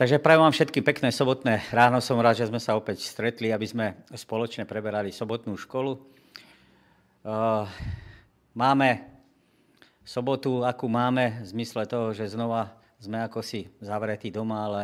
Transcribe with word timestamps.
Takže 0.00 0.16
prajem 0.16 0.40
vám 0.40 0.56
všetky 0.56 0.80
pekné 0.80 1.12
sobotné 1.12 1.60
ráno. 1.76 2.00
Som 2.00 2.24
rád, 2.24 2.40
že 2.40 2.48
sme 2.48 2.56
sa 2.56 2.72
opäť 2.72 3.04
stretli, 3.04 3.52
aby 3.52 3.68
sme 3.68 3.86
spoločne 4.08 4.64
preberali 4.64 5.12
sobotnú 5.12 5.60
školu. 5.60 6.00
Uh, 7.20 7.68
máme 8.56 9.04
sobotu, 10.00 10.64
akú 10.64 10.88
máme, 10.88 11.44
v 11.44 11.52
zmysle 11.52 11.84
toho, 11.84 12.16
že 12.16 12.32
znova 12.32 12.80
sme 12.96 13.28
ako 13.28 13.44
si 13.44 13.68
zavretí 13.84 14.32
doma, 14.32 14.72
ale 14.72 14.82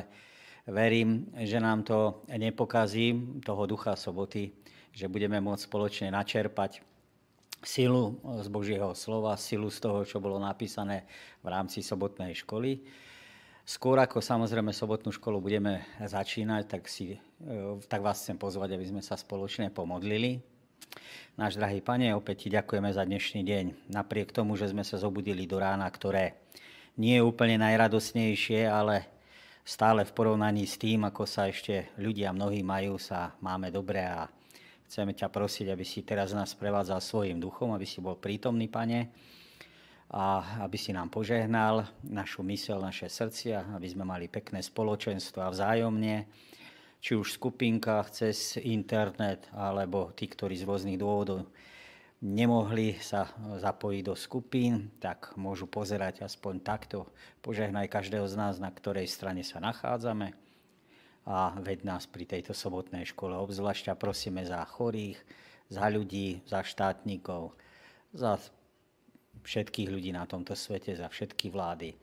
verím, 0.68 1.32
že 1.48 1.64
nám 1.64 1.80
to 1.80 2.20
nepokazí, 2.28 3.40
toho 3.40 3.64
ducha 3.64 3.96
soboty, 3.96 4.52
že 4.92 5.08
budeme 5.08 5.40
môcť 5.40 5.64
spoločne 5.64 6.12
načerpať 6.12 6.84
silu 7.64 8.20
z 8.20 8.52
Božieho 8.52 8.92
slova, 8.92 9.40
silu 9.40 9.72
z 9.72 9.80
toho, 9.80 10.04
čo 10.04 10.20
bolo 10.20 10.36
napísané 10.36 11.08
v 11.40 11.48
rámci 11.48 11.80
sobotnej 11.80 12.36
školy. 12.36 12.84
Skôr 13.66 13.98
ako 13.98 14.22
samozrejme 14.22 14.70
sobotnú 14.70 15.10
školu 15.10 15.42
budeme 15.42 15.82
začínať, 15.98 16.70
tak, 16.70 16.86
si, 16.86 17.18
e, 17.42 17.82
tak 17.90 17.98
vás 17.98 18.22
chcem 18.22 18.38
pozvať, 18.38 18.78
aby 18.78 18.86
sme 18.86 19.02
sa 19.02 19.18
spoločne 19.18 19.74
pomodlili. 19.74 20.38
Náš 21.34 21.58
drahý 21.58 21.82
pane, 21.82 22.14
opäť 22.14 22.46
ti 22.46 22.48
ďakujeme 22.54 22.94
za 22.94 23.02
dnešný 23.02 23.42
deň. 23.42 23.90
Napriek 23.90 24.30
tomu, 24.30 24.54
že 24.54 24.70
sme 24.70 24.86
sa 24.86 25.02
zobudili 25.02 25.50
do 25.50 25.58
rána, 25.58 25.90
ktoré 25.90 26.38
nie 26.94 27.18
je 27.18 27.26
úplne 27.26 27.58
najradosnejšie, 27.58 28.70
ale 28.70 29.02
stále 29.66 30.06
v 30.06 30.14
porovnaní 30.14 30.62
s 30.62 30.78
tým, 30.78 31.02
ako 31.02 31.26
sa 31.26 31.50
ešte 31.50 31.90
ľudia 31.98 32.30
mnohí 32.30 32.62
majú, 32.62 33.02
sa 33.02 33.34
máme 33.42 33.74
dobre 33.74 33.98
a 34.06 34.30
chceme 34.86 35.10
ťa 35.10 35.26
prosiť, 35.26 35.74
aby 35.74 35.82
si 35.82 36.06
teraz 36.06 36.30
nás 36.30 36.54
prevádzal 36.54 37.02
svojim 37.02 37.42
duchom, 37.42 37.74
aby 37.74 37.82
si 37.82 37.98
bol 37.98 38.14
prítomný, 38.14 38.70
pane 38.70 39.10
a 40.10 40.62
aby 40.62 40.78
si 40.78 40.94
nám 40.94 41.10
požehnal 41.10 41.86
našu 42.06 42.46
mysel, 42.46 42.78
naše 42.78 43.10
srdcia, 43.10 43.74
aby 43.74 43.88
sme 43.90 44.06
mali 44.06 44.30
pekné 44.30 44.62
spoločenstvo 44.62 45.42
a 45.42 45.50
vzájomne, 45.50 46.26
či 47.02 47.12
už 47.18 47.34
v 47.34 47.38
skupinkách 47.38 48.06
cez 48.14 48.58
internet, 48.62 49.50
alebo 49.50 50.14
tí, 50.14 50.30
ktorí 50.30 50.54
z 50.54 50.66
rôznych 50.66 50.98
dôvodov 50.98 51.46
nemohli 52.22 52.96
sa 52.98 53.28
zapojiť 53.60 54.02
do 54.02 54.14
skupín, 54.16 54.90
tak 55.02 55.36
môžu 55.36 55.68
pozerať 55.68 56.24
aspoň 56.24 56.64
takto. 56.64 57.10
Požehnaj 57.44 57.92
každého 57.92 58.24
z 58.24 58.34
nás, 58.34 58.54
na 58.56 58.72
ktorej 58.72 59.10
strane 59.10 59.44
sa 59.44 59.60
nachádzame 59.60 60.32
a 61.26 61.58
ved 61.58 61.82
nás 61.82 62.06
pri 62.06 62.24
tejto 62.24 62.54
sobotnej 62.54 63.04
škole. 63.04 63.34
Obzvlášť 63.34 63.90
a 63.92 63.98
prosíme 63.98 64.46
za 64.46 64.62
chorých, 64.62 65.18
za 65.66 65.90
ľudí, 65.90 66.46
za 66.46 66.62
štátnikov, 66.62 67.52
za 68.14 68.38
všetkých 69.46 69.88
ľudí 69.88 70.10
na 70.10 70.26
tomto 70.26 70.58
svete, 70.58 70.98
za 70.98 71.06
všetky 71.06 71.54
vlády, 71.54 71.94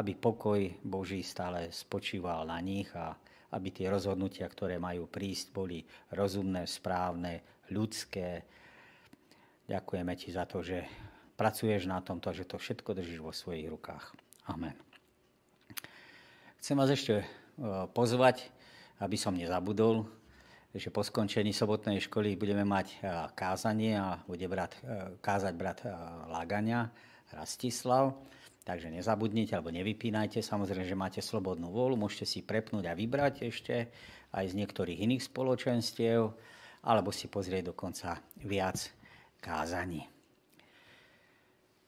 aby 0.00 0.12
pokoj 0.16 0.60
Boží 0.80 1.20
stále 1.20 1.68
spočíval 1.68 2.48
na 2.48 2.56
nich 2.64 2.88
a 2.96 3.12
aby 3.52 3.68
tie 3.70 3.92
rozhodnutia, 3.92 4.48
ktoré 4.48 4.80
majú 4.80 5.06
prísť, 5.06 5.52
boli 5.52 5.84
rozumné, 6.10 6.64
správne, 6.64 7.44
ľudské. 7.70 8.42
Ďakujeme 9.68 10.12
ti 10.16 10.32
za 10.32 10.48
to, 10.48 10.64
že 10.64 10.82
pracuješ 11.36 11.86
na 11.86 12.00
tomto, 12.00 12.32
že 12.32 12.48
to 12.48 12.56
všetko 12.56 12.96
držíš 12.96 13.20
vo 13.20 13.30
svojich 13.30 13.68
rukách. 13.70 14.16
Amen. 14.48 14.74
Chcem 16.58 16.74
vás 16.74 16.90
ešte 16.90 17.22
e, 17.22 17.26
pozvať, 17.94 18.48
aby 18.98 19.14
som 19.14 19.36
nezabudol, 19.36 20.08
že 20.76 20.92
po 20.92 21.00
skončení 21.00 21.56
sobotnej 21.56 22.04
školy 22.04 22.36
budeme 22.36 22.62
mať 22.68 22.86
e, 22.92 22.96
kázanie 23.32 23.96
a 23.96 24.20
bude 24.28 24.44
brat, 24.44 24.76
e, 24.84 25.16
kázať 25.24 25.54
brat 25.56 25.78
e, 25.82 25.90
Lagania, 26.28 26.92
Rastislav. 27.32 28.12
Takže 28.66 28.92
nezabudnite 28.92 29.56
alebo 29.56 29.72
nevypínajte. 29.72 30.44
Samozrejme, 30.44 30.84
že 30.84 30.98
máte 30.98 31.20
slobodnú 31.24 31.72
vôľu, 31.72 31.96
môžete 31.96 32.26
si 32.28 32.38
prepnúť 32.44 32.92
a 32.92 32.98
vybrať 32.98 33.48
ešte 33.48 33.88
aj 34.36 34.44
z 34.52 34.58
niektorých 34.58 35.00
iných 35.06 35.22
spoločenstiev, 35.24 36.28
alebo 36.84 37.10
si 37.10 37.26
pozrieť 37.32 37.72
dokonca 37.72 38.20
viac 38.44 38.90
kázaní. 39.40 40.04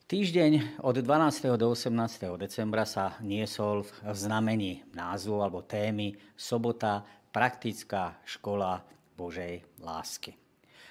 Týždeň 0.09 0.81
od 0.81 0.97
12. 0.97 1.61
do 1.61 1.77
18. 1.77 1.93
decembra 2.41 2.89
sa 2.89 3.21
niesol 3.21 3.85
v 3.85 4.17
znamení 4.17 4.81
názvu 4.97 5.45
alebo 5.45 5.61
témy 5.61 6.17
Sobota 6.33 7.05
praktická 7.33 8.19
škola 8.25 8.85
Božej 9.17 9.63
lásky. 9.83 10.35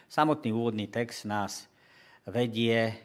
Samotný 0.08 0.56
úvodný 0.56 0.88
text 0.88 1.28
nás 1.28 1.68
vedie 2.28 2.96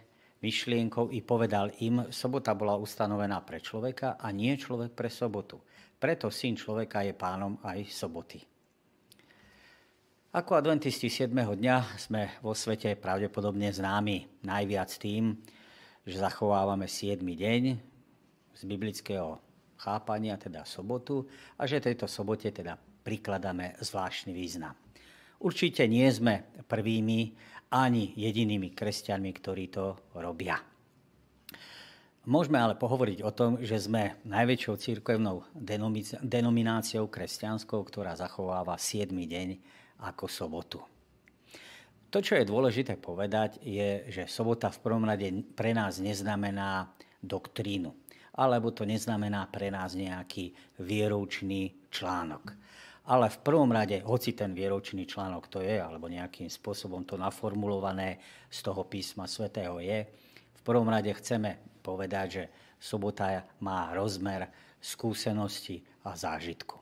myšlienkou 0.42 1.14
i 1.14 1.22
povedal 1.22 1.70
im, 1.78 2.10
sobota 2.10 2.54
bola 2.54 2.74
ustanovená 2.74 3.38
pre 3.46 3.62
človeka 3.62 4.18
a 4.18 4.30
nie 4.34 4.58
človek 4.58 4.90
pre 4.94 5.06
sobotu. 5.06 5.62
Preto 5.98 6.30
syn 6.34 6.58
človeka 6.58 7.06
je 7.06 7.14
pánom 7.14 7.58
aj 7.62 7.86
soboty. 7.86 8.42
Ako 10.32 10.56
adventisti 10.58 11.12
7. 11.12 11.30
dňa 11.30 11.76
sme 12.00 12.40
vo 12.40 12.56
svete 12.56 12.96
pravdepodobne 12.96 13.68
známi 13.68 14.42
najviac 14.42 14.90
tým, 14.98 15.36
že 16.02 16.18
zachovávame 16.18 16.88
7. 16.90 17.20
deň 17.22 17.62
z 18.56 18.62
biblického 18.66 19.38
chápania, 19.78 20.40
teda 20.40 20.66
sobotu, 20.66 21.28
a 21.54 21.68
že 21.68 21.84
tejto 21.84 22.08
sobote 22.10 22.50
teda 22.50 22.74
prikladáme 23.02 23.76
zvláštny 23.82 24.32
význam. 24.32 24.74
Určite 25.42 25.90
nie 25.90 26.06
sme 26.08 26.46
prvými 26.70 27.34
ani 27.74 28.14
jedinými 28.14 28.70
kresťanmi, 28.70 29.30
ktorí 29.34 29.64
to 29.74 29.98
robia. 30.14 30.60
Môžeme 32.22 32.62
ale 32.62 32.78
pohovoriť 32.78 33.18
o 33.26 33.34
tom, 33.34 33.58
že 33.58 33.82
sme 33.82 34.22
najväčšou 34.22 34.74
církevnou 34.78 35.42
denomináciou 36.22 37.10
kresťanskou, 37.10 37.82
ktorá 37.82 38.14
zachováva 38.14 38.78
7. 38.78 39.10
deň 39.10 39.48
ako 40.06 40.30
sobotu. 40.30 40.78
To, 42.14 42.22
čo 42.22 42.38
je 42.38 42.46
dôležité 42.46 43.00
povedať, 43.00 43.58
je, 43.66 44.06
že 44.06 44.30
sobota 44.30 44.70
v 44.70 44.78
prvom 44.84 45.02
rade 45.02 45.32
pre 45.58 45.74
nás 45.74 45.98
neznamená 45.98 46.94
doktrínu, 47.18 47.90
alebo 48.38 48.70
to 48.70 48.86
neznamená 48.86 49.50
pre 49.50 49.74
nás 49.74 49.98
nejaký 49.98 50.54
vieroučný 50.78 51.90
článok. 51.90 52.61
Ale 53.02 53.26
v 53.26 53.38
prvom 53.42 53.66
rade, 53.74 53.98
hoci 54.06 54.30
ten 54.30 54.54
vieročný 54.54 55.02
článok 55.10 55.50
to 55.50 55.58
je, 55.58 55.82
alebo 55.82 56.06
nejakým 56.06 56.46
spôsobom 56.46 57.02
to 57.02 57.18
naformulované 57.18 58.22
z 58.46 58.58
toho 58.62 58.86
písma 58.86 59.26
svätého 59.26 59.82
je, 59.82 60.06
v 60.54 60.62
prvom 60.62 60.86
rade 60.86 61.10
chceme 61.10 61.58
povedať, 61.82 62.26
že 62.30 62.44
sobota 62.78 63.42
má 63.58 63.90
rozmer 63.90 64.46
skúsenosti 64.78 65.82
a 66.06 66.14
zážitku. 66.14 66.78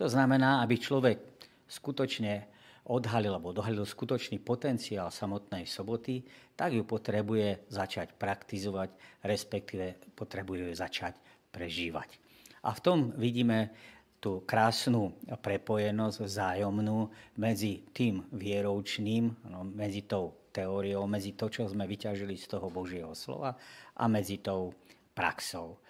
To 0.00 0.08
znamená, 0.08 0.64
aby 0.64 0.80
človek 0.80 1.20
skutočne 1.68 2.48
odhalil 2.88 3.36
alebo 3.36 3.52
dohalil 3.52 3.84
skutočný 3.84 4.40
potenciál 4.40 5.12
samotnej 5.12 5.68
soboty, 5.68 6.24
tak 6.56 6.72
ju 6.72 6.88
potrebuje 6.88 7.68
začať 7.68 8.16
praktizovať, 8.16 8.96
respektíve 9.24 10.16
potrebuje 10.16 10.72
ju 10.72 10.74
začať 10.74 11.14
prežívať. 11.52 12.16
A 12.64 12.72
v 12.72 12.80
tom 12.80 12.98
vidíme 13.16 13.72
tú 14.20 14.44
krásnu 14.44 15.16
prepojenosť 15.40 16.16
vzájomnú 16.20 17.08
medzi 17.40 17.80
tým 17.96 18.20
vieroučným, 18.36 19.32
no, 19.48 19.64
medzi 19.64 20.04
tou 20.04 20.36
teóriou, 20.52 21.08
medzi 21.08 21.32
to, 21.32 21.48
čo 21.48 21.64
sme 21.64 21.88
vyťažili 21.88 22.36
z 22.36 22.46
toho 22.52 22.68
Božieho 22.68 23.16
slova 23.16 23.56
a 23.96 24.04
medzi 24.12 24.44
tou 24.44 24.76
praxou. 25.16 25.80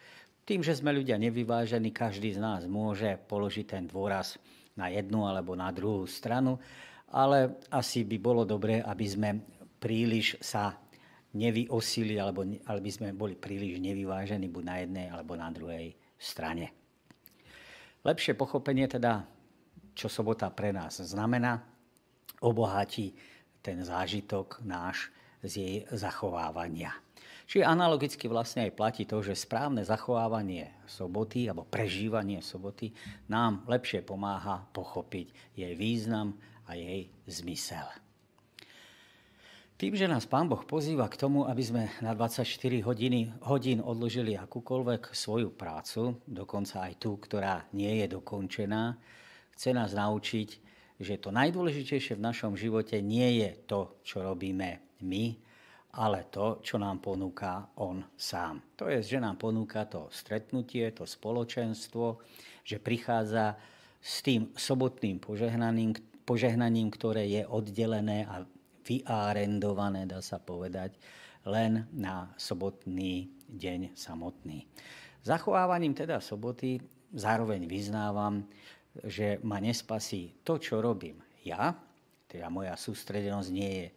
Tým, 0.47 0.63
že 0.63 0.79
sme 0.79 0.95
ľudia 0.95 1.19
nevyvážení, 1.19 1.91
každý 1.91 2.39
z 2.39 2.41
nás 2.41 2.71
môže 2.71 3.19
položiť 3.27 3.67
ten 3.67 3.85
dôraz 3.91 4.39
na 4.79 4.87
jednu 4.89 5.27
alebo 5.27 5.59
na 5.59 5.75
druhú 5.75 6.07
stranu, 6.07 6.57
ale 7.11 7.59
asi 7.75 8.07
by 8.07 8.17
bolo 8.23 8.47
dobré, 8.47 8.79
aby 8.79 9.07
sme 9.11 9.31
príliš 9.83 10.39
sa 10.39 10.79
nevyosili, 11.35 12.19
alebo, 12.19 12.47
aby 12.47 12.91
sme 12.91 13.11
boli 13.11 13.35
príliš 13.35 13.79
nevyvážení 13.83 14.47
buď 14.47 14.63
na 14.67 14.77
jednej 14.83 15.07
alebo 15.11 15.35
na 15.35 15.51
druhej 15.51 15.95
strane. 16.19 16.80
Lepšie 18.01 18.33
pochopenie 18.33 18.89
teda, 18.89 19.29
čo 19.93 20.09
sobota 20.09 20.49
pre 20.49 20.73
nás 20.73 21.01
znamená, 21.05 21.61
obohatí 22.41 23.13
ten 23.61 23.85
zážitok 23.85 24.65
náš 24.65 25.13
z 25.45 25.53
jej 25.57 25.77
zachovávania. 25.93 26.97
Čiže 27.51 27.67
analogicky 27.67 28.31
vlastne 28.31 28.71
aj 28.71 28.77
platí 28.79 29.03
to, 29.05 29.21
že 29.27 29.35
správne 29.35 29.83
zachovávanie 29.83 30.71
soboty 30.87 31.51
alebo 31.51 31.67
prežívanie 31.67 32.39
soboty 32.41 32.95
nám 33.27 33.67
lepšie 33.67 34.07
pomáha 34.07 34.65
pochopiť 34.71 35.59
jej 35.59 35.75
význam 35.75 36.39
a 36.71 36.79
jej 36.79 37.11
zmysel. 37.27 37.85
Tým, 39.81 39.97
že 39.97 40.05
nás 40.05 40.29
Pán 40.29 40.45
Boh 40.45 40.61
pozýva 40.61 41.09
k 41.09 41.17
tomu, 41.17 41.49
aby 41.49 41.65
sme 41.65 41.89
na 42.05 42.13
24 42.13 42.45
hodiny, 42.85 43.33
hodín 43.49 43.81
odložili 43.81 44.37
akúkoľvek 44.37 45.17
svoju 45.17 45.57
prácu, 45.57 46.21
dokonca 46.29 46.85
aj 46.85 47.01
tú, 47.01 47.17
ktorá 47.17 47.65
nie 47.73 48.05
je 48.05 48.13
dokončená, 48.13 49.01
chce 49.57 49.73
nás 49.73 49.97
naučiť, 49.97 50.49
že 51.01 51.17
to 51.17 51.33
najdôležitejšie 51.33 52.21
v 52.21 52.27
našom 52.29 52.61
živote 52.61 53.01
nie 53.01 53.41
je 53.41 53.57
to, 53.65 53.97
čo 54.05 54.21
robíme 54.21 55.01
my, 55.01 55.25
ale 55.97 56.29
to, 56.29 56.61
čo 56.61 56.77
nám 56.77 57.01
ponúka 57.01 57.73
On 57.81 58.05
sám. 58.21 58.77
To 58.77 58.93
je, 58.93 59.01
že 59.01 59.17
nám 59.17 59.41
ponúka 59.41 59.89
to 59.89 60.13
stretnutie, 60.13 60.93
to 60.93 61.09
spoločenstvo, 61.09 62.21
že 62.69 62.85
prichádza 62.85 63.57
s 63.97 64.21
tým 64.21 64.53
sobotným 64.53 65.25
požehnaním, 65.25 65.97
požehnaním, 66.29 66.93
ktoré 66.93 67.25
je 67.33 67.49
oddelené 67.49 68.29
a 68.29 68.45
vyárendované, 68.91 70.11
dá 70.11 70.19
sa 70.19 70.43
povedať, 70.43 70.99
len 71.47 71.87
na 71.95 72.35
sobotný 72.35 73.31
deň 73.47 73.95
samotný. 73.95 74.67
Zachovávaním 75.23 75.95
teda 75.95 76.19
soboty 76.19 76.83
zároveň 77.15 77.71
vyznávam, 77.71 78.43
že 79.07 79.39
ma 79.47 79.63
nespasí 79.63 80.43
to, 80.43 80.59
čo 80.59 80.83
robím 80.83 81.23
ja, 81.45 81.73
teda 82.29 82.53
moja 82.53 82.77
sústredenosť 82.77 83.51
nie 83.51 83.71
je 83.81 83.87
e, 83.89 83.93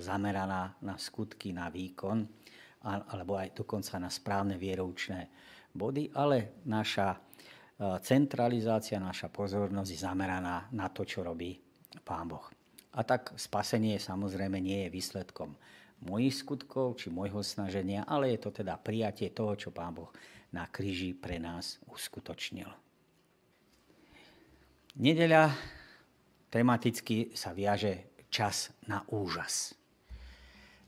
zameraná 0.00 0.80
na 0.80 0.96
skutky, 0.96 1.52
na 1.52 1.68
výkon, 1.68 2.24
alebo 2.88 3.36
aj 3.36 3.52
dokonca 3.52 3.98
na 4.00 4.08
správne 4.08 4.56
vieroučné 4.56 5.28
body, 5.74 6.14
ale 6.16 6.64
naša 6.66 7.14
e, 7.14 7.18
centralizácia, 8.00 8.96
naša 8.96 9.28
pozornosť 9.28 9.90
je 9.92 10.00
zameraná 10.00 10.72
na 10.72 10.88
to, 10.88 11.04
čo 11.04 11.20
robí 11.20 11.54
Pán 12.00 12.26
Boh. 12.26 12.57
A 12.98 13.06
tak 13.06 13.30
spasenie 13.38 14.02
samozrejme 14.02 14.58
nie 14.58 14.86
je 14.86 14.94
výsledkom 14.98 15.54
mojich 16.02 16.42
skutkov 16.42 16.98
či 16.98 17.14
môjho 17.14 17.46
snaženia, 17.46 18.02
ale 18.02 18.34
je 18.34 18.42
to 18.42 18.50
teda 18.50 18.74
prijatie 18.74 19.30
toho, 19.30 19.54
čo 19.54 19.70
Pán 19.70 19.94
Boh 19.94 20.10
na 20.50 20.66
kríži 20.66 21.14
pre 21.14 21.38
nás 21.38 21.78
uskutočnil. 21.86 22.66
Nedeľa 24.98 25.54
tematicky 26.50 27.30
sa 27.38 27.54
viaže 27.54 28.26
čas 28.34 28.74
na 28.90 29.06
úžas. 29.14 29.78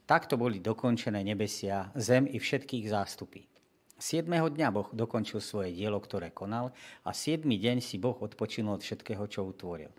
Takto 0.03 0.35
boli 0.35 0.59
dokončené 0.59 1.23
nebesia, 1.23 1.95
zem 1.95 2.27
i 2.27 2.43
všetkých 2.43 2.91
zástupy. 2.91 3.47
7. 4.03 4.27
dňa 4.27 4.69
Boh 4.75 4.91
dokončil 4.91 5.39
svoje 5.39 5.71
dielo, 5.71 6.03
ktoré 6.03 6.35
konal 6.35 6.75
a 7.07 7.15
7. 7.15 7.47
deň 7.47 7.79
si 7.79 8.03
Boh 8.03 8.19
odpočinul 8.19 8.81
od 8.81 8.83
všetkého, 8.83 9.23
čo 9.31 9.47
utvoril. 9.47 9.93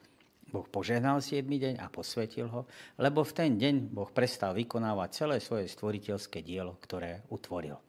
Boh 0.52 0.68
požehnal 0.68 1.24
7. 1.24 1.48
deň 1.48 1.80
a 1.80 1.88
posvetil 1.88 2.52
ho, 2.52 2.68
lebo 3.00 3.24
v 3.24 3.32
ten 3.32 3.56
deň 3.56 3.88
Boh 3.88 4.12
prestal 4.12 4.52
vykonávať 4.52 5.10
celé 5.24 5.40
svoje 5.40 5.72
stvoriteľské 5.72 6.44
dielo, 6.44 6.76
ktoré 6.84 7.24
utvoril. 7.32 7.80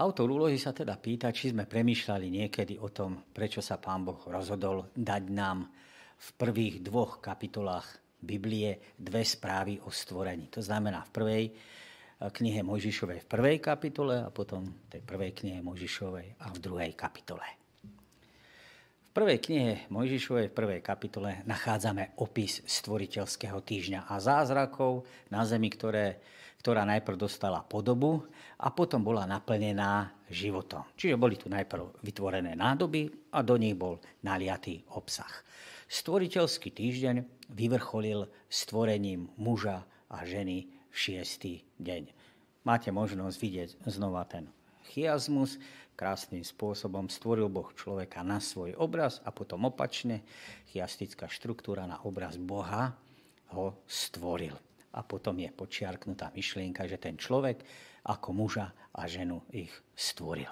Autor 0.00 0.32
úlohy 0.32 0.56
sa 0.56 0.72
teda 0.72 0.96
pýta, 0.96 1.28
či 1.34 1.52
sme 1.52 1.68
premýšľali 1.68 2.30
niekedy 2.30 2.80
o 2.80 2.88
tom, 2.88 3.26
prečo 3.34 3.60
sa 3.60 3.76
Pán 3.76 4.06
Boh 4.06 4.22
rozhodol 4.30 4.88
dať 4.96 5.22
nám 5.28 5.68
v 6.16 6.28
prvých 6.40 6.80
dvoch 6.80 7.20
kapitolách 7.20 8.00
Biblie 8.20 8.96
dve 8.96 9.26
správy 9.26 9.76
o 9.84 9.92
stvorení. 9.92 10.48
To 10.56 10.64
znamená 10.64 11.04
v 11.04 11.10
prvej 11.12 11.44
eh, 11.50 11.54
knihe 12.32 12.64
Mojžišovej 12.64 13.24
v 13.24 13.28
prvej 13.28 13.56
kapitole 13.60 14.24
a 14.24 14.32
potom 14.32 14.88
tej 14.88 15.04
prvej 15.04 15.36
knihe 15.36 15.60
Mojžišovej 15.60 16.40
a 16.40 16.46
v 16.48 16.58
druhej 16.60 16.92
kapitole. 16.96 17.59
Prvej 19.10 19.42
knihe 19.42 19.90
Mojžišovej, 19.90 20.54
v 20.54 20.54
prvej 20.54 20.80
kapitole, 20.86 21.42
nachádzame 21.42 22.14
opis 22.22 22.62
stvoriteľského 22.62 23.58
týždňa 23.58 24.06
a 24.06 24.22
zázrakov 24.22 25.02
na 25.34 25.42
zemi, 25.42 25.66
ktoré, 25.66 26.22
ktorá 26.62 26.86
najprv 26.86 27.18
dostala 27.18 27.58
podobu 27.66 28.22
a 28.54 28.70
potom 28.70 29.02
bola 29.02 29.26
naplnená 29.26 30.14
životom. 30.30 30.86
Čiže 30.94 31.18
boli 31.18 31.34
tu 31.34 31.50
najprv 31.50 32.06
vytvorené 32.06 32.54
nádoby 32.54 33.34
a 33.34 33.42
do 33.42 33.58
nich 33.58 33.74
bol 33.74 33.98
naliatý 34.22 34.86
obsah. 34.94 35.42
Stvoriteľský 35.90 36.70
týždeň 36.70 37.50
vyvrcholil 37.50 38.30
stvorením 38.46 39.26
muža 39.34 39.90
a 40.06 40.22
ženy 40.22 40.70
v 40.70 40.94
šiestý 40.94 41.66
deň. 41.82 42.14
Máte 42.62 42.94
možnosť 42.94 43.36
vidieť 43.42 43.70
znova 43.90 44.22
ten 44.30 44.46
chiasmus, 44.90 45.58
krásnym 46.00 46.40
spôsobom 46.40 47.12
stvoril 47.12 47.52
Boh 47.52 47.68
človeka 47.76 48.24
na 48.24 48.40
svoj 48.40 48.72
obraz 48.80 49.20
a 49.20 49.28
potom 49.28 49.68
opačne 49.68 50.24
chiastická 50.72 51.28
štruktúra 51.28 51.84
na 51.84 52.00
obraz 52.08 52.40
Boha 52.40 52.96
ho 53.52 53.84
stvoril. 53.84 54.56
A 54.96 55.04
potom 55.04 55.36
je 55.36 55.52
počiarknutá 55.52 56.32
myšlienka, 56.32 56.88
že 56.88 56.96
ten 56.96 57.20
človek 57.20 57.60
ako 58.08 58.32
muža 58.32 58.72
a 58.96 59.04
ženu 59.04 59.44
ich 59.52 59.68
stvoril. 59.92 60.48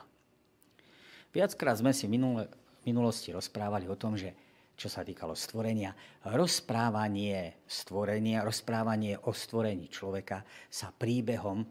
Viackrát 1.33 1.81
sme 1.81 1.97
si 1.97 2.05
v 2.05 2.45
minulosti 2.85 3.33
rozprávali 3.33 3.89
o 3.89 3.97
tom, 3.97 4.21
že 4.21 4.37
čo 4.79 4.87
sa 4.87 5.00
týkalo 5.00 5.33
stvorenia, 5.33 5.97
rozprávanie 6.29 7.65
stvorenia, 7.67 8.45
rozprávanie 8.45 9.17
o 9.27 9.33
stvorení 9.33 9.89
človeka 9.91 10.45
sa 10.69 10.93
príbehom 10.93 11.67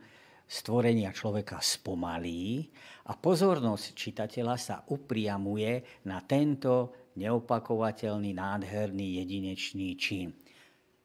stvorenia 0.48 1.12
človeka 1.12 1.60
spomalí 1.60 2.72
a 3.12 3.14
pozornosť 3.20 3.86
čitateľa 3.92 4.56
sa 4.56 4.76
upriamuje 4.88 6.04
na 6.08 6.24
tento 6.24 6.96
neopakovateľný, 7.20 8.32
nádherný, 8.32 9.20
jedinečný 9.24 9.90
čin. 10.00 10.32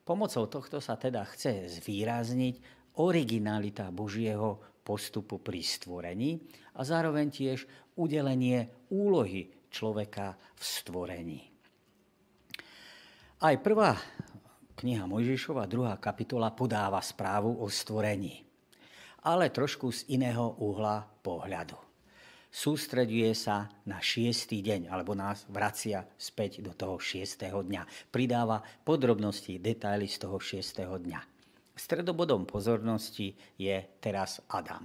Pomocou 0.07 0.47
tohto 0.47 0.79
sa 0.79 0.95
teda 0.95 1.27
chce 1.27 1.83
zvýrazniť 1.83 2.55
originalita 3.03 3.91
Božieho 3.91 4.79
postupu 4.83 5.43
pri 5.43 5.63
stvorení 5.63 6.39
a 6.79 6.87
zároveň 6.87 7.27
tiež 7.31 7.59
udelenie 7.99 8.91
úlohy 8.95 9.51
človeka 9.71 10.39
v 10.55 10.63
stvorení. 10.63 11.41
Aj 13.43 13.55
prvá 13.59 13.99
kniha 14.79 15.07
Mojžišova, 15.07 15.67
druhá 15.67 15.99
kapitola 15.99 16.55
podáva 16.55 17.03
správu 17.03 17.59
o 17.59 17.67
stvorení 17.67 18.52
ale 19.23 19.55
trošku 19.55 19.91
z 19.95 20.19
iného 20.19 20.59
uhla 20.59 21.07
pohľadu. 21.23 21.79
Sústreduje 22.53 23.33
sa 23.33 23.65
na 23.89 23.97
šiestý 23.97 24.61
deň, 24.61 24.93
alebo 24.93 25.17
nás 25.17 25.49
vracia 25.49 26.05
späť 26.21 26.61
do 26.61 26.77
toho 26.77 27.01
šiestého 27.01 27.65
dňa. 27.65 28.13
Pridáva 28.13 28.61
podrobnosti, 28.61 29.57
detaily 29.57 30.05
z 30.05 30.21
toho 30.21 30.37
šiestého 30.37 31.01
dňa. 31.01 31.21
Stredobodom 31.73 32.45
pozornosti 32.45 33.33
je 33.57 33.81
teraz 33.97 34.45
Adam. 34.53 34.85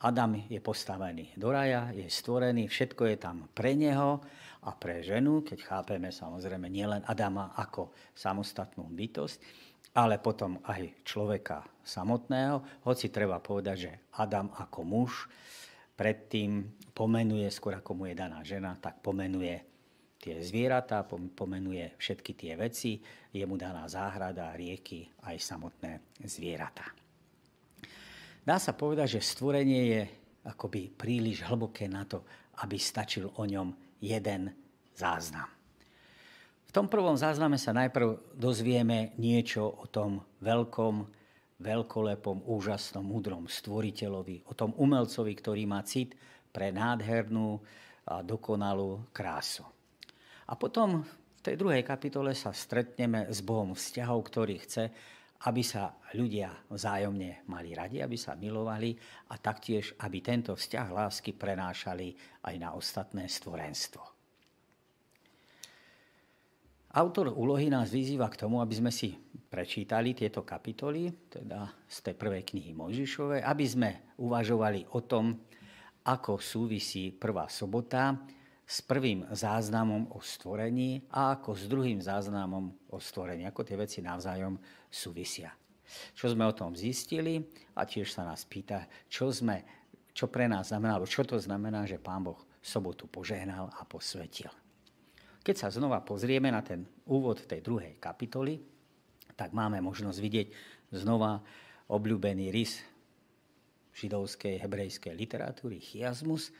Adam 0.00 0.32
je 0.48 0.58
postavený 0.58 1.36
do 1.38 1.54
raja, 1.54 1.92
je 1.94 2.08
stvorený, 2.10 2.66
všetko 2.66 3.14
je 3.14 3.16
tam 3.20 3.46
pre 3.54 3.78
neho 3.78 4.18
a 4.66 4.70
pre 4.74 5.06
ženu, 5.06 5.46
keď 5.46 5.58
chápeme 5.60 6.10
samozrejme 6.10 6.66
nielen 6.66 7.04
Adama 7.06 7.52
ako 7.54 7.92
samostatnú 8.16 8.88
bytosť, 8.90 9.38
ale 9.94 10.22
potom 10.22 10.62
aj 10.66 11.02
človeka 11.02 11.66
samotného, 11.82 12.86
hoci 12.86 13.10
treba 13.10 13.42
povedať, 13.42 13.76
že 13.76 13.92
Adam 14.22 14.54
ako 14.54 14.80
muž 14.86 15.12
predtým 15.98 16.64
pomenuje, 16.94 17.44
skôr 17.52 17.76
ako 17.76 17.92
mu 17.92 18.04
je 18.08 18.14
daná 18.16 18.40
žena, 18.40 18.78
tak 18.78 19.02
pomenuje 19.04 19.60
tie 20.20 20.40
zvieratá, 20.40 21.04
pomenuje 21.36 21.96
všetky 21.96 22.32
tie 22.36 22.52
veci, 22.56 23.00
je 23.32 23.44
mu 23.44 23.56
daná 23.56 23.88
záhrada, 23.88 24.52
rieky, 24.56 25.08
aj 25.24 25.36
samotné 25.40 26.20
zvieratá. 26.24 26.88
Dá 28.40 28.56
sa 28.56 28.72
povedať, 28.72 29.20
že 29.20 29.28
stvorenie 29.36 29.82
je 29.92 30.02
akoby 30.48 30.88
príliš 30.92 31.44
hlboké 31.44 31.88
na 31.88 32.08
to, 32.08 32.24
aby 32.64 32.80
stačil 32.80 33.28
o 33.36 33.44
ňom 33.44 33.72
jeden 34.00 34.52
záznam. 34.96 35.59
V 36.70 36.78
tom 36.78 36.86
prvom 36.86 37.18
zázname 37.18 37.58
sa 37.58 37.74
najprv 37.74 38.38
dozvieme 38.38 39.10
niečo 39.18 39.66
o 39.66 39.90
tom 39.90 40.22
veľkom, 40.38 41.02
veľkolepom, 41.58 42.46
úžasnom, 42.46 43.02
múdrom 43.02 43.50
stvoriteľovi, 43.50 44.46
o 44.46 44.54
tom 44.54 44.70
umelcovi, 44.78 45.34
ktorý 45.34 45.66
má 45.66 45.82
cit 45.82 46.14
pre 46.54 46.70
nádhernú 46.70 47.58
a 48.06 48.22
dokonalú 48.22 49.02
krásu. 49.10 49.66
A 50.46 50.54
potom 50.54 51.02
v 51.02 51.40
tej 51.42 51.58
druhej 51.58 51.82
kapitole 51.82 52.38
sa 52.38 52.54
stretneme 52.54 53.26
s 53.26 53.42
Bohom 53.42 53.74
vzťahov, 53.74 54.30
ktorý 54.30 54.62
chce, 54.62 54.94
aby 55.50 55.66
sa 55.66 55.98
ľudia 56.14 56.54
vzájomne 56.70 57.50
mali 57.50 57.74
radi, 57.74 57.98
aby 57.98 58.14
sa 58.14 58.38
milovali 58.38 58.94
a 59.26 59.42
taktiež, 59.42 59.98
aby 60.06 60.22
tento 60.22 60.54
vzťah 60.54 60.86
lásky 60.86 61.34
prenášali 61.34 62.14
aj 62.46 62.54
na 62.62 62.78
ostatné 62.78 63.26
stvorenstvo. 63.26 64.19
Autor 66.90 67.30
úlohy 67.30 67.70
nás 67.70 67.94
vyzýva 67.94 68.26
k 68.26 68.42
tomu, 68.42 68.58
aby 68.58 68.74
sme 68.74 68.90
si 68.90 69.14
prečítali 69.46 70.10
tieto 70.10 70.42
kapitoly, 70.42 71.30
teda 71.30 71.86
z 71.86 71.96
tej 72.02 72.14
prvej 72.18 72.42
knihy 72.42 72.74
Mojžišovej, 72.74 73.46
aby 73.46 73.64
sme 73.66 73.90
uvažovali 74.18 74.90
o 74.90 75.00
tom, 75.06 75.38
ako 76.02 76.42
súvisí 76.42 77.14
prvá 77.14 77.46
sobota 77.46 78.18
s 78.66 78.82
prvým 78.82 79.22
záznamom 79.30 80.10
o 80.10 80.18
stvorení 80.18 81.06
a 81.14 81.38
ako 81.38 81.54
s 81.54 81.70
druhým 81.70 82.02
záznamom 82.02 82.90
o 82.90 82.98
stvorení, 82.98 83.46
ako 83.46 83.62
tie 83.62 83.78
veci 83.78 84.02
navzájom 84.02 84.58
súvisia. 84.90 85.54
Čo 86.18 86.34
sme 86.34 86.42
o 86.42 86.54
tom 86.58 86.74
zistili 86.74 87.38
a 87.78 87.86
tiež 87.86 88.10
sa 88.10 88.26
nás 88.26 88.42
pýta, 88.50 88.90
čo, 89.06 89.30
sme, 89.30 89.62
čo 90.10 90.26
pre 90.26 90.50
nás 90.50 90.74
znamená, 90.74 90.98
alebo 90.98 91.06
čo 91.06 91.22
to 91.22 91.38
znamená, 91.38 91.86
že 91.86 92.02
Pán 92.02 92.26
Boh 92.26 92.38
sobotu 92.58 93.06
požehnal 93.06 93.70
a 93.78 93.86
posvetil. 93.86 94.50
Keď 95.40 95.56
sa 95.56 95.72
znova 95.72 96.04
pozrieme 96.04 96.52
na 96.52 96.60
ten 96.60 96.84
úvod 97.08 97.48
tej 97.48 97.64
druhej 97.64 97.96
kapitoly, 97.96 98.60
tak 99.32 99.56
máme 99.56 99.80
možnosť 99.80 100.18
vidieť 100.20 100.48
znova 100.92 101.40
obľúbený 101.88 102.52
rys 102.52 102.84
židovskej, 103.96 104.60
hebrejskej 104.60 105.16
literatúry, 105.16 105.80
chiasmus. 105.80 106.52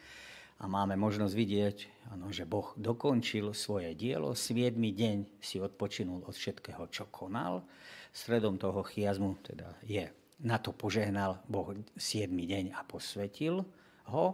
a 0.61 0.69
máme 0.69 0.93
možnosť 0.97 1.33
vidieť, 1.33 1.77
ano, 2.13 2.29
že 2.29 2.45
Boh 2.45 2.77
dokončil 2.77 3.57
svoje 3.57 3.97
dielo, 3.97 4.37
7. 4.37 4.77
deň 4.77 5.41
si 5.41 5.57
odpočinul 5.57 6.21
od 6.29 6.37
všetkého, 6.37 6.85
čo 6.93 7.09
konal. 7.09 7.65
Stredom 8.13 8.61
toho 8.61 8.85
chiazmu 8.85 9.41
teda 9.41 9.73
je, 9.89 10.05
na 10.45 10.61
to 10.61 10.77
požehnal 10.77 11.41
Boh 11.49 11.73
7. 11.97 12.29
deň 12.29 12.77
a 12.77 12.85
posvetil 12.85 13.65
ho, 14.13 14.27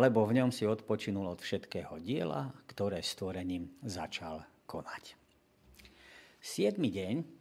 lebo 0.00 0.24
v 0.24 0.40
ňom 0.40 0.50
si 0.52 0.64
odpočinul 0.64 1.28
od 1.28 1.40
všetkého 1.44 2.00
diela, 2.00 2.48
ktoré 2.68 3.04
stvorením 3.04 3.68
začal 3.84 4.40
konať. 4.64 5.18
7. 6.40 6.80
deň 6.80 7.40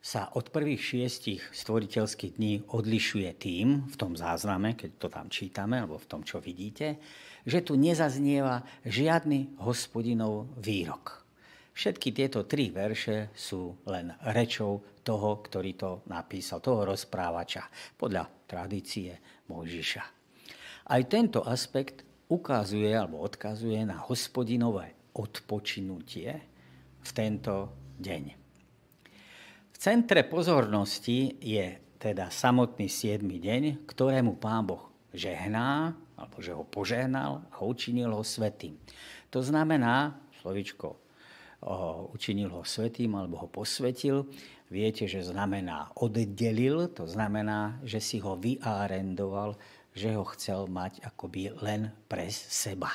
sa 0.00 0.30
od 0.38 0.54
prvých 0.54 0.80
šiestich 0.80 1.42
stvoriteľských 1.50 2.38
dní 2.38 2.54
odlišuje 2.70 3.30
tým, 3.36 3.90
v 3.90 3.96
tom 3.98 4.14
zázname, 4.14 4.78
keď 4.78 4.90
to 5.02 5.08
tam 5.10 5.26
čítame, 5.26 5.82
alebo 5.82 5.98
v 5.98 6.08
tom, 6.08 6.22
čo 6.22 6.38
vidíte, 6.38 7.02
že 7.42 7.60
tu 7.60 7.74
nezaznieva 7.74 8.62
žiadny 8.86 9.58
hospodinov 9.60 10.48
výrok. 10.62 11.26
Všetky 11.76 12.14
tieto 12.16 12.48
tri 12.48 12.72
verše 12.72 13.34
sú 13.36 13.84
len 13.84 14.14
rečou 14.32 14.80
toho, 15.04 15.44
ktorý 15.44 15.76
to 15.76 15.90
napísal, 16.08 16.64
toho 16.64 16.88
rozprávača, 16.88 17.68
podľa 18.00 18.48
tradície 18.48 19.44
Mojžiša. 19.52 20.15
Aj 20.86 21.02
tento 21.10 21.42
aspekt 21.42 22.06
ukazuje 22.30 22.94
alebo 22.94 23.18
odkazuje 23.18 23.82
na 23.82 23.98
hospodinové 24.06 24.94
odpočinutie 25.18 26.30
v 27.02 27.10
tento 27.10 27.74
deň. 27.98 28.24
V 29.74 29.76
centre 29.82 30.22
pozornosti 30.22 31.42
je 31.42 31.98
teda 31.98 32.30
samotný 32.30 32.86
7. 32.86 33.18
deň, 33.26 33.82
ktorému 33.82 34.38
Pán 34.38 34.62
Boh 34.62 34.86
žehná, 35.10 35.90
alebo 36.14 36.38
že 36.38 36.54
ho 36.54 36.62
požehnal 36.62 37.42
a 37.50 37.66
učinil 37.66 38.14
ho 38.14 38.22
svetým. 38.22 38.78
To 39.34 39.42
znamená, 39.42 40.14
slovičko 40.38 41.02
učinil 42.14 42.52
ho 42.52 42.62
svetým 42.62 43.18
alebo 43.18 43.42
ho 43.42 43.48
posvetil, 43.50 44.28
viete, 44.70 45.10
že 45.10 45.26
znamená 45.26 45.90
oddelil, 45.98 46.94
to 46.94 47.10
znamená, 47.10 47.82
že 47.82 47.98
si 47.98 48.22
ho 48.22 48.38
vyarendoval, 48.38 49.58
že 49.96 50.12
ho 50.12 50.28
chcel 50.36 50.68
mať 50.68 51.00
akoby 51.08 51.56
len 51.64 51.88
pre 52.06 52.28
seba. 52.28 52.92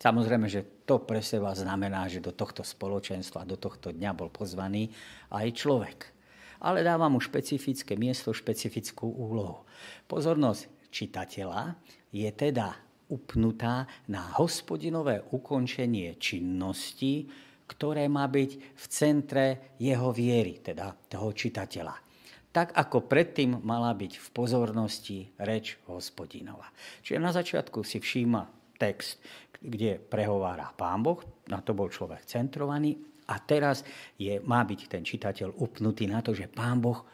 Samozrejme, 0.00 0.48
že 0.48 0.64
to 0.88 1.04
pre 1.04 1.20
seba 1.20 1.52
znamená, 1.52 2.08
že 2.08 2.24
do 2.24 2.32
tohto 2.32 2.64
spoločenstva, 2.64 3.44
do 3.44 3.60
tohto 3.60 3.92
dňa 3.92 4.10
bol 4.16 4.32
pozvaný 4.32 4.88
aj 5.28 5.46
človek 5.52 6.18
ale 6.58 6.82
dáva 6.82 7.06
mu 7.06 7.22
špecifické 7.22 7.94
miesto, 7.94 8.34
špecifickú 8.34 9.06
úlohu. 9.06 9.62
Pozornosť 10.10 10.90
čitateľa 10.90 11.78
je 12.10 12.28
teda 12.34 12.74
upnutá 13.08 13.86
na 14.10 14.36
hospodinové 14.36 15.22
ukončenie 15.32 16.18
činnosti, 16.18 17.30
ktoré 17.68 18.08
má 18.08 18.26
byť 18.26 18.50
v 18.74 18.84
centre 18.88 19.46
jeho 19.78 20.10
viery, 20.10 20.60
teda 20.60 20.92
toho 21.08 21.30
čitateľa. 21.32 22.07
Tak 22.48 22.74
ako 22.74 23.04
predtým 23.04 23.60
mala 23.60 23.92
byť 23.92 24.12
v 24.18 24.28
pozornosti 24.32 25.18
reč 25.36 25.76
hospodinova. 25.86 26.66
Čiže 27.04 27.18
na 27.20 27.30
začiatku 27.30 27.84
si 27.84 28.00
všíma 28.00 28.74
text, 28.80 29.20
kde 29.58 29.98
prehovára 29.98 30.72
pán 30.72 31.04
Boh, 31.04 31.20
na 31.50 31.60
to 31.60 31.76
bol 31.76 31.90
človek 31.90 32.24
centrovaný, 32.24 33.08
a 33.28 33.36
teraz 33.44 33.84
je, 34.16 34.40
má 34.40 34.64
byť 34.64 34.80
ten 34.88 35.04
čitateľ 35.04 35.60
upnutý 35.60 36.08
na 36.08 36.24
to, 36.24 36.32
že 36.32 36.48
Pán 36.48 36.80
Boh 36.80 37.04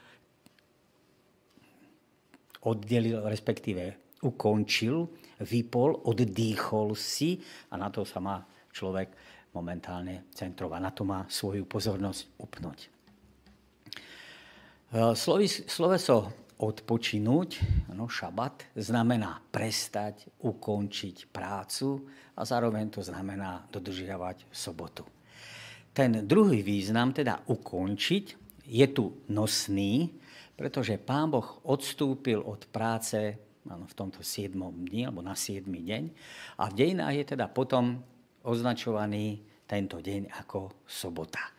oddelil, 2.62 3.18
respektíve 3.26 4.14
ukončil, 4.22 5.10
vypol, 5.42 6.06
oddýchol 6.06 6.94
si 6.94 7.42
a 7.68 7.74
na 7.74 7.90
to 7.90 8.06
sa 8.06 8.22
má 8.22 8.38
človek 8.70 9.10
momentálne 9.52 10.30
centrovať. 10.30 10.80
Na 10.80 10.94
to 10.94 11.02
má 11.02 11.26
svoju 11.26 11.66
pozornosť 11.66 12.38
upnúť. 12.38 12.93
E, 14.94 15.18
sloveso 15.66 16.30
odpočinúť, 16.54 17.50
no, 17.98 18.06
šabat, 18.06 18.78
znamená 18.78 19.42
prestať, 19.50 20.30
ukončiť 20.38 21.34
prácu 21.34 22.06
a 22.38 22.46
zároveň 22.46 22.94
to 22.94 23.02
znamená 23.02 23.66
dodržiavať 23.74 24.46
sobotu. 24.54 25.02
Ten 25.90 26.22
druhý 26.22 26.62
význam, 26.62 27.10
teda 27.10 27.42
ukončiť, 27.50 28.24
je 28.70 28.86
tu 28.94 29.26
nosný, 29.34 30.14
pretože 30.54 31.02
Pán 31.02 31.34
Boh 31.34 31.66
odstúpil 31.66 32.38
od 32.38 32.62
práce 32.70 33.18
v 33.66 33.92
tomto 33.98 34.22
7. 34.22 34.54
dni, 34.54 35.10
alebo 35.10 35.26
na 35.26 35.34
7. 35.34 35.66
deň. 35.66 36.02
A 36.62 36.70
v 36.70 36.76
dejinách 36.78 37.14
je 37.18 37.26
teda 37.34 37.50
potom 37.50 37.98
označovaný 38.46 39.42
tento 39.66 39.98
deň 39.98 40.30
ako 40.38 40.86
sobota. 40.86 41.53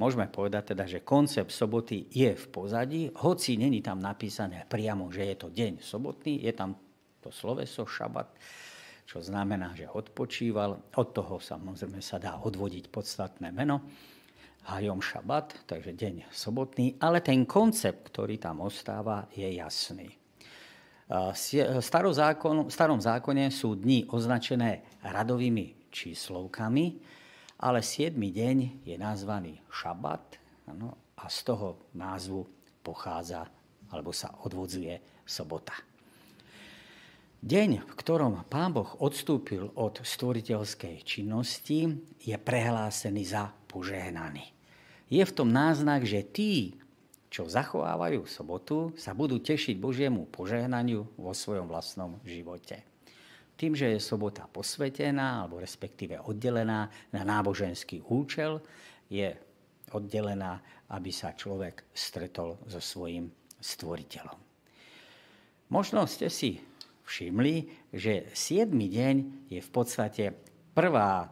Môžeme 0.00 0.32
povedať 0.32 0.72
teda, 0.72 0.88
že 0.88 1.04
koncept 1.04 1.52
soboty 1.52 2.08
je 2.08 2.32
v 2.32 2.46
pozadí, 2.48 3.12
hoci 3.20 3.60
není 3.60 3.84
tam 3.84 4.00
napísané 4.00 4.64
priamo, 4.64 5.12
že 5.12 5.28
je 5.28 5.36
to 5.36 5.52
deň 5.52 5.84
sobotný, 5.84 6.40
je 6.40 6.52
tam 6.56 6.72
to 7.20 7.28
sloveso, 7.28 7.84
šabat, 7.84 8.32
čo 9.04 9.20
znamená, 9.20 9.76
že 9.76 9.92
odpočíval. 9.92 10.96
Od 10.96 11.08
toho 11.12 11.36
samozrejme 11.36 12.00
sa 12.00 12.16
dá 12.16 12.40
odvodiť 12.40 12.88
podstatné 12.88 13.52
meno. 13.52 13.84
Hajom 14.72 15.04
šabat, 15.04 15.68
takže 15.68 15.92
deň 15.92 16.32
sobotný, 16.32 16.96
ale 17.04 17.20
ten 17.20 17.44
koncept, 17.44 18.08
ktorý 18.08 18.40
tam 18.40 18.64
ostáva, 18.64 19.28
je 19.36 19.52
jasný. 19.52 20.08
V 21.12 21.80
starom 22.72 23.00
zákone 23.00 23.52
sú 23.52 23.76
dni 23.76 24.08
označené 24.08 25.00
radovými 25.04 25.92
číslovkami, 25.92 26.86
ale 27.60 27.84
7. 27.84 28.16
deň 28.16 28.88
je 28.88 28.96
nazvaný 28.96 29.60
šabat 29.68 30.40
ano, 30.64 30.96
a 31.20 31.28
z 31.28 31.38
toho 31.44 31.92
názvu 31.92 32.48
pochádza 32.80 33.44
alebo 33.92 34.16
sa 34.16 34.32
odvodzuje 34.48 34.96
sobota. 35.28 35.76
Deň, 37.40 37.84
v 37.84 37.92
ktorom 37.96 38.44
Pán 38.48 38.72
Boh 38.76 38.88
odstúpil 39.00 39.72
od 39.76 40.00
stvoriteľskej 40.04 41.00
činnosti, 41.04 41.88
je 42.20 42.36
prehlásený 42.36 43.22
za 43.24 43.48
požehnaný. 43.68 44.44
Je 45.08 45.24
v 45.24 45.32
tom 45.32 45.48
náznak, 45.48 46.04
že 46.04 46.20
tí, 46.20 46.76
čo 47.32 47.48
zachovávajú 47.48 48.28
sobotu, 48.28 48.92
sa 49.00 49.16
budú 49.16 49.40
tešiť 49.40 49.80
Božiemu 49.80 50.28
požehnaniu 50.28 51.08
vo 51.16 51.32
svojom 51.32 51.64
vlastnom 51.64 52.20
živote. 52.28 52.89
Tým, 53.60 53.76
že 53.76 53.92
je 53.92 54.00
sobota 54.00 54.48
posvetená, 54.48 55.44
alebo 55.44 55.60
respektíve 55.60 56.16
oddelená 56.16 56.88
na 57.12 57.22
náboženský 57.28 58.08
účel, 58.08 58.64
je 59.12 59.36
oddelená, 59.92 60.64
aby 60.96 61.12
sa 61.12 61.36
človek 61.36 61.92
stretol 61.92 62.56
so 62.64 62.80
svojím 62.80 63.28
stvoriteľom. 63.60 64.38
Možno 65.76 66.08
ste 66.08 66.32
si 66.32 66.56
všimli, 67.04 67.68
že 67.92 68.32
7. 68.32 68.72
deň 68.72 69.16
je 69.52 69.60
v 69.60 69.70
podstate 69.70 70.32
prvá 70.72 71.28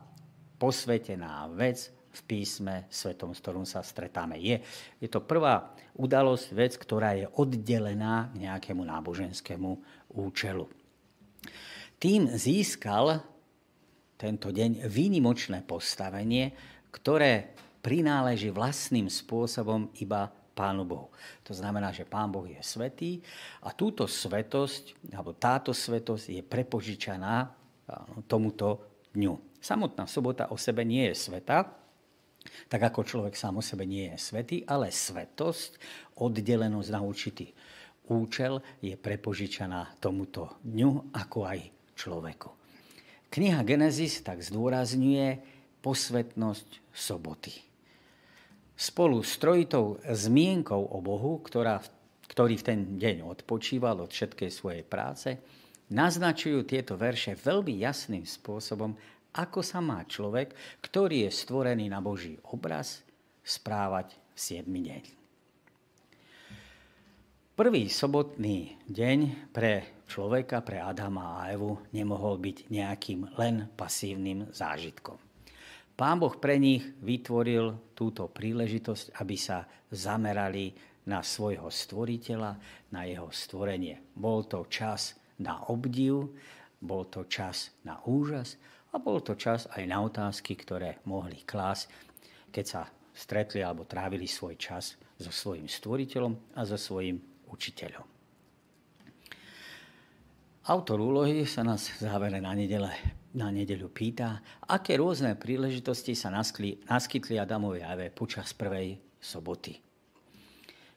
posvetená 0.60 1.48
vec 1.56 1.88
v 2.12 2.20
písme 2.28 2.90
svetom, 2.92 3.32
s 3.32 3.40
ktorým 3.40 3.64
sa 3.64 3.80
stretáme. 3.80 4.36
Je, 4.36 4.60
je 5.00 5.08
to 5.08 5.24
prvá 5.24 5.72
udalosť, 5.96 6.46
vec, 6.52 6.72
ktorá 6.76 7.14
je 7.14 7.30
oddelená 7.40 8.28
k 8.34 8.44
nejakému 8.44 8.82
náboženskému 8.84 9.70
účelu. 10.18 10.66
Tým 11.98 12.30
získal 12.30 13.18
tento 14.14 14.54
deň 14.54 14.86
výnimočné 14.86 15.66
postavenie, 15.66 16.54
ktoré 16.94 17.54
prináleží 17.82 18.54
vlastným 18.54 19.10
spôsobom 19.10 19.90
iba 19.98 20.30
Pánu 20.30 20.82
Bohu. 20.86 21.10
To 21.46 21.54
znamená, 21.54 21.94
že 21.94 22.06
Pán 22.06 22.34
Boh 22.34 22.46
je 22.46 22.58
svetý 22.62 23.22
a 23.62 23.70
túto 23.70 24.06
svetosť, 24.10 25.10
alebo 25.14 25.34
táto 25.34 25.70
svetosť 25.70 26.38
je 26.38 26.42
prepožičaná 26.42 27.50
tomuto 28.26 28.82
dňu. 29.14 29.58
Samotná 29.58 30.06
sobota 30.10 30.50
o 30.50 30.58
sebe 30.58 30.82
nie 30.82 31.10
je 31.10 31.18
sveta, 31.18 31.66
tak 32.70 32.80
ako 32.82 33.06
človek 33.06 33.34
sám 33.38 33.58
o 33.58 33.62
sebe 33.62 33.86
nie 33.86 34.10
je 34.14 34.18
svetý, 34.18 34.56
ale 34.66 34.90
svetosť, 34.90 35.78
oddelenosť 36.18 36.90
na 36.90 37.00
určitý 37.02 37.50
účel 38.10 38.62
je 38.82 38.94
prepožičaná 38.98 39.98
tomuto 40.02 40.58
dňu, 40.64 41.14
ako 41.14 41.38
aj 41.44 41.77
človeku. 41.98 42.54
Kniha 43.34 43.66
Genesis 43.66 44.22
tak 44.22 44.40
zdôrazňuje 44.46 45.42
posvetnosť 45.82 46.94
soboty 46.94 47.68
spolu 48.78 49.26
s 49.26 49.34
trojitou 49.42 49.98
zmienkou 50.06 50.78
o 50.78 51.02
Bohu, 51.02 51.42
ktorá, 51.42 51.82
ktorý 52.30 52.54
v 52.62 52.64
ten 52.64 52.80
deň 52.94 53.26
odpočíval 53.26 53.98
od 54.06 54.14
všetkej 54.14 54.50
svojej 54.54 54.84
práce, 54.86 55.34
naznačujú 55.90 56.62
tieto 56.62 56.94
verše 56.94 57.34
veľmi 57.34 57.74
jasným 57.82 58.22
spôsobom, 58.22 58.94
ako 59.34 59.60
sa 59.66 59.82
má 59.82 60.06
človek, 60.06 60.54
ktorý 60.78 61.26
je 61.26 61.30
stvorený 61.34 61.90
na 61.90 61.98
Boží 61.98 62.38
obraz, 62.54 63.02
správať 63.42 64.14
v 64.14 64.38
7 64.62 64.70
deň. 64.70 65.02
Prvý 67.58 67.90
sobotný 67.90 68.78
deň 68.86 69.50
pre 69.50 69.97
človeka, 70.08 70.64
pre 70.64 70.80
Adama 70.80 71.44
a 71.44 71.52
Evu 71.52 71.76
nemohol 71.92 72.40
byť 72.40 72.72
nejakým 72.72 73.36
len 73.36 73.68
pasívnym 73.76 74.48
zážitkom. 74.48 75.20
Pán 75.98 76.16
Boh 76.16 76.32
pre 76.38 76.56
nich 76.56 76.82
vytvoril 77.02 77.92
túto 77.92 78.30
príležitosť, 78.30 79.20
aby 79.20 79.36
sa 79.36 79.66
zamerali 79.92 80.72
na 81.10 81.20
svojho 81.20 81.68
stvoriteľa, 81.68 82.52
na 82.94 83.02
jeho 83.04 83.28
stvorenie. 83.28 84.14
Bol 84.14 84.46
to 84.46 84.64
čas 84.70 85.18
na 85.42 85.68
obdiv, 85.68 86.32
bol 86.78 87.10
to 87.10 87.26
čas 87.26 87.74
na 87.82 87.98
úžas 88.06 88.56
a 88.94 89.02
bol 89.02 89.20
to 89.20 89.34
čas 89.34 89.66
aj 89.74 89.84
na 89.90 89.98
otázky, 90.00 90.54
ktoré 90.54 91.02
mohli 91.04 91.42
klásť, 91.42 91.84
keď 92.54 92.64
sa 92.64 92.82
stretli 93.10 93.60
alebo 93.60 93.82
trávili 93.82 94.30
svoj 94.30 94.54
čas 94.54 94.94
so 95.18 95.34
svojim 95.34 95.66
stvoriteľom 95.66 96.54
a 96.54 96.62
so 96.62 96.78
svojim 96.78 97.18
učiteľom. 97.50 98.17
Autor 100.68 101.00
úlohy 101.00 101.48
sa 101.48 101.64
nás 101.64 101.88
v 101.96 102.04
závere 102.04 102.44
na, 102.44 102.52
nedele, 102.52 102.92
na 103.32 103.48
nedeľu 103.48 103.88
pýta, 103.88 104.44
aké 104.68 105.00
rôzne 105.00 105.32
príležitosti 105.32 106.12
sa 106.12 106.28
naskli, 106.28 106.76
naskytli 106.84 107.40
Adamovi 107.40 107.80
Eve 107.80 108.12
počas 108.12 108.52
prvej 108.52 109.00
soboty, 109.16 109.80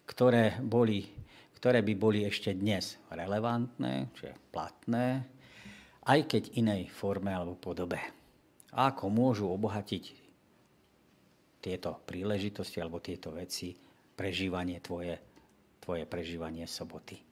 ktoré, 0.04 0.60
boli, 0.60 1.08
ktoré 1.56 1.88
by 1.88 1.94
boli 1.96 2.28
ešte 2.28 2.52
dnes 2.52 3.00
relevantné, 3.16 4.12
čiže 4.12 4.36
platné, 4.52 5.24
aj 6.04 6.20
keď 6.28 6.44
inej 6.60 6.92
forme 6.92 7.32
alebo 7.32 7.56
podobe. 7.56 8.04
A 8.76 8.92
ako 8.92 9.08
môžu 9.08 9.48
obohatiť 9.48 10.04
tieto 11.64 11.96
príležitosti 12.04 12.84
alebo 12.84 13.00
tieto 13.00 13.32
veci 13.32 13.72
prežívanie 14.20 14.84
tvoje, 14.84 15.16
tvoje 15.80 16.04
prežívanie 16.04 16.68
soboty. 16.68 17.31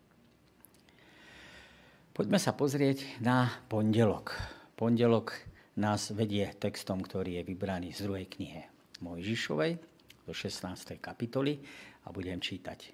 Poďme 2.20 2.36
sa 2.36 2.52
pozrieť 2.52 3.24
na 3.24 3.48
pondelok. 3.72 4.36
Pondelok 4.76 5.40
nás 5.80 6.12
vedie 6.12 6.52
textom, 6.60 7.00
ktorý 7.00 7.40
je 7.40 7.48
vybraný 7.48 7.96
z 7.96 8.04
druhej 8.04 8.28
knihe 8.28 8.68
Mojžišovej, 9.00 9.80
do 10.28 10.36
16. 10.36 11.00
kapitoly 11.00 11.64
a 12.04 12.12
budem 12.12 12.44
čítať 12.44 12.92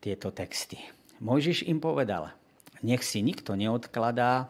tieto 0.00 0.32
texty. 0.32 0.80
Mojžiš 1.20 1.68
im 1.68 1.76
povedal, 1.76 2.32
nech 2.80 3.04
si 3.04 3.20
nikto 3.20 3.52
neodkladá 3.52 4.48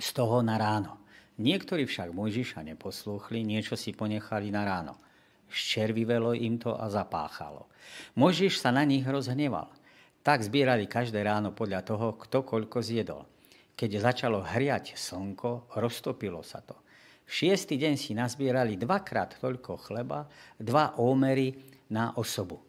z 0.00 0.08
toho 0.16 0.40
na 0.40 0.56
ráno. 0.56 0.96
Niektorí 1.36 1.84
však 1.84 2.08
Mojžiša 2.08 2.64
neposlúchli, 2.72 3.44
niečo 3.44 3.76
si 3.76 3.92
ponechali 3.92 4.48
na 4.48 4.64
ráno. 4.64 4.96
Ščervivelo 5.52 6.32
im 6.32 6.56
to 6.56 6.72
a 6.72 6.88
zapáchalo. 6.88 7.68
Mojžiš 8.16 8.64
sa 8.64 8.72
na 8.72 8.88
nich 8.88 9.04
rozhneval– 9.04 9.68
tak 10.22 10.42
zbierali 10.46 10.86
každé 10.86 11.22
ráno 11.22 11.50
podľa 11.50 11.82
toho, 11.82 12.14
kto 12.14 12.46
koľko 12.46 12.78
zjedol. 12.78 13.22
Keď 13.74 13.90
začalo 13.98 14.46
hriať 14.46 14.94
slnko, 14.94 15.74
roztopilo 15.74 16.46
sa 16.46 16.62
to. 16.62 16.78
Šiestý 17.26 17.78
deň 17.78 17.94
si 17.98 18.14
nazbierali 18.14 18.78
dvakrát 18.78 19.38
toľko 19.42 19.78
chleba, 19.82 20.26
dva 20.58 20.94
ómery 20.98 21.54
na 21.90 22.14
osobu. 22.14 22.62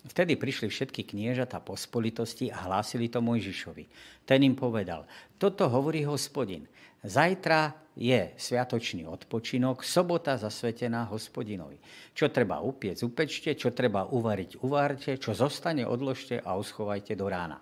Vtedy 0.00 0.40
prišli 0.40 0.72
všetky 0.72 1.12
kniežata 1.12 1.60
pospolitosti 1.60 2.48
a 2.48 2.64
hlásili 2.64 3.12
to 3.12 3.20
Mojžišovi. 3.20 3.84
Ten 4.24 4.40
im 4.40 4.56
povedal, 4.56 5.04
toto 5.36 5.68
hovorí 5.68 6.08
hospodin. 6.08 6.64
Zajtra 7.00 7.72
je 7.96 8.32
sviatočný 8.36 9.08
odpočinok, 9.08 9.80
sobota 9.84 10.36
zasvetená 10.36 11.08
hospodinovi. 11.08 11.80
Čo 12.12 12.28
treba 12.28 12.60
upiec, 12.60 13.00
upečte, 13.00 13.56
čo 13.56 13.72
treba 13.72 14.04
uvariť, 14.04 14.60
uvárte, 14.60 15.16
čo 15.16 15.32
zostane, 15.32 15.88
odložte 15.88 16.40
a 16.40 16.56
uschovajte 16.60 17.16
do 17.16 17.26
rána. 17.28 17.60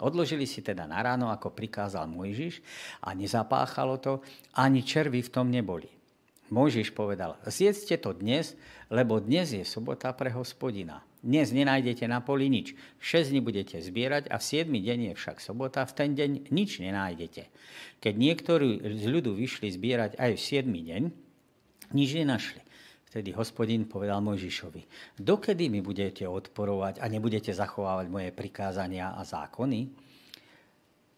Odložili 0.00 0.44
si 0.44 0.64
teda 0.64 0.90
na 0.90 1.00
ráno, 1.00 1.30
ako 1.30 1.54
prikázal 1.54 2.10
Mojžiš 2.10 2.60
a 3.04 3.14
nezapáchalo 3.14 4.02
to, 4.02 4.12
ani 4.58 4.82
červy 4.82 5.22
v 5.22 5.32
tom 5.32 5.48
neboli. 5.52 5.86
Mojžiš 6.50 6.92
povedal, 6.92 7.40
zjedzte 7.46 7.96
to 7.96 8.12
dnes, 8.12 8.52
lebo 8.92 9.22
dnes 9.22 9.54
je 9.54 9.64
sobota 9.64 10.12
pre 10.12 10.28
hospodina. 10.34 11.00
Dnes 11.24 11.56
nenájdete 11.56 12.04
na 12.04 12.20
poli 12.20 12.52
nič. 12.52 12.76
6 13.00 13.32
dní 13.32 13.40
budete 13.40 13.80
zbierať 13.80 14.28
a 14.28 14.36
v 14.36 14.44
7 14.44 14.68
deň 14.68 14.98
je 15.08 15.12
však 15.16 15.40
sobota, 15.40 15.80
v 15.88 15.96
ten 15.96 16.10
deň 16.12 16.52
nič 16.52 16.84
nenájdete. 16.84 17.48
Keď 18.04 18.12
niektorí 18.12 18.84
z 18.84 19.04
ľudu 19.08 19.32
vyšli 19.32 19.72
zbierať 19.72 20.20
aj 20.20 20.36
v 20.36 20.40
7 20.68 20.68
deň, 20.68 21.02
nič 21.96 22.10
nenašli. 22.20 22.60
Vtedy 23.08 23.32
hospodin 23.40 23.88
povedal 23.88 24.20
Mojžišovi, 24.20 24.84
dokedy 25.16 25.72
mi 25.72 25.80
budete 25.80 26.28
odporovať 26.28 27.00
a 27.00 27.08
nebudete 27.08 27.56
zachovávať 27.56 28.12
moje 28.12 28.28
prikázania 28.28 29.16
a 29.16 29.24
zákony? 29.24 29.88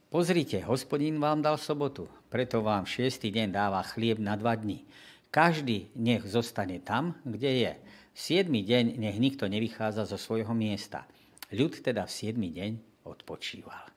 Pozrite, 0.06 0.62
hospodin 0.70 1.18
vám 1.18 1.42
dal 1.42 1.58
sobotu, 1.58 2.06
preto 2.30 2.62
vám 2.62 2.86
šiestý 2.86 3.34
deň 3.34 3.48
dáva 3.50 3.82
chlieb 3.82 4.22
na 4.22 4.38
dva 4.38 4.54
dní. 4.54 4.86
Každý 5.34 5.90
nech 5.98 6.22
zostane 6.30 6.78
tam, 6.78 7.18
kde 7.26 7.50
je 7.50 7.72
Siedmy 8.16 8.64
deň 8.64 8.96
nech 8.96 9.20
nikto 9.20 9.44
nevychádza 9.44 10.08
zo 10.08 10.16
svojho 10.16 10.56
miesta. 10.56 11.04
Ľud 11.52 11.84
teda 11.84 12.08
v 12.08 12.14
siedmy 12.16 12.48
deň 12.48 13.04
odpočíval. 13.04 13.92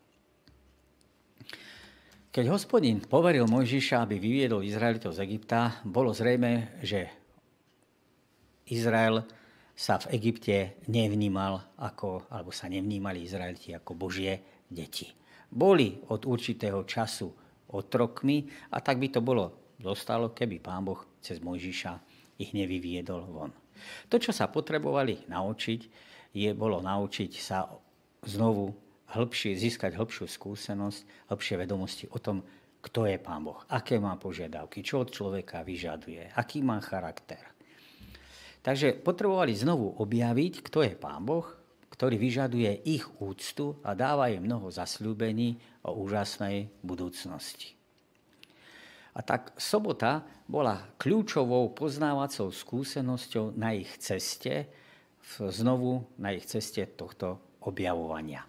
Keď 2.27 2.45
hospodin 2.51 2.99
poveril 2.99 3.47
Mojžiša, 3.47 4.03
aby 4.03 4.19
vyviedol 4.19 4.67
Izraelitov 4.67 5.15
z 5.15 5.23
Egypta, 5.23 5.79
bolo 5.87 6.11
zrejme, 6.11 6.83
že 6.83 7.07
Izrael 8.67 9.23
sa 9.71 10.03
v 10.03 10.19
Egypte 10.19 10.83
nevnímal 10.91 11.79
ako, 11.79 12.27
alebo 12.27 12.51
sa 12.51 12.67
nevnímali 12.67 13.23
Izraeliti 13.23 13.71
ako 13.71 13.95
Božie 13.95 14.67
deti. 14.67 15.07
Boli 15.47 15.95
od 16.11 16.27
určitého 16.27 16.83
času 16.83 17.31
otrokmi 17.71 18.45
a 18.75 18.83
tak 18.83 18.99
by 18.99 19.15
to 19.15 19.23
bolo 19.23 19.71
dostalo, 19.79 20.35
keby 20.35 20.59
pán 20.59 20.83
Boh 20.83 20.99
cez 21.23 21.39
Mojžiša 21.39 21.91
ich 22.35 22.51
nevyviedol 22.51 23.23
von. 23.23 23.55
To, 24.11 24.15
čo 24.19 24.31
sa 24.35 24.51
potrebovali 24.51 25.27
naučiť, 25.27 25.81
je, 26.35 26.49
bolo 26.53 26.83
naučiť 26.83 27.31
sa 27.39 27.65
znovu 28.25 28.75
hĺbšie, 29.09 29.57
získať 29.57 29.97
hĺbšiu 29.97 30.25
skúsenosť, 30.29 31.31
hĺbšie 31.33 31.55
vedomosti 31.57 32.05
o 32.13 32.19
tom, 32.21 32.45
kto 32.79 33.09
je 33.09 33.17
Pán 33.19 33.43
Boh, 33.43 33.59
aké 33.67 33.99
má 33.99 34.15
požiadavky, 34.15 34.79
čo 34.79 35.03
od 35.03 35.11
človeka 35.11 35.65
vyžaduje, 35.67 36.31
aký 36.31 36.63
má 36.63 36.79
charakter. 36.79 37.41
Takže 38.63 38.99
potrebovali 38.99 39.55
znovu 39.55 39.99
objaviť, 39.99 40.53
kto 40.63 40.83
je 40.83 40.93
Pán 40.95 41.23
Boh, 41.23 41.47
ktorý 41.91 42.15
vyžaduje 42.15 42.87
ich 42.87 43.03
úctu 43.19 43.75
a 43.83 43.91
dáva 43.91 44.31
im 44.31 44.47
mnoho 44.47 44.71
zasľúbení 44.71 45.59
o 45.83 45.99
úžasnej 45.99 46.71
budúcnosti. 46.79 47.78
A 49.19 49.21
tak 49.21 49.51
sobota 49.59 50.23
bola 50.47 50.79
kľúčovou 50.95 51.75
poznávacou 51.75 52.55
skúsenosťou 52.55 53.51
na 53.59 53.75
ich 53.75 53.91
ceste, 53.99 54.71
znovu 55.35 56.07
na 56.15 56.31
ich 56.31 56.47
ceste 56.47 56.87
tohto 56.95 57.59
objavovania. 57.67 58.47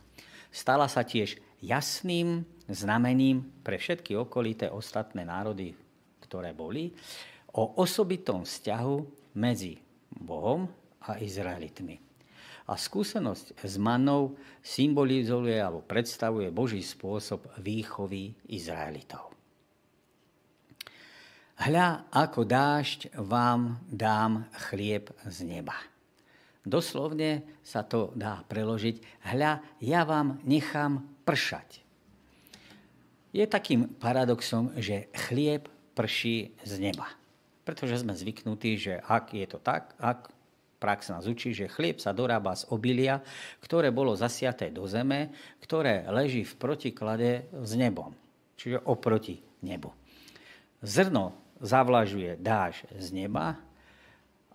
Stala 0.54 0.86
sa 0.86 1.02
tiež 1.02 1.42
jasným 1.58 2.46
znamením 2.70 3.50
pre 3.66 3.82
všetky 3.82 4.14
okolité 4.14 4.70
ostatné 4.70 5.26
národy, 5.26 5.74
ktoré 6.22 6.54
boli, 6.54 6.94
o 7.50 7.82
osobitom 7.82 8.46
vzťahu 8.46 8.96
medzi 9.34 9.74
Bohom 10.22 10.70
a 11.02 11.18
Izraelitmi. 11.18 11.98
A 12.70 12.78
skúsenosť 12.78 13.58
s 13.58 13.74
manou 13.74 14.38
symbolizuje 14.62 15.58
alebo 15.58 15.82
predstavuje 15.82 16.54
Boží 16.54 16.78
spôsob 16.78 17.50
výchovy 17.58 18.38
Izraelitov. 18.46 19.29
Hľa, 21.60 22.08
ako 22.08 22.48
dážď 22.48 23.20
vám 23.20 23.84
dám 23.84 24.48
chlieb 24.72 25.12
z 25.28 25.44
neba. 25.44 25.76
Doslovne 26.64 27.44
sa 27.60 27.84
to 27.84 28.16
dá 28.16 28.40
preložiť. 28.48 29.28
Hľa, 29.28 29.60
ja 29.84 30.08
vám 30.08 30.40
nechám 30.48 31.04
pršať. 31.28 31.84
Je 33.36 33.44
takým 33.44 33.92
paradoxom, 33.92 34.72
že 34.80 35.12
chlieb 35.28 35.68
prší 35.92 36.56
z 36.64 36.80
neba. 36.80 37.12
Pretože 37.68 38.00
sme 38.00 38.16
zvyknutí, 38.16 38.80
že 38.80 38.94
ak 38.96 39.36
je 39.36 39.44
to 39.44 39.60
tak, 39.60 39.92
ak 40.00 40.32
prax 40.80 41.12
nás 41.12 41.28
učí, 41.28 41.52
že 41.52 41.68
chlieb 41.68 42.00
sa 42.00 42.16
dorába 42.16 42.56
z 42.56 42.72
obilia, 42.72 43.20
ktoré 43.60 43.92
bolo 43.92 44.16
zasiaté 44.16 44.72
do 44.72 44.88
zeme, 44.88 45.28
ktoré 45.60 46.08
leží 46.08 46.40
v 46.40 46.56
protiklade 46.56 47.52
s 47.52 47.76
nebom, 47.76 48.16
čiže 48.56 48.80
oproti 48.88 49.44
nebu. 49.60 49.92
Zrno 50.80 51.39
zavlažuje 51.60 52.40
dáž 52.40 52.88
z 52.96 53.12
neba, 53.12 53.60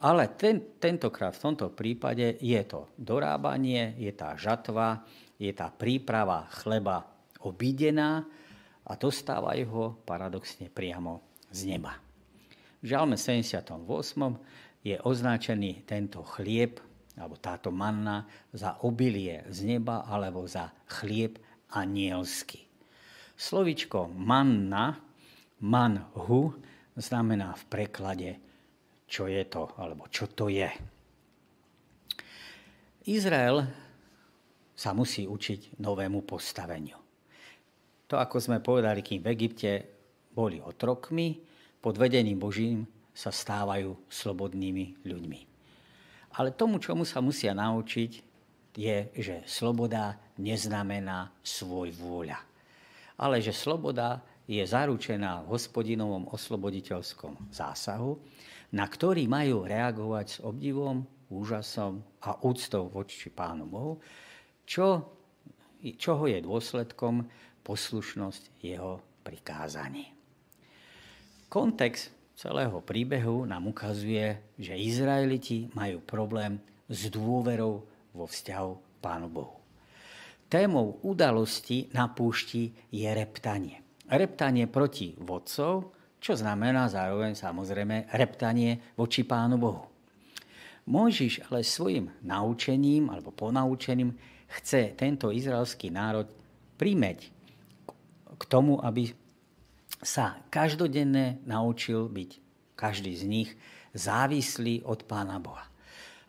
ale 0.01 0.27
ten, 0.27 0.59
tentokrát 0.77 1.33
v 1.33 1.43
tomto 1.49 1.71
prípade 1.71 2.35
je 2.43 2.61
to 2.67 2.91
dorábanie, 2.99 3.95
je 3.95 4.11
tá 4.11 4.35
žatva, 4.35 5.07
je 5.39 5.49
tá 5.55 5.71
príprava 5.71 6.51
chleba 6.61 7.07
obídená 7.39 8.27
a 8.85 8.91
dostávajú 8.93 9.65
ho 9.71 9.85
paradoxne 10.03 10.67
priamo 10.67 11.23
z 11.49 11.73
neba. 11.73 11.97
V 12.83 12.93
Žalme 12.93 13.17
78. 13.17 13.81
je 14.85 14.95
označený 15.01 15.87
tento 15.89 16.21
chlieb 16.37 16.77
alebo 17.15 17.39
táto 17.39 17.71
manna 17.71 18.27
za 18.51 18.77
obilie 18.83 19.47
z 19.47 19.63
neba 19.63 20.03
alebo 20.03 20.43
za 20.45 20.69
chlieb 20.99 21.39
anielsky. 21.71 22.67
Slovičko 23.35 24.11
manna, 24.11 24.99
manhu, 25.63 26.53
znamená 26.95 27.55
v 27.55 27.63
preklade, 27.67 28.31
čo 29.05 29.27
je 29.27 29.43
to, 29.45 29.69
alebo 29.77 30.07
čo 30.09 30.25
to 30.31 30.49
je. 30.49 30.67
Izrael 33.05 33.61
sa 34.73 34.91
musí 34.91 35.29
učiť 35.29 35.79
novému 35.79 36.25
postaveniu. 36.25 36.97
To, 38.09 38.17
ako 38.17 38.37
sme 38.37 38.57
povedali, 38.61 39.01
kým 39.01 39.21
v 39.21 39.31
Egypte 39.33 39.71
boli 40.33 40.59
otrokmi, 40.59 41.37
pod 41.79 42.01
vedením 42.01 42.41
Božím 42.41 42.83
sa 43.13 43.29
stávajú 43.31 44.09
slobodnými 44.09 45.05
ľuďmi. 45.05 45.39
Ale 46.35 46.51
tomu, 46.51 46.81
čomu 46.83 47.07
sa 47.07 47.23
musia 47.23 47.55
naučiť, 47.55 48.11
je, 48.75 48.97
že 49.15 49.35
sloboda 49.47 50.19
neznamená 50.35 51.31
svoj 51.39 51.95
vôľa. 51.95 52.35
Ale 53.15 53.39
že 53.39 53.55
sloboda 53.55 54.19
je 54.45 54.61
zaručená 54.61 55.41
v 55.45 55.57
hospodinovom 55.57 56.29
osloboditeľskom 56.29 57.49
zásahu, 57.49 58.17
na 58.73 58.85
ktorý 58.85 59.25
majú 59.25 59.65
reagovať 59.65 60.25
s 60.29 60.37
obdivom, 60.41 61.05
úžasom 61.29 62.05
a 62.21 62.37
úctou 62.45 62.85
voči 62.89 63.33
Pánu 63.33 63.65
Bohu, 63.65 63.97
čo, 64.65 65.01
čoho 65.97 66.23
je 66.29 66.39
dôsledkom 66.41 67.25
poslušnosť 67.65 68.61
jeho 68.61 69.01
prikázaní. 69.25 70.13
Kontext 71.49 72.13
celého 72.37 72.81
príbehu 72.85 73.49
nám 73.49 73.69
ukazuje, 73.69 74.53
že 74.59 74.77
Izraeliti 74.77 75.73
majú 75.73 76.01
problém 76.03 76.61
s 76.85 77.09
dôverou 77.09 77.85
vo 78.13 78.25
vzťahu 78.29 78.71
k 78.75 78.85
Pánu 79.01 79.27
Bohu. 79.29 79.57
Témou 80.45 81.01
udalosti 81.01 81.89
na 81.89 82.05
púšti 82.05 82.69
je 82.93 83.09
reptanie. 83.09 83.84
Reptanie 84.05 84.69
proti 84.69 85.17
vodcov, 85.17 85.97
čo 86.21 86.33
znamená 86.37 86.85
zároveň 86.85 87.33
samozrejme 87.33 88.13
reptanie 88.13 88.93
voči 88.93 89.25
Pánu 89.25 89.57
Bohu. 89.57 89.85
Mojžiš 90.85 91.49
ale 91.49 91.65
svojim 91.65 92.13
naučením 92.21 93.09
alebo 93.09 93.33
ponaučením 93.33 94.13
chce 94.61 94.93
tento 94.93 95.33
izraelský 95.33 95.89
národ 95.89 96.29
primeť 96.77 97.19
k 98.37 98.43
tomu, 98.45 98.77
aby 98.77 99.09
sa 100.05 100.37
každodenne 100.53 101.41
naučil 101.49 102.05
byť 102.05 102.31
každý 102.77 103.17
z 103.17 103.23
nich 103.25 103.49
závislý 103.97 104.85
od 104.85 105.01
Pána 105.09 105.41
Boha. 105.41 105.65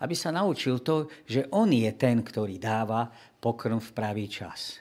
Aby 0.00 0.16
sa 0.16 0.32
naučil 0.32 0.80
to, 0.80 1.12
že 1.28 1.48
On 1.52 1.68
je 1.68 1.88
ten, 1.92 2.24
ktorý 2.24 2.56
dáva 2.56 3.12
pokrm 3.40 3.80
v 3.80 3.90
pravý 3.92 4.28
čas. 4.32 4.80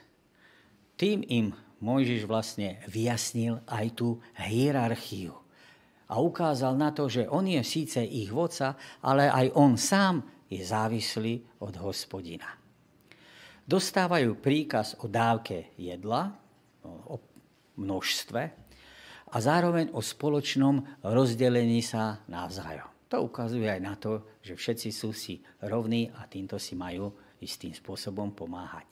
Tým 0.96 1.20
im 1.28 1.52
Mojžiš 1.86 2.26
vlastne 2.26 2.82
vyjasnil 2.90 3.62
aj 3.70 3.86
tú 3.94 4.18
hierarchiu 4.34 5.38
a 6.10 6.18
ukázal 6.18 6.74
na 6.74 6.90
to, 6.90 7.06
že 7.06 7.30
on 7.30 7.46
je 7.46 7.62
síce 7.62 8.02
ich 8.02 8.30
vodca, 8.30 8.74
ale 9.06 9.30
aj 9.30 9.54
on 9.54 9.78
sám 9.78 10.22
je 10.50 10.62
závislý 10.62 11.62
od 11.62 11.74
hospodina. 11.78 12.46
Dostávajú 13.66 14.38
príkaz 14.38 14.98
o 15.02 15.10
dávke 15.10 15.74
jedla, 15.78 16.30
o 16.86 17.18
množstve, 17.78 18.42
a 19.26 19.36
zároveň 19.42 19.90
o 19.90 19.98
spoločnom 19.98 21.02
rozdelení 21.02 21.82
sa 21.82 22.22
navzájom. 22.30 22.86
To 23.10 23.26
ukazuje 23.26 23.66
aj 23.66 23.80
na 23.82 23.94
to, 23.98 24.38
že 24.38 24.54
všetci 24.54 24.88
sú 24.94 25.10
si 25.10 25.42
rovní 25.66 26.10
a 26.14 26.30
týmto 26.30 26.62
si 26.62 26.78
majú 26.78 27.10
istým 27.42 27.74
spôsobom 27.74 28.34
pomáhať. 28.34 28.86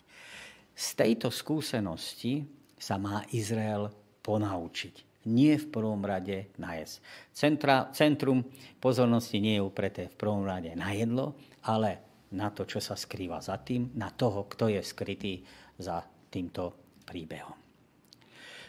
Z 0.74 0.98
tejto 0.98 1.30
skúsenosti 1.30 2.42
sa 2.78 3.00
má 3.00 3.24
Izrael 3.30 3.90
ponaučiť. 4.24 5.26
Nie 5.28 5.56
v 5.56 5.70
prvom 5.72 6.04
rade 6.04 6.52
na 6.60 6.76
jesť. 6.76 7.00
Centra, 7.32 7.88
centrum 7.96 8.44
pozornosti 8.76 9.40
nie 9.40 9.56
je 9.56 9.64
upreté 9.64 10.12
v 10.12 10.18
prvom 10.20 10.44
rade 10.44 10.76
na 10.76 10.92
jedlo, 10.92 11.32
ale 11.64 12.04
na 12.37 12.52
to, 12.52 12.68
čo 12.68 12.82
sa 12.82 12.92
skrýva 12.92 13.40
za 13.40 13.56
tým, 13.56 13.94
na 13.96 14.12
toho, 14.12 14.44
kto 14.44 14.68
je 14.68 14.84
skrytý 14.84 15.40
za 15.80 16.04
týmto 16.28 16.76
príbehom. 17.08 17.56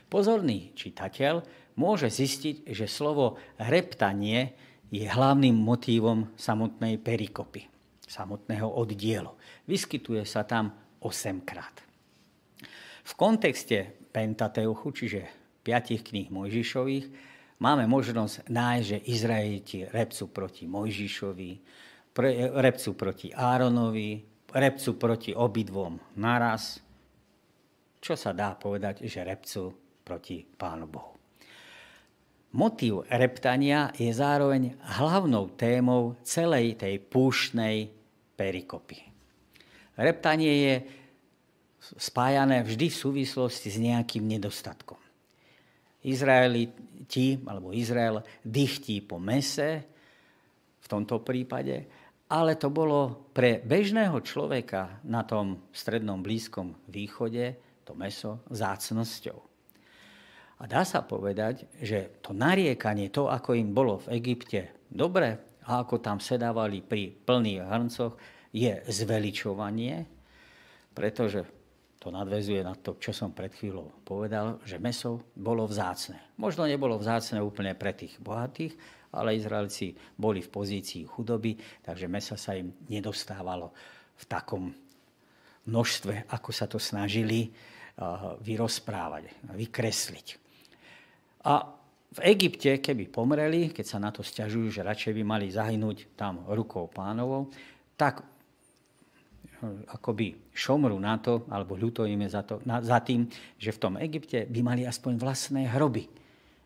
Pozorný 0.06 0.72
čitateľ 0.78 1.44
môže 1.76 2.08
zistiť, 2.08 2.70
že 2.72 2.86
slovo 2.88 3.42
reptanie 3.60 4.54
je 4.94 5.04
hlavným 5.10 5.58
motívom 5.58 6.32
samotnej 6.38 7.02
perikopy, 7.02 7.68
samotného 8.06 8.70
oddielu. 8.70 9.34
Vyskytuje 9.66 10.24
sa 10.24 10.46
tam 10.46 10.72
8 11.02 11.42
krát. 11.42 11.85
V 13.06 13.14
kontexte 13.14 13.94
Pentateuchu, 14.10 14.90
čiže 14.90 15.30
piatich 15.62 16.02
kníh 16.02 16.34
Mojžišových, 16.34 17.06
máme 17.62 17.86
možnosť 17.86 18.50
nájsť, 18.50 18.86
že 18.90 19.06
Izraeliti 19.14 19.80
repcu 19.86 20.26
proti 20.34 20.64
Mojžišovi, 20.66 21.52
repcu 22.58 22.90
proti 22.98 23.30
Áronovi, 23.30 24.26
repcu 24.50 24.92
proti 24.98 25.32
obidvom 25.38 26.18
naraz, 26.18 26.82
čo 28.02 28.18
sa 28.18 28.34
dá 28.34 28.58
povedať, 28.58 29.06
že 29.06 29.22
repcu 29.22 29.70
proti 30.02 30.42
Pánu 30.42 30.86
Bohu. 30.90 31.14
Motív 32.56 33.04
reptania 33.12 33.92
je 34.00 34.08
zároveň 34.16 34.80
hlavnou 34.98 35.52
témou 35.60 36.16
celej 36.24 36.80
tej 36.80 37.04
púštnej 37.04 37.92
perikopy. 38.40 39.04
Reptanie 40.00 40.54
je 40.64 40.76
spájané 41.98 42.66
vždy 42.66 42.90
v 42.90 42.98
súvislosti 42.98 43.70
s 43.70 43.78
nejakým 43.78 44.26
nedostatkom. 44.26 44.98
Izraeliti, 46.06 47.42
alebo 47.46 47.74
Izrael, 47.74 48.22
dychtí 48.46 49.02
po 49.02 49.18
mese, 49.18 49.86
v 50.86 50.88
tomto 50.88 51.26
prípade, 51.26 51.90
ale 52.30 52.58
to 52.62 52.70
bolo 52.70 53.30
pre 53.34 53.58
bežného 53.62 54.22
človeka 54.22 55.02
na 55.10 55.26
tom 55.26 55.66
strednom 55.74 56.22
blízkom 56.22 56.78
východe, 56.90 57.58
to 57.86 57.98
meso, 57.98 58.46
zácnosťou. 58.54 59.38
A 60.62 60.64
dá 60.70 60.86
sa 60.86 61.02
povedať, 61.02 61.68
že 61.82 62.22
to 62.22 62.32
nariekanie, 62.38 63.10
to, 63.10 63.28
ako 63.30 63.58
im 63.58 63.74
bolo 63.74 64.02
v 64.06 64.22
Egypte 64.22 64.86
dobre 64.88 65.58
a 65.66 65.82
ako 65.82 66.00
tam 66.00 66.22
sedávali 66.22 66.86
pri 66.86 67.12
plných 67.12 67.66
hrncoch, 67.66 68.14
je 68.56 68.72
zveličovanie, 68.88 70.08
pretože 70.96 71.44
to 72.06 72.14
nadvezuje 72.14 72.62
na 72.62 72.78
to, 72.78 73.02
čo 73.02 73.10
som 73.10 73.34
pred 73.34 73.50
chvíľou 73.50 73.90
povedal, 74.06 74.62
že 74.62 74.78
meso 74.78 75.26
bolo 75.34 75.66
vzácne. 75.66 76.22
Možno 76.38 76.70
nebolo 76.70 77.02
vzácne 77.02 77.42
úplne 77.42 77.74
pre 77.74 77.98
tých 77.98 78.22
bohatých, 78.22 78.78
ale 79.10 79.34
Izraelci 79.34 79.98
boli 80.14 80.46
v 80.46 80.54
pozícii 80.54 81.10
chudoby, 81.10 81.58
takže 81.82 82.06
mesa 82.06 82.38
sa 82.38 82.54
im 82.54 82.70
nedostávalo 82.86 83.74
v 84.22 84.24
takom 84.30 84.70
množstve, 85.66 86.30
ako 86.30 86.50
sa 86.54 86.70
to 86.70 86.78
snažili 86.78 87.50
vyrozprávať, 88.46 89.50
vykresliť. 89.58 90.28
A 91.50 91.74
v 92.16 92.20
Egypte, 92.22 92.86
keby 92.86 93.10
pomreli, 93.10 93.74
keď 93.74 93.86
sa 93.90 93.98
na 93.98 94.14
to 94.14 94.22
stiažujú, 94.22 94.70
že 94.70 94.86
radšej 94.86 95.10
by 95.18 95.24
mali 95.26 95.50
zahynúť 95.50 96.14
tam 96.14 96.46
rukou 96.54 96.86
pánovou, 96.86 97.50
tak 97.98 98.22
akoby 99.88 100.52
šomru 100.52 100.96
na 101.00 101.18
to, 101.20 101.46
alebo 101.50 101.78
ľutojíme 101.78 102.26
za, 102.28 102.42
to, 102.46 102.62
na, 102.66 102.82
za 102.82 103.00
tým, 103.02 103.28
že 103.60 103.76
v 103.76 103.82
tom 103.82 103.94
Egypte 104.00 104.46
by 104.48 104.60
mali 104.64 104.82
aspoň 104.84 105.20
vlastné 105.20 105.72
hroby. 105.72 106.08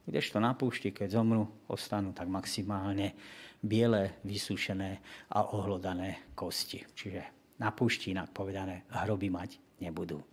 Kdežto 0.09 0.41
na 0.41 0.57
púšti, 0.57 0.89
keď 0.89 1.21
zomru, 1.21 1.45
ostanú 1.69 2.15
tak 2.15 2.25
maximálne 2.25 3.13
biele, 3.61 4.23
vysúšené 4.25 4.99
a 5.29 5.53
ohlodané 5.53 6.31
kosti. 6.33 6.81
Čiže 6.95 7.21
na 7.59 7.69
púšti, 7.75 8.15
inak 8.15 8.31
povedané, 8.31 8.87
hroby 8.89 9.27
mať 9.29 9.59
nebudú. 9.83 10.23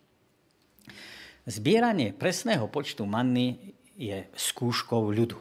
Zbieranie 1.46 2.10
presného 2.14 2.66
počtu 2.70 3.06
manny 3.06 3.74
je 3.94 4.26
skúškou 4.34 5.10
ľudu. 5.14 5.38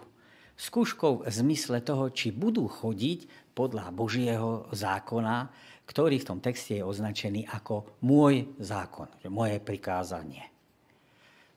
Skúškou 0.55 1.25
v 1.25 1.29
zmysle 1.29 1.83
toho, 1.83 2.07
či 2.13 2.31
budú 2.31 2.69
chodiť 2.69 3.51
podľa 3.55 3.91
Božieho 3.91 4.67
zákona, 4.71 5.51
ktorý 5.85 6.21
v 6.21 6.27
tom 6.27 6.39
texte 6.41 6.77
je 6.77 6.83
označený 6.83 7.45
ako 7.49 8.01
môj 8.03 8.57
zákon, 8.57 9.09
moje 9.29 9.61
prikázanie. 9.61 10.49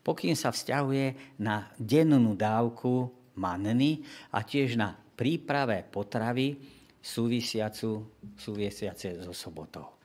Pokým 0.05 0.37
sa 0.37 0.53
vzťahuje 0.53 1.37
na 1.45 1.69
dennú 1.77 2.33
dávku 2.33 3.13
manny 3.37 4.05
a 4.33 4.41
tiež 4.41 4.81
na 4.81 4.97
príprave 4.97 5.85
potravy 5.85 6.57
súvisiacu, 7.01 8.09
súvisiace 8.37 9.21
so 9.21 9.37
sobotou. 9.37 10.01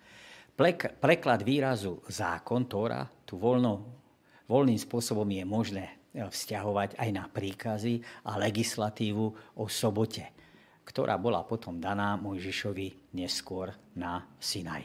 Preklad 0.99 1.41
výrazu 1.41 2.03
zákon, 2.05 2.69
Tóra, 2.69 3.07
tu 3.25 3.41
voľno, 3.41 3.73
voľným 4.45 4.77
spôsobom 4.77 5.25
je 5.25 5.43
možné 5.47 5.86
vzťahovať 6.13 7.01
aj 7.01 7.09
na 7.09 7.25
príkazy 7.25 7.97
a 8.29 8.38
legislatívu 8.38 9.25
o 9.57 9.65
sobote. 9.65 10.29
Ktorá 10.83 11.15
bola 11.15 11.43
potom 11.47 11.79
daná 11.79 12.19
Mojžišovi 12.19 13.15
neskôr 13.15 13.71
na 13.95 14.27
Sinaj. 14.37 14.83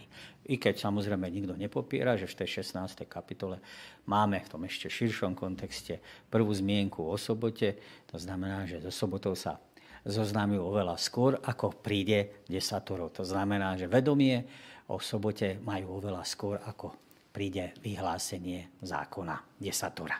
I 0.48 0.56
keď 0.56 0.80
samozrejme 0.80 1.28
nikto 1.28 1.52
nepopiera, 1.58 2.16
že 2.16 2.24
v 2.24 2.44
tej 2.44 2.64
16. 2.64 3.04
kapitole 3.04 3.60
máme 4.08 4.40
v 4.40 4.48
tom 4.48 4.64
ešte 4.64 4.88
širšom 4.88 5.36
kontexte 5.36 6.00
prvú 6.32 6.48
zmienku 6.54 7.04
o 7.04 7.16
sobote, 7.20 7.76
to 8.08 8.16
znamená, 8.16 8.64
že 8.64 8.80
so 8.80 8.88
sobotou 8.88 9.36
sa 9.36 9.60
zoznámil 10.08 10.64
oveľa 10.64 10.96
skôr, 10.96 11.36
ako 11.44 11.84
príde 11.84 12.46
desatoro. 12.48 13.12
To 13.12 13.26
znamená, 13.28 13.76
že 13.76 13.90
vedomie 13.90 14.40
o 14.88 14.96
sobote 14.96 15.60
majú 15.60 16.00
oveľa 16.00 16.24
skôr, 16.24 16.56
ako 16.64 16.96
príde 17.28 17.76
vyhlásenie 17.84 18.80
zákona 18.80 19.60
desatora. 19.60 20.16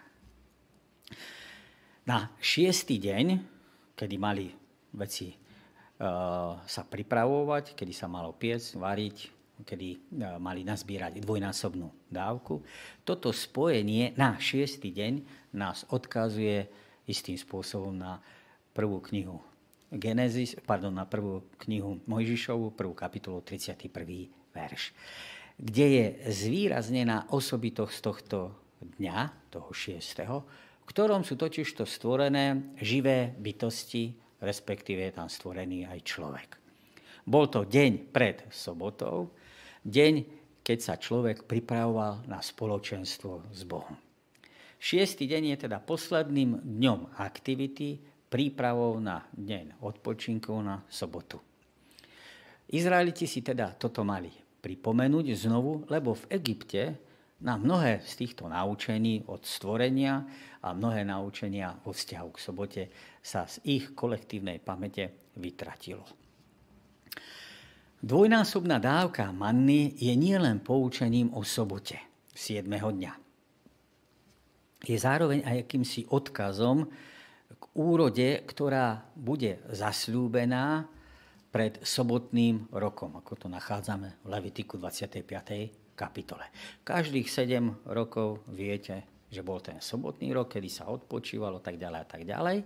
Na 2.05 2.37
šiestý 2.37 3.01
deň, 3.01 3.27
kedy 3.97 4.17
mali 4.21 4.53
veci 4.93 5.48
sa 6.65 6.83
pripravovať, 6.87 7.75
kedy 7.75 7.91
sa 7.91 8.07
malo 8.07 8.31
piec, 8.31 8.63
variť, 8.79 9.35
kedy 9.67 9.89
e, 9.91 9.99
mali 10.39 10.63
nazbierať 10.63 11.19
dvojnásobnú 11.19 11.91
dávku. 12.07 12.63
Toto 13.03 13.35
spojenie 13.35 14.15
na 14.15 14.39
šiestý 14.39 14.95
deň 14.95 15.13
nás 15.59 15.83
odkazuje 15.91 16.71
istým 17.11 17.35
spôsobom 17.35 17.91
na 17.91 18.23
prvú 18.71 19.03
knihu 19.11 19.43
Genesis, 19.89 20.55
pardon, 20.69 20.93
na 20.93 21.09
prvú 21.09 21.49
knihu 21.65 21.99
Mojžišovu, 22.05 22.77
prvú 22.77 22.93
kapitolu, 22.93 23.41
31. 23.41 23.89
verš, 24.53 24.93
kde 25.57 25.87
je 25.89 26.07
zvýraznená 26.29 27.33
osobitosť 27.33 27.97
tohto 27.99 28.53
dňa, 29.01 29.51
toho 29.51 29.73
šiestého, 29.73 30.45
v 30.85 30.87
ktorom 30.87 31.25
sú 31.25 31.35
totižto 31.41 31.89
stvorené 31.89 32.77
živé 32.79 33.33
bytosti, 33.41 34.28
respektíve 34.43 35.03
je 35.09 35.13
tam 35.15 35.29
stvorený 35.31 35.87
aj 35.87 36.01
človek. 36.07 36.49
Bol 37.29 37.51
to 37.53 37.69
deň 37.69 38.09
pred 38.09 38.49
sobotou, 38.49 39.35
deň, 39.85 40.15
keď 40.65 40.79
sa 40.81 40.95
človek 40.97 41.45
pripravoval 41.45 42.25
na 42.29 42.41
spoločenstvo 42.41 43.53
s 43.53 43.63
Bohom. 43.69 43.97
Šiestý 44.79 45.27
deň 45.27 45.43
je 45.53 45.57
teda 45.67 45.83
posledným 45.83 46.63
dňom 46.63 47.19
aktivity, 47.19 47.99
prípravou 48.29 49.01
na 49.01 49.25
deň 49.35 49.81
odpočinkov 49.83 50.57
na 50.61 50.85
sobotu. 50.87 51.41
Izraeliti 52.69 53.25
si 53.25 53.41
teda 53.41 53.73
toto 53.75 54.05
mali 54.05 54.29
pripomenúť 54.61 55.27
znovu, 55.35 55.89
lebo 55.89 56.13
v 56.13 56.29
Egypte 56.37 57.08
na 57.39 57.55
mnohé 57.55 58.03
z 58.03 58.13
týchto 58.25 58.51
naučení 58.51 59.23
od 59.31 59.47
stvorenia 59.47 60.27
a 60.59 60.75
mnohé 60.75 61.07
naučenia 61.07 61.79
vo 61.87 61.95
vzťahu 61.95 62.29
k 62.35 62.39
sobote 62.43 62.83
sa 63.23 63.47
z 63.47 63.63
ich 63.79 63.95
kolektívnej 63.95 64.59
pamäte 64.59 65.31
vytratilo. 65.39 66.03
Dvojnásobná 67.99 68.79
dávka 68.79 69.31
manny 69.35 69.95
je 69.99 70.15
nielen 70.15 70.63
poučením 70.63 71.35
o 71.35 71.43
sobote 71.43 71.99
7. 72.35 72.67
dňa. 72.67 73.13
Je 74.87 74.95
zároveň 74.95 75.43
aj 75.43 75.67
akýmsi 75.67 76.07
odkazom 76.07 76.87
k 77.59 77.63
úrode, 77.75 78.47
ktorá 78.47 79.03
bude 79.19 79.59
zasľúbená 79.75 80.87
pred 81.51 81.83
sobotným 81.83 82.71
rokom, 82.71 83.19
ako 83.19 83.35
to 83.35 83.47
nachádzame 83.51 84.23
v 84.23 84.27
Levitiku 84.31 84.79
25 84.79 85.88
kapitole. 85.99 86.47
Každých 86.87 87.27
7 87.27 87.91
rokov 87.91 88.47
viete, 88.55 89.27
že 89.27 89.43
bol 89.43 89.59
ten 89.59 89.83
sobotný 89.83 90.31
rok, 90.31 90.55
kedy 90.55 90.71
sa 90.71 90.87
odpočívalo, 90.87 91.59
tak 91.59 91.75
ďalej 91.75 91.99
a 91.99 92.07
tak 92.07 92.23
ďalej. 92.23 92.59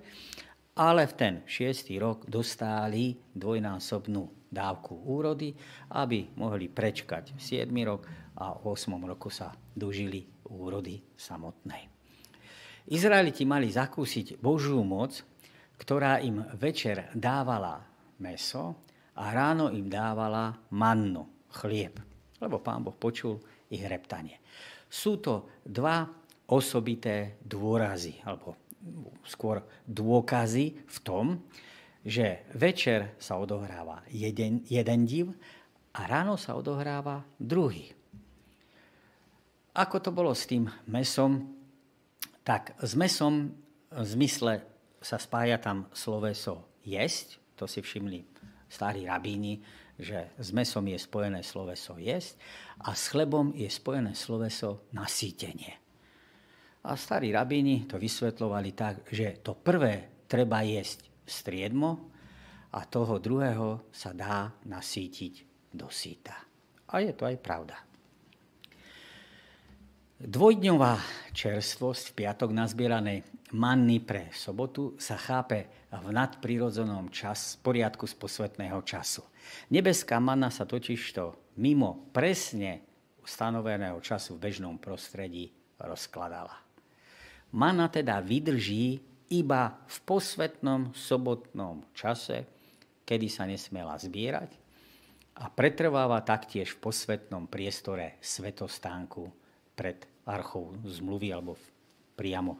Ale 0.77 1.03
v 1.09 1.15
ten 1.17 1.35
šiestý 1.49 1.97
rok 1.97 2.29
dostali 2.29 3.17
dvojnásobnú 3.33 4.53
dávku 4.53 5.09
úrody, 5.09 5.57
aby 5.97 6.29
mohli 6.37 6.69
prečkať 6.69 7.41
7 7.41 7.69
rok 7.89 8.05
a 8.37 8.53
v 8.53 8.61
8 8.69 8.93
roku 9.09 9.33
sa 9.33 9.57
dožili 9.73 10.29
úrody 10.53 11.01
samotnej. 11.17 11.89
Izraeliti 12.93 13.49
mali 13.49 13.73
zakúsiť 13.73 14.37
Božú 14.37 14.81
moc, 14.85 15.25
ktorá 15.81 16.21
im 16.21 16.45
večer 16.57 17.09
dávala 17.17 17.81
meso 18.21 18.85
a 19.17 19.33
ráno 19.33 19.73
im 19.73 19.89
dávala 19.89 20.57
mannu, 20.73 21.49
chlieb 21.53 22.12
lebo 22.43 22.59
pán 22.59 22.83
Boh 22.83 22.95
počul 22.99 23.39
ich 23.71 23.87
reptanie. 23.87 24.43
Sú 24.91 25.23
to 25.23 25.63
dva 25.63 26.05
osobité 26.51 27.39
dôrazy, 27.41 28.19
alebo 28.27 28.59
skôr 29.23 29.63
dôkazy 29.87 30.83
v 30.83 30.99
tom, 31.07 31.39
že 32.03 32.51
večer 32.59 33.15
sa 33.23 33.39
odohráva 33.39 34.03
jeden, 34.11 34.67
jeden 34.67 35.07
div 35.07 35.31
a 35.95 36.11
ráno 36.11 36.35
sa 36.35 36.59
odohráva 36.59 37.23
druhý. 37.39 37.95
Ako 39.73 40.03
to 40.03 40.11
bolo 40.11 40.35
s 40.35 40.45
tým 40.51 40.67
mesom? 40.91 41.47
Tak 42.43 42.77
s 42.83 42.93
mesom 42.99 43.55
v 43.89 44.05
zmysle 44.05 44.67
sa 44.99 45.17
spája 45.17 45.63
tam 45.63 45.87
sloveso 45.95 46.67
jesť, 46.83 47.39
to 47.55 47.71
si 47.71 47.79
všimli 47.81 48.27
starí 48.67 49.07
rabíni, 49.07 49.63
že 49.99 50.33
s 50.41 50.49
mesom 50.51 50.89
je 50.89 50.99
spojené 50.99 51.45
sloveso 51.45 52.01
jesť 52.01 52.41
a 52.83 52.97
s 52.97 53.13
chlebom 53.13 53.53
je 53.53 53.69
spojené 53.69 54.17
sloveso 54.17 54.89
nasýtenie. 54.97 55.79
A 56.83 56.99
starí 56.99 57.31
rabíni 57.31 57.87
to 57.87 58.01
vysvetlovali 58.01 58.75
tak, 58.75 59.07
že 59.07 59.39
to 59.39 59.55
prvé 59.55 60.25
treba 60.27 60.67
jesť 60.67 61.07
striedmo 61.23 62.11
a 62.73 62.83
toho 62.89 63.21
druhého 63.21 63.93
sa 63.93 64.11
dá 64.17 64.51
nasítiť 64.67 65.35
do 65.71 65.87
síta. 65.93 66.35
A 66.91 66.99
je 66.99 67.13
to 67.15 67.29
aj 67.29 67.37
pravda. 67.39 67.92
Dvojdňová 70.23 71.03
čerstvosť 71.35 72.15
v 72.15 72.17
piatok 72.23 72.55
nazbieranej 72.55 73.27
manny 73.59 73.99
pre 73.99 74.31
sobotu 74.31 74.95
sa 74.95 75.19
chápe 75.19 75.67
v 75.91 76.09
nadprirodzenom 76.15 77.11
čas, 77.11 77.59
poriadku 77.59 78.07
z 78.07 78.15
posvetného 78.23 78.79
času. 78.87 79.27
Nebeská 79.75 80.23
manna 80.23 80.47
sa 80.55 80.63
totižto 80.63 81.59
mimo 81.59 82.07
presne 82.15 82.87
stanoveného 83.27 83.99
času 83.99 84.39
v 84.39 84.47
bežnom 84.47 84.79
prostredí 84.79 85.51
rozkladala. 85.83 86.55
Mana 87.59 87.91
teda 87.91 88.23
vydrží 88.23 89.03
iba 89.35 89.75
v 89.91 89.97
posvetnom 90.07 90.95
sobotnom 90.95 91.83
čase, 91.99 92.47
kedy 93.03 93.27
sa 93.27 93.43
nesmela 93.43 93.99
zbierať 93.99 94.55
a 95.43 95.51
pretrváva 95.51 96.23
taktiež 96.23 96.79
v 96.79 96.95
posvetnom 96.95 97.51
priestore 97.51 98.23
svetostánku 98.23 99.27
pred 99.75 100.12
archou 100.27 100.75
zmluvy 100.87 101.35
alebo 101.35 101.59
priamo 102.15 102.59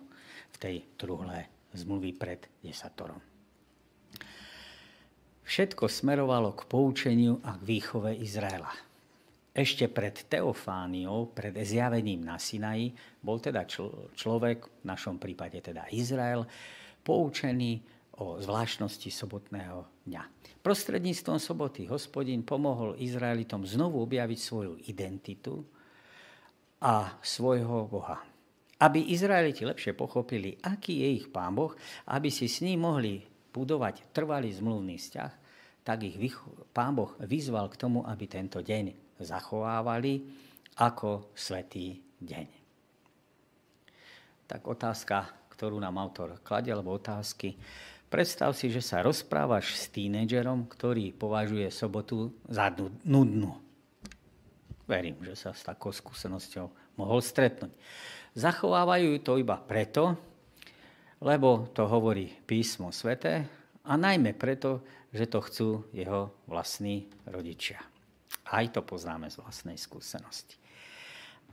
v 0.53 0.57
tej 0.59 0.77
truhle 0.99 1.47
zmluvy 1.73 2.11
pred 2.17 2.41
desatorom. 2.61 3.21
Všetko 5.43 5.91
smerovalo 5.91 6.55
k 6.55 6.65
poučeniu 6.71 7.43
a 7.43 7.59
k 7.59 7.63
výchove 7.67 8.15
Izraela. 8.15 8.71
Ešte 9.53 9.85
pred 9.85 10.17
Teofániou, 10.33 11.29
pred 11.29 11.53
zjavením 11.53 12.25
na 12.25 12.41
Sinaji, 12.41 12.97
bol 13.21 13.37
teda 13.37 13.69
čl- 13.69 14.09
človek, 14.17 14.65
v 14.81 14.85
našom 14.89 15.21
prípade 15.21 15.61
teda 15.61 15.93
Izrael, 15.93 16.49
poučený 17.05 17.85
o 18.17 18.41
zvláštnosti 18.41 19.13
sobotného 19.13 20.09
dňa. 20.09 20.23
Prostredníctvom 20.65 21.37
soboty 21.37 21.85
hospodin 21.85 22.47
pomohol 22.47 22.97
Izraelitom 22.97 23.69
znovu 23.69 24.01
objaviť 24.01 24.39
svoju 24.41 24.73
identitu, 24.89 25.61
a 26.83 27.15
svojho 27.23 27.87
Boha. 27.87 28.19
Aby 28.83 29.15
Izraeliti 29.15 29.63
lepšie 29.63 29.95
pochopili, 29.95 30.59
aký 30.59 31.07
je 31.07 31.09
ich 31.23 31.27
Pán 31.31 31.55
Boh, 31.55 31.71
aby 32.11 32.35
si 32.35 32.51
s 32.51 32.59
ním 32.67 32.83
mohli 32.83 33.23
budovať 33.55 34.11
trvalý 34.11 34.51
zmluvný 34.51 34.99
vzťah, 34.99 35.33
tak 35.87 36.03
ich 36.03 36.19
Pán 36.75 36.99
Boh 36.99 37.15
vyzval 37.23 37.71
k 37.71 37.79
tomu, 37.79 38.03
aby 38.03 38.27
tento 38.27 38.59
deň 38.59 39.15
zachovávali 39.23 40.27
ako 40.83 41.31
svetý 41.39 42.03
deň. 42.19 42.47
Tak 44.51 44.67
otázka, 44.67 45.47
ktorú 45.55 45.79
nám 45.79 46.03
autor 46.03 46.43
kladie, 46.43 46.75
alebo 46.75 46.99
otázky. 46.99 47.55
Predstav 48.11 48.51
si, 48.59 48.67
že 48.69 48.83
sa 48.83 49.01
rozprávaš 49.01 49.79
s 49.79 49.95
tínedžerom, 49.95 50.67
ktorý 50.67 51.15
považuje 51.15 51.71
sobotu 51.71 52.35
za 52.51 52.69
nudnú 53.07 53.62
verím, 54.93 55.17
že 55.25 55.33
sa 55.33 55.57
s 55.57 55.65
takou 55.65 55.89
skúsenosťou 55.89 56.69
mohol 57.01 57.25
stretnúť. 57.25 57.73
Zachovávajú 58.37 59.25
to 59.25 59.41
iba 59.41 59.57
preto, 59.57 60.13
lebo 61.25 61.73
to 61.73 61.89
hovorí 61.89 62.29
písmo 62.45 62.93
svete 62.93 63.49
a 63.89 63.93
najmä 63.97 64.37
preto, 64.37 64.85
že 65.09 65.25
to 65.33 65.41
chcú 65.41 65.69
jeho 65.97 66.45
vlastní 66.45 67.09
rodičia. 67.25 67.81
Aj 68.53 68.69
to 68.69 68.85
poznáme 68.85 69.33
z 69.33 69.41
vlastnej 69.41 69.81
skúsenosti. 69.81 70.61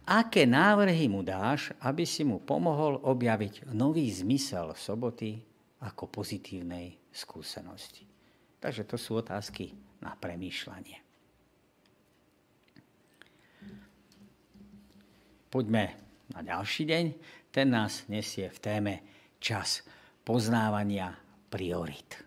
Aké 0.10 0.43
návrhy 0.49 1.06
mu 1.06 1.21
dáš, 1.21 1.69
aby 1.80 2.04
si 2.04 2.25
mu 2.25 2.41
pomohol 2.41 2.97
objaviť 2.97 3.69
nový 3.71 4.10
zmysel 4.10 4.73
soboty 4.73 5.38
ako 5.86 6.10
pozitívnej 6.10 6.97
skúsenosti? 7.13 8.10
Takže 8.60 8.84
to 8.89 8.97
sú 8.97 9.21
otázky 9.21 9.78
na 10.02 10.17
premýšľanie. 10.17 11.09
Poďme 15.49 15.97
na 16.29 16.45
ďalší 16.45 16.85
deň. 16.85 17.05
Ten 17.49 17.73
nás 17.73 18.05
nesie 18.05 18.53
v 18.53 18.59
téme 18.62 18.93
čas 19.41 19.81
poznávania 20.21 21.17
priorit. 21.49 22.21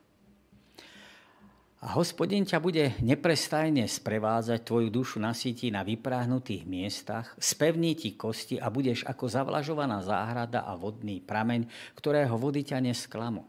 A 1.82 1.98
hospodin 1.98 2.42
ťa 2.46 2.58
bude 2.62 2.94
neprestajne 3.02 3.86
sprevázať, 3.86 4.62
tvoju 4.62 4.90
dušu 4.90 5.18
nasíti 5.22 5.70
na 5.70 5.86
vypráhnutých 5.86 6.66
miestach, 6.66 7.34
spevní 7.38 7.98
ti 7.98 8.14
kosti 8.14 8.58
a 8.58 8.70
budeš 8.70 9.06
ako 9.06 9.26
zavlažovaná 9.26 10.02
záhrada 10.02 10.62
a 10.66 10.78
vodný 10.78 11.18
prameň, 11.22 11.66
ktorého 11.98 12.34
vody 12.38 12.66
ťa 12.66 12.82
nesklamú. 12.82 13.46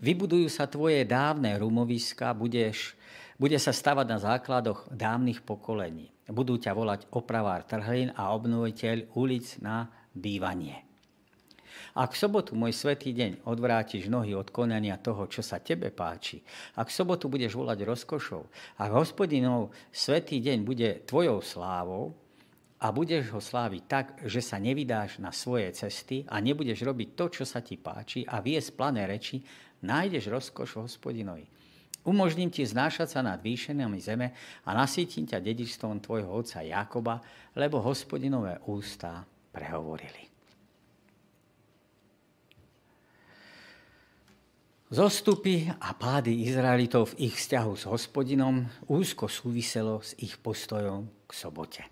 Vybudujú 0.00 0.52
sa 0.52 0.68
tvoje 0.68 1.04
dávne 1.08 1.56
rumoviska, 1.56 2.36
budeš, 2.36 2.92
bude 3.40 3.56
sa 3.56 3.72
stavať 3.72 4.06
na 4.08 4.20
základoch 4.20 4.88
dávnych 4.92 5.40
pokolení. 5.44 6.12
Budú 6.28 6.60
ťa 6.60 6.76
volať 6.76 7.00
opravár 7.10 7.64
trhlín 7.64 8.12
a 8.12 8.36
obnoviteľ 8.36 9.16
ulic 9.16 9.58
na 9.64 9.88
bývanie. 10.12 10.84
Ak 11.96 12.14
v 12.14 12.20
sobotu, 12.20 12.52
môj 12.54 12.76
svetý 12.76 13.16
deň, 13.16 13.48
odvrátiš 13.48 14.06
nohy 14.06 14.36
od 14.36 14.52
konania 14.52 15.00
toho, 15.00 15.26
čo 15.26 15.40
sa 15.40 15.58
tebe 15.58 15.88
páči, 15.90 16.44
ak 16.76 16.92
v 16.92 16.96
sobotu 16.96 17.26
budeš 17.26 17.56
volať 17.56 17.82
rozkošou, 17.86 18.42
ak 18.78 18.90
hospodinov 18.92 19.74
svetý 19.90 20.38
deň 20.38 20.58
bude 20.62 20.88
tvojou 21.08 21.42
slávou, 21.42 22.14
a 22.78 22.94
budeš 22.94 23.34
ho 23.34 23.42
sláviť 23.42 23.82
tak, 23.90 24.06
že 24.22 24.38
sa 24.38 24.54
nevydáš 24.62 25.18
na 25.18 25.34
svoje 25.34 25.74
cesty 25.74 26.22
a 26.30 26.38
nebudeš 26.38 26.86
robiť 26.86 27.08
to, 27.18 27.24
čo 27.40 27.42
sa 27.42 27.58
ti 27.58 27.74
páči 27.74 28.22
a 28.22 28.38
viesť 28.38 28.78
plané 28.78 29.02
reči, 29.10 29.42
nájdeš 29.82 30.30
rozkoš 30.30 30.86
hospodinovi. 30.86 31.42
Umožním 32.06 32.48
ti 32.48 32.64
znášať 32.64 33.18
sa 33.18 33.20
nad 33.20 33.42
výšenami 33.42 33.98
zeme 33.98 34.32
a 34.64 34.70
nasítim 34.72 35.26
ťa 35.26 35.42
dedičstvom 35.42 36.00
tvojho 36.00 36.30
otca 36.30 36.62
Jakoba, 36.64 37.20
lebo 37.58 37.82
hospodinové 37.82 38.58
ústa 38.70 39.26
prehovorili. 39.52 40.28
Zostupy 44.88 45.68
a 45.68 45.92
pády 45.92 46.48
Izraelitov 46.48 47.12
v 47.12 47.28
ich 47.28 47.36
vzťahu 47.36 47.72
s 47.76 47.84
hospodinom 47.84 48.64
úzko 48.88 49.28
súviselo 49.28 50.00
s 50.00 50.16
ich 50.16 50.40
postojom 50.40 51.28
k 51.28 51.30
sobote. 51.36 51.84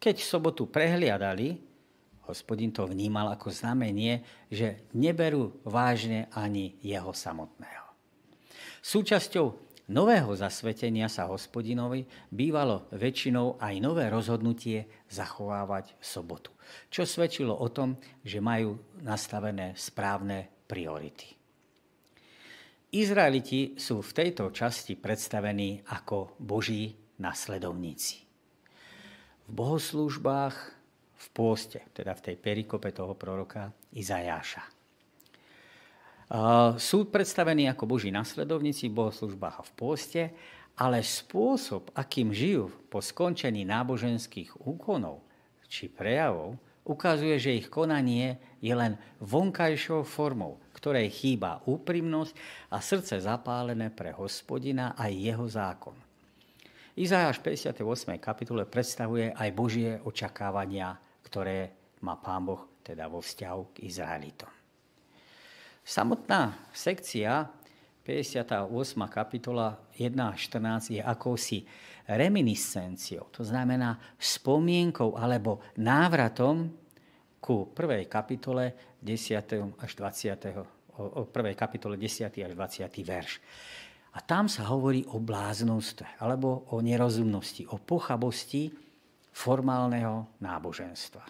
Keď 0.00 0.16
sobotu 0.24 0.64
prehliadali, 0.64 1.60
hospodin 2.24 2.72
to 2.72 2.88
vnímal 2.88 3.28
ako 3.28 3.52
znamenie, 3.52 4.24
že 4.48 4.88
neberú 4.96 5.52
vážne 5.68 6.32
ani 6.32 6.80
jeho 6.80 7.12
samotného. 7.12 7.79
Súčasťou 8.80 9.46
nového 9.92 10.32
zasvetenia 10.32 11.12
sa 11.12 11.28
hospodinovi 11.28 12.08
bývalo 12.32 12.88
väčšinou 12.96 13.60
aj 13.60 13.74
nové 13.82 14.08
rozhodnutie 14.08 14.88
zachovávať 15.12 15.98
sobotu, 16.00 16.54
čo 16.88 17.04
svedčilo 17.04 17.52
o 17.52 17.68
tom, 17.68 18.00
že 18.24 18.40
majú 18.40 18.80
nastavené 19.04 19.76
správne 19.76 20.48
priority. 20.64 21.36
Izraeliti 22.90 23.78
sú 23.78 24.02
v 24.02 24.14
tejto 24.16 24.50
časti 24.50 24.98
predstavení 24.98 25.86
ako 25.94 26.34
boží 26.42 26.90
nasledovníci. 27.22 28.26
V 29.46 29.50
bohoslúžbách, 29.54 30.56
v 31.20 31.26
pôste, 31.30 31.84
teda 31.94 32.16
v 32.16 32.24
tej 32.32 32.36
perikope 32.40 32.90
toho 32.90 33.14
proroka 33.14 33.70
Izajáša. 33.94 34.79
Sú 36.78 37.10
predstavení 37.10 37.66
ako 37.66 37.90
boží 37.90 38.14
nasledovníci 38.14 38.86
v 38.86 39.02
bohoslúžbách 39.02 39.56
a 39.58 39.66
v 39.66 39.72
pôste, 39.74 40.22
ale 40.78 41.02
spôsob, 41.02 41.90
akým 41.90 42.30
žijú 42.30 42.70
po 42.86 43.02
skončení 43.02 43.66
náboženských 43.66 44.62
úkonov 44.62 45.26
či 45.66 45.90
prejavov, 45.90 46.54
ukazuje, 46.86 47.34
že 47.38 47.58
ich 47.58 47.66
konanie 47.66 48.38
je 48.62 48.70
len 48.70 48.94
vonkajšou 49.18 50.06
formou, 50.06 50.62
ktorej 50.74 51.10
chýba 51.10 51.66
úprimnosť 51.66 52.32
a 52.70 52.78
srdce 52.78 53.18
zapálené 53.22 53.90
pre 53.90 54.14
hospodina 54.14 54.94
a 54.94 55.10
jeho 55.10 55.46
zákon. 55.50 55.94
Izajáš 56.94 57.42
58. 57.42 58.18
kapitule 58.22 58.66
predstavuje 58.70 59.34
aj 59.34 59.48
Božie 59.54 59.98
očakávania, 60.02 60.94
ktoré 61.26 61.74
má 62.02 62.18
Pán 62.18 62.46
Boh 62.46 62.70
teda 62.82 63.06
vo 63.06 63.18
vzťahu 63.22 63.62
k 63.74 63.76
Izraelitom. 63.86 64.59
Samotná 65.84 66.70
sekcia 66.72 67.48
58. 68.04 68.68
kapitola 69.08 69.76
1 69.96 70.32
až 70.32 70.38
14 70.48 70.96
je 70.98 71.02
akousi 71.02 71.62
reminiscenciou, 72.08 73.30
to 73.30 73.44
znamená 73.46 74.00
spomienkou 74.18 75.14
alebo 75.14 75.62
návratom 75.78 76.72
ku 77.38 77.70
prvej 77.70 78.10
kapitole 78.10 78.96
10. 78.98 79.78
až 79.78 79.90
20. 79.94 81.00
o 81.00 81.24
prvej 81.28 81.54
kapitole 81.54 81.96
10. 81.96 82.28
až 82.28 82.52
20. 82.52 82.90
verš. 83.06 83.32
A 84.10 84.18
tam 84.26 84.50
sa 84.50 84.66
hovorí 84.66 85.06
o 85.14 85.22
bláznoste, 85.22 86.02
alebo 86.18 86.66
o 86.74 86.82
nerozumnosti, 86.82 87.62
o 87.70 87.78
pochabosti 87.78 88.74
formálneho 89.30 90.34
náboženstva. 90.42 91.22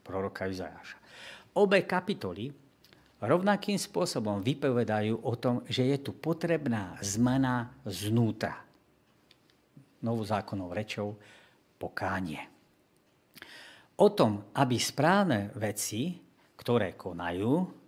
Proroka 0.00 0.48
Izajáša. 0.48 0.98
Obe 1.60 1.84
kapitoly 1.84 2.48
rovnakým 3.22 3.78
spôsobom 3.78 4.42
vypovedajú 4.42 5.22
o 5.22 5.32
tom, 5.38 5.62
že 5.70 5.86
je 5.86 5.98
tu 6.02 6.10
potrebná 6.12 6.98
zmena 6.98 7.70
znútra. 7.86 8.58
Novú 10.02 10.26
zákonnou 10.26 10.74
rečou 10.74 11.14
pokánie 11.78 12.52
o 14.02 14.08
tom, 14.10 14.50
aby 14.58 14.76
správne 14.82 15.54
veci, 15.54 16.18
ktoré 16.58 16.98
konajú, 16.98 17.82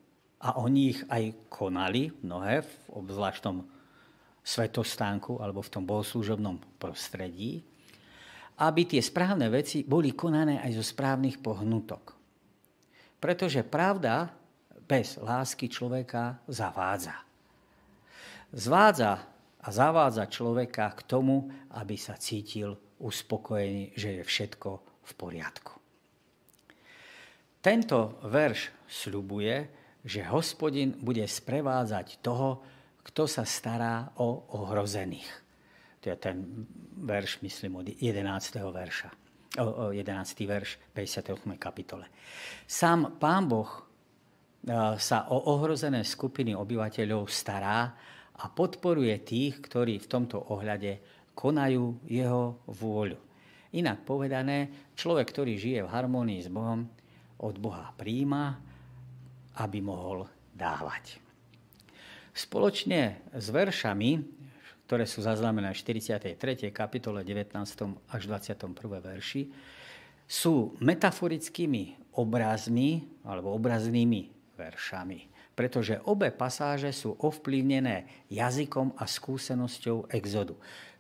a 0.45 0.61
oni 0.61 0.81
ich 0.93 1.01
aj 1.09 1.49
konali 1.49 2.13
mnohé 2.21 2.61
v 2.61 2.73
obzvláštnom 3.01 3.65
svetostánku 4.45 5.41
alebo 5.41 5.65
v 5.65 5.73
tom 5.73 5.89
bohoslúžobnom 5.89 6.61
prostredí, 6.77 7.65
aby 8.61 8.85
tie 8.85 9.01
správne 9.01 9.49
veci 9.49 9.89
boli 9.89 10.13
konané 10.13 10.61
aj 10.61 10.77
zo 10.77 10.85
správnych 10.85 11.41
pohnutok. 11.41 12.13
Pretože 13.17 13.65
pravda 13.65 14.37
bez 14.85 15.17
lásky 15.21 15.69
človeka 15.69 16.39
zavádza. 16.49 17.17
Zvádza 18.55 19.13
a 19.65 19.69
zavádza 19.73 20.29
človeka 20.29 20.93
k 20.93 21.01
tomu, 21.09 21.49
aby 21.73 21.97
sa 21.97 22.15
cítil 22.21 22.77
uspokojený, 23.01 23.97
že 23.97 24.21
je 24.21 24.23
všetko 24.23 24.71
v 25.05 25.13
poriadku. 25.17 25.75
Tento 27.65 28.21
verš 28.29 28.77
sľubuje, 28.85 29.57
že 30.05 30.29
hospodin 30.29 31.01
bude 31.01 31.25
sprevádzať 31.25 32.21
toho, 32.21 32.61
kto 33.05 33.25
sa 33.25 33.49
stará 33.49 34.13
o 34.21 34.53
ohrozených. 34.53 35.29
To 36.05 36.13
je 36.13 36.17
ten 36.21 36.69
verš, 37.01 37.41
myslím, 37.41 37.81
od 37.81 37.89
11. 37.89 38.61
verša. 38.61 39.09
O, 39.65 39.97
11. 39.97 40.45
verš 40.45 40.77
58. 40.93 41.57
kapitole. 41.57 42.05
Sám 42.69 43.17
Pán 43.17 43.49
Boh 43.49 43.84
sa 44.97 45.29
o 45.29 45.39
ohrozené 45.53 46.01
skupiny 46.01 46.57
obyvateľov 46.57 47.29
stará 47.29 47.93
a 48.35 48.45
podporuje 48.49 49.15
tých, 49.21 49.61
ktorí 49.61 50.01
v 50.01 50.11
tomto 50.11 50.41
ohľade 50.41 50.99
konajú 51.37 52.01
jeho 52.09 52.65
vôľu. 52.67 53.21
Inak 53.75 54.07
povedané, 54.07 54.91
človek, 54.95 55.35
ktorý 55.35 55.59
žije 55.59 55.81
v 55.85 55.93
harmonii 55.93 56.41
s 56.41 56.49
Bohom, 56.49 56.87
od 57.43 57.55
Boha 57.59 57.91
príjma, 57.99 58.57
aby 59.59 59.79
mohol 59.83 60.25
dávať. 60.55 61.19
Spoločne 62.35 63.31
s 63.35 63.47
veršami, 63.51 64.11
ktoré 64.87 65.05
sú 65.07 65.23
zaznamené 65.23 65.71
v 65.71 65.79
43. 65.79 66.39
kapitole 66.75 67.23
19. 67.23 67.55
až 68.11 68.23
21. 68.27 68.75
verši, 69.03 69.43
sú 70.25 70.75
metaforickými 70.81 72.15
obrazmi 72.17 73.05
alebo 73.27 73.53
obraznými 73.55 74.34
veršami, 74.55 75.53
pretože 75.55 76.01
obe 76.09 76.35
pasáže 76.35 76.91
sú 76.91 77.15
ovplyvnené 77.19 78.27
jazykom 78.31 78.99
a 78.99 79.05
skúsenosťou 79.07 80.11
exodu. 80.11 80.55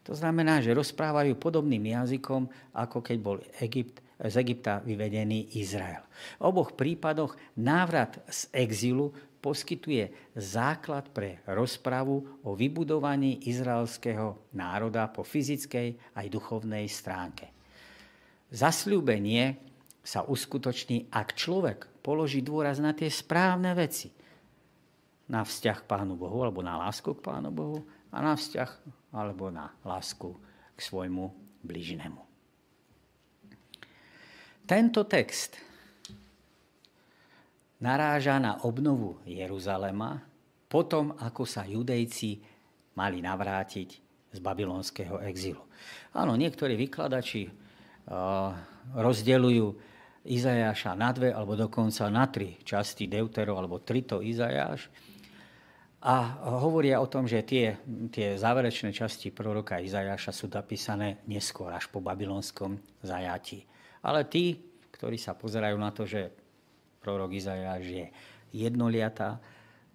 To 0.04 0.12
znamená, 0.12 0.60
že 0.60 0.76
rozprávajú 0.76 1.34
podobným 1.40 1.96
jazykom, 1.96 2.46
ako 2.76 2.98
keď 3.00 3.16
bol 3.18 3.40
Egypt 3.64 4.04
z 4.14 4.34
Egypta 4.40 4.78
vyvedený 4.78 5.58
Izrael. 5.58 6.06
V 6.38 6.42
oboch 6.46 6.78
prípadoch 6.78 7.34
návrat 7.58 8.22
z 8.30 8.46
exilu 8.54 9.10
poskytuje 9.42 10.32
základ 10.38 11.10
pre 11.12 11.44
rozpravu 11.44 12.40
o 12.46 12.56
vybudovaní 12.56 13.44
izraelského 13.50 14.54
národa 14.56 15.10
po 15.10 15.26
fyzickej 15.26 16.16
aj 16.16 16.26
duchovnej 16.30 16.86
stránke. 16.88 17.52
Zasľúbenie 18.54 19.73
sa 20.04 20.20
uskutoční, 20.22 21.08
ak 21.08 21.32
človek 21.32 21.88
položí 22.04 22.44
dôraz 22.44 22.76
na 22.76 22.92
tie 22.92 23.08
správne 23.08 23.72
veci. 23.72 24.12
na 25.28 25.40
vzťah 25.40 25.84
k 25.84 25.88
Pánu 25.88 26.14
Bohu 26.20 26.44
alebo 26.44 26.60
na 26.60 26.76
lásku 26.76 27.16
k 27.16 27.24
Pánu 27.24 27.48
Bohu 27.48 27.80
a 28.12 28.20
na 28.20 28.36
vzťah 28.36 28.70
alebo 29.16 29.48
na 29.48 29.72
lásku 29.80 30.36
k 30.76 30.78
svojmu 30.80 31.32
blížnemu. 31.64 32.20
Tento 34.64 35.04
text 35.04 35.60
naráža 37.80 38.40
na 38.40 38.60
obnovu 38.64 39.20
Jeruzalema 39.24 40.24
potom, 40.68 41.12
ako 41.20 41.44
sa 41.44 41.68
judejci 41.68 42.40
mali 42.96 43.20
navrátiť 43.20 43.88
z 44.34 44.38
babylonského 44.42 45.22
exilu. 45.24 45.62
Áno, 46.16 46.34
niektorí 46.34 46.74
vykladači 46.74 47.48
rozdeľujú 48.92 49.93
Izajáša 50.24 50.96
na 50.96 51.12
dve 51.12 51.36
alebo 51.36 51.52
dokonca 51.52 52.08
na 52.08 52.24
tri 52.32 52.56
časti 52.64 53.04
Deutero 53.04 53.60
alebo 53.60 53.84
trito 53.84 54.24
Izajáš 54.24 54.88
a 56.04 56.36
hovoria 56.60 57.00
o 57.00 57.08
tom, 57.08 57.24
že 57.24 57.40
tie, 57.48 57.80
tie 58.12 58.36
záverečné 58.36 58.92
časti 58.92 59.32
proroka 59.32 59.80
Izajáša 59.80 60.36
sú 60.36 60.52
napísané 60.52 61.24
neskôr 61.24 61.72
až 61.72 61.88
po 61.88 62.04
babylonskom 62.04 62.76
zajatí. 63.00 63.64
Ale 64.04 64.28
tí, 64.28 64.60
ktorí 64.92 65.16
sa 65.16 65.32
pozerajú 65.32 65.76
na 65.80 65.88
to, 65.96 66.04
že 66.04 66.28
prorok 67.00 67.32
Izajáš 67.32 67.84
je 67.88 68.06
jednoliatá 68.52 69.40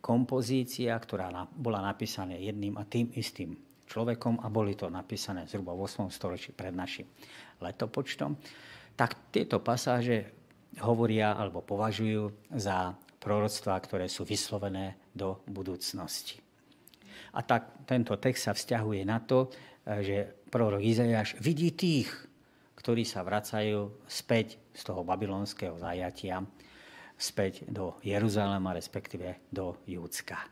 kompozícia, 0.01 0.97
ktorá 0.97 1.29
bola 1.53 1.85
napísaná 1.85 2.41
jedným 2.41 2.73
a 2.81 2.89
tým 2.89 3.13
istým 3.13 3.53
človekom 3.85 4.41
a 4.41 4.47
boli 4.49 4.73
to 4.73 4.89
napísané 4.89 5.45
zhruba 5.45 5.77
v 5.77 5.85
8. 5.85 6.09
storočí 6.09 6.53
pred 6.53 6.73
našim 6.73 7.05
letopočtom, 7.61 8.33
tak 8.99 9.31
tieto 9.31 9.63
pasáže 9.63 10.27
hovoria 10.83 11.31
alebo 11.39 11.63
považujú 11.63 12.51
za 12.51 12.91
proroctvá, 13.23 13.79
ktoré 13.79 14.11
sú 14.11 14.27
vyslovené 14.27 14.99
do 15.15 15.39
budúcnosti. 15.47 16.43
A 17.31 17.39
tak 17.39 17.87
tento 17.87 18.19
text 18.19 18.51
sa 18.51 18.51
vzťahuje 18.51 19.07
na 19.07 19.23
to, 19.23 19.47
že 19.87 20.43
prorok 20.51 20.83
Izajáš 20.83 21.39
vidí 21.39 21.71
tých, 21.71 22.11
ktorí 22.75 23.07
sa 23.07 23.23
vracajú 23.23 24.03
späť 24.03 24.59
z 24.75 24.81
toho 24.83 25.07
babylonského 25.07 25.79
zajatia, 25.79 26.43
späť 27.15 27.67
do 27.71 27.99
Jeruzalema, 28.03 28.75
respektíve 28.75 29.47
do 29.51 29.79
Júcka. 29.87 30.43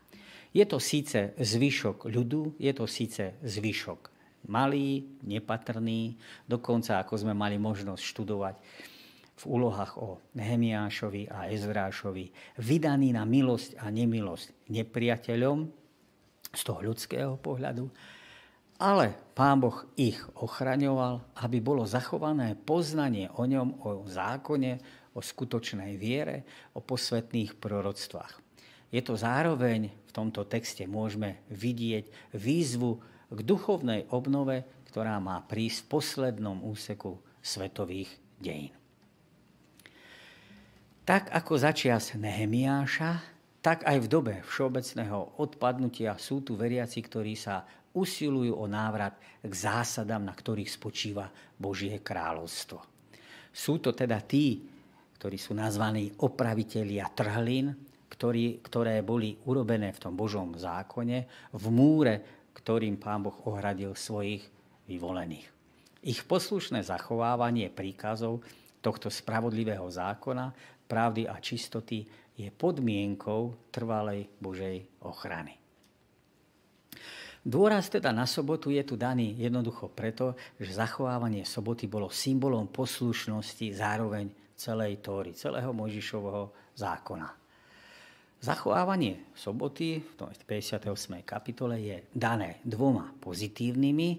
Je 0.56 0.64
to 0.64 0.80
síce 0.80 1.36
zvyšok 1.36 2.08
ľudu, 2.08 2.56
je 2.56 2.72
to 2.72 2.88
síce 2.88 3.36
zvyšok 3.44 4.17
malý, 4.46 5.18
nepatrný, 5.26 6.14
dokonca 6.46 7.02
ako 7.02 7.18
sme 7.18 7.34
mali 7.34 7.58
možnosť 7.58 8.02
študovať 8.02 8.56
v 9.38 9.44
úlohách 9.46 9.98
o 10.02 10.18
Nehemiášovi 10.34 11.30
a 11.30 11.46
Ezrášovi, 11.50 12.58
vydaný 12.58 13.14
na 13.14 13.22
milosť 13.22 13.78
a 13.78 13.86
nemilosť 13.90 14.70
nepriateľom 14.70 15.58
z 16.50 16.60
toho 16.66 16.80
ľudského 16.82 17.38
pohľadu, 17.38 17.86
ale 18.78 19.14
pán 19.34 19.58
Boh 19.58 19.74
ich 19.98 20.18
ochraňoval, 20.38 21.42
aby 21.42 21.58
bolo 21.58 21.82
zachované 21.82 22.54
poznanie 22.54 23.30
o 23.34 23.42
ňom, 23.42 23.82
o 23.82 24.06
zákone, 24.06 24.78
o 25.14 25.20
skutočnej 25.22 25.98
viere, 25.98 26.46
o 26.74 26.82
posvetných 26.82 27.58
proroctvách. 27.58 28.38
Je 28.94 29.02
to 29.02 29.18
zároveň, 29.18 29.90
v 29.90 30.10
tomto 30.14 30.46
texte 30.46 30.86
môžeme 30.86 31.42
vidieť 31.50 32.34
výzvu 32.38 33.02
k 33.28 33.40
duchovnej 33.44 34.08
obnove, 34.10 34.64
ktorá 34.88 35.20
má 35.20 35.44
prísť 35.44 35.84
v 35.84 35.90
poslednom 35.92 36.64
úseku 36.64 37.20
svetových 37.44 38.08
dejín. 38.40 38.72
Tak 41.08 41.32
ako 41.32 41.56
začias 41.56 42.12
Nehemiáša, 42.16 43.24
tak 43.64 43.84
aj 43.88 43.96
v 44.04 44.10
dobe 44.12 44.34
všeobecného 44.44 45.40
odpadnutia 45.40 46.20
sú 46.20 46.44
tu 46.44 46.56
veriaci, 46.56 47.00
ktorí 47.00 47.32
sa 47.32 47.64
usilujú 47.96 48.52
o 48.52 48.68
návrat 48.68 49.16
k 49.40 49.52
zásadám, 49.52 50.20
na 50.20 50.36
ktorých 50.36 50.68
spočíva 50.68 51.32
Božie 51.56 51.98
kráľovstvo. 52.04 52.78
Sú 53.48 53.80
to 53.80 53.96
teda 53.96 54.20
tí, 54.22 54.62
ktorí 55.18 55.40
sú 55.40 55.56
nazvaní 55.56 56.14
opravitelia 56.22 57.10
trhlín, 57.10 57.74
ktorí, 58.06 58.62
ktoré 58.62 59.02
boli 59.02 59.34
urobené 59.50 59.90
v 59.90 60.02
tom 60.02 60.14
Božom 60.14 60.54
zákone, 60.54 61.50
v 61.56 61.64
múre, 61.72 62.37
ktorým 62.68 63.00
Pán 63.00 63.24
Boh 63.24 63.32
ohradil 63.48 63.96
svojich 63.96 64.44
vyvolených. 64.84 65.48
Ich 66.04 66.20
poslušné 66.28 66.84
zachovávanie 66.84 67.72
príkazov 67.72 68.44
tohto 68.84 69.08
spravodlivého 69.08 69.88
zákona, 69.88 70.52
pravdy 70.84 71.24
a 71.24 71.40
čistoty 71.40 72.04
je 72.36 72.52
podmienkou 72.52 73.72
trvalej 73.72 74.28
Božej 74.36 74.84
ochrany. 75.00 75.56
Dôraz 77.40 77.88
teda 77.88 78.12
na 78.12 78.28
sobotu 78.28 78.68
je 78.68 78.84
tu 78.84 79.00
daný 79.00 79.32
jednoducho 79.40 79.88
preto, 79.88 80.36
že 80.60 80.76
zachovávanie 80.76 81.48
soboty 81.48 81.88
bolo 81.88 82.12
symbolom 82.12 82.68
poslušnosti 82.68 83.72
zároveň 83.72 84.28
celej 84.52 85.00
Tóry, 85.00 85.32
celého 85.32 85.72
Mojžišovho 85.72 86.76
zákona. 86.76 87.37
Zachovávanie 88.38 89.34
soboty 89.34 89.98
v 89.98 90.12
58. 90.46 90.86
kapitole 91.26 91.82
je 91.82 91.96
dané 92.14 92.62
dvoma 92.62 93.10
pozitívnymi 93.18 94.10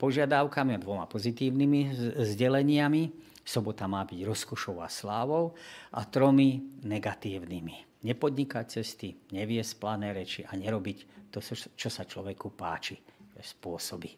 požiadavkami 0.00 0.72
a 0.72 0.80
dvoma 0.80 1.04
pozitívnymi 1.04 1.80
zdeleniami. 2.16 3.02
Sobota 3.44 3.84
má 3.84 4.08
byť 4.08 4.20
rozkošou 4.24 4.80
a 4.80 4.88
slávou 4.88 5.52
a 5.92 6.00
tromi 6.08 6.80
negatívnymi. 6.80 8.08
Nepodnikať 8.08 8.64
cesty, 8.80 9.12
neviesť 9.36 9.76
plané 9.76 10.16
reči 10.16 10.40
a 10.40 10.56
nerobiť 10.56 11.28
to, 11.28 11.44
čo 11.76 11.88
sa 11.92 12.08
človeku 12.08 12.56
páči, 12.56 12.96
spôsoby. 13.36 14.16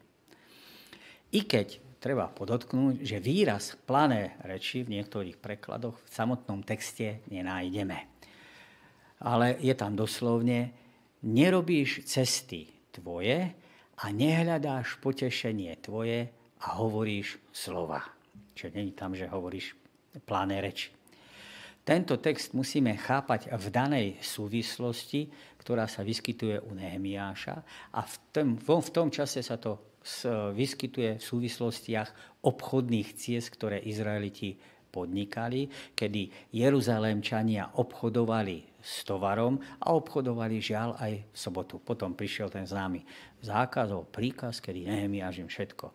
I 1.35 1.39
keď 1.43 1.99
treba 1.99 2.31
podotknúť, 2.31 3.03
že 3.03 3.19
výraz 3.19 3.75
plané 3.83 4.39
reči 4.47 4.87
v 4.87 4.95
niektorých 4.95 5.35
prekladoch 5.35 5.99
v 5.99 6.09
samotnom 6.09 6.63
texte 6.63 7.19
nenájdeme. 7.27 8.18
Ale 9.19 9.59
je 9.59 9.75
tam 9.75 9.95
doslovne, 9.99 10.71
nerobíš 11.23 12.07
cesty 12.07 12.71
tvoje 12.95 13.51
a 13.99 14.05
nehľadáš 14.15 14.99
potešenie 15.03 15.75
tvoje 15.83 16.31
a 16.63 16.67
hovoríš 16.79 17.39
slova. 17.51 18.03
Čiže 18.55 18.75
není 18.75 18.91
tam, 18.95 19.15
že 19.15 19.27
hovoríš 19.27 19.75
plané 20.23 20.63
reči. 20.63 20.91
Tento 21.83 22.21
text 22.21 22.53
musíme 22.53 22.93
chápať 22.93 23.49
v 23.49 23.65
danej 23.73 24.07
súvislosti, 24.21 25.31
ktorá 25.57 25.89
sa 25.89 26.05
vyskytuje 26.05 26.61
u 26.61 26.71
Nehemiáša 26.77 27.55
a 27.95 28.05
v 28.05 28.15
tom, 28.29 28.47
v 28.59 28.89
tom 28.93 29.09
čase 29.09 29.41
sa 29.41 29.57
to 29.57 29.79
vyskytuje 30.53 31.19
v 31.19 31.23
súvislostiach 31.23 32.39
obchodných 32.45 33.09
ciest, 33.17 33.51
ktoré 33.51 33.83
Izraeliti 33.83 34.55
podnikali, 34.89 35.93
kedy 35.93 36.53
Jeruzalémčania 36.53 37.77
obchodovali 37.77 38.81
s 38.81 39.05
tovarom 39.05 39.61
a 39.79 39.93
obchodovali 39.93 40.57
žiaľ 40.57 40.97
aj 40.97 41.13
v 41.29 41.37
sobotu. 41.37 41.77
Potom 41.77 42.17
prišiel 42.17 42.49
ten 42.49 42.65
známy 42.65 43.05
zákaz 43.45 43.93
príkaz, 44.09 44.59
kedy 44.59 44.89
Nehemiáš 44.89 45.45
im 45.45 45.49
všetko 45.49 45.93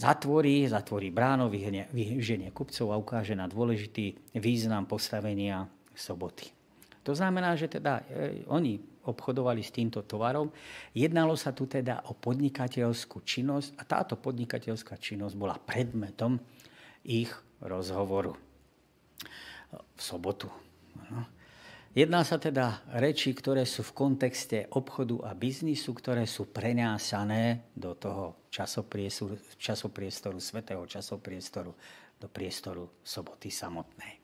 zatvorí, 0.00 0.64
zatvorí 0.64 1.12
bráno, 1.12 1.52
vyženie 1.52 2.48
kupcov 2.56 2.88
a 2.88 2.96
ukáže 2.96 3.36
na 3.36 3.44
dôležitý 3.44 4.16
význam 4.40 4.88
postavenia 4.88 5.68
soboty. 5.92 6.48
To 7.04 7.12
znamená, 7.12 7.52
že 7.56 7.68
teda 7.68 8.04
e, 8.08 8.44
oni 8.48 8.80
obchodovali 9.04 9.64
s 9.64 9.72
týmto 9.72 10.04
tovarom. 10.04 10.52
Jednalo 10.92 11.32
sa 11.36 11.56
tu 11.56 11.64
teda 11.64 12.04
o 12.08 12.16
podnikateľskú 12.16 13.24
činnosť 13.24 13.76
a 13.80 13.82
táto 13.88 14.20
podnikateľská 14.20 15.00
činnosť 15.00 15.34
bola 15.36 15.56
predmetom 15.56 16.36
ich 17.04 17.32
rozhovoru 17.60 18.34
v 19.70 20.00
sobotu. 20.00 20.48
Jedná 21.90 22.22
sa 22.22 22.38
teda 22.38 22.86
reči, 23.02 23.34
ktoré 23.34 23.66
sú 23.66 23.82
v 23.82 23.96
kontexte 23.98 24.70
obchodu 24.70 25.26
a 25.26 25.34
biznisu, 25.34 25.90
ktoré 25.90 26.22
sú 26.22 26.46
prenásané 26.46 27.66
do 27.74 27.98
toho 27.98 28.46
časopriestoru, 28.46 29.34
časopriestoru 29.58 30.38
svetého 30.38 30.86
časopriestoru, 30.86 31.74
do 32.20 32.28
priestoru 32.30 32.86
soboty 33.02 33.50
samotnej. 33.50 34.22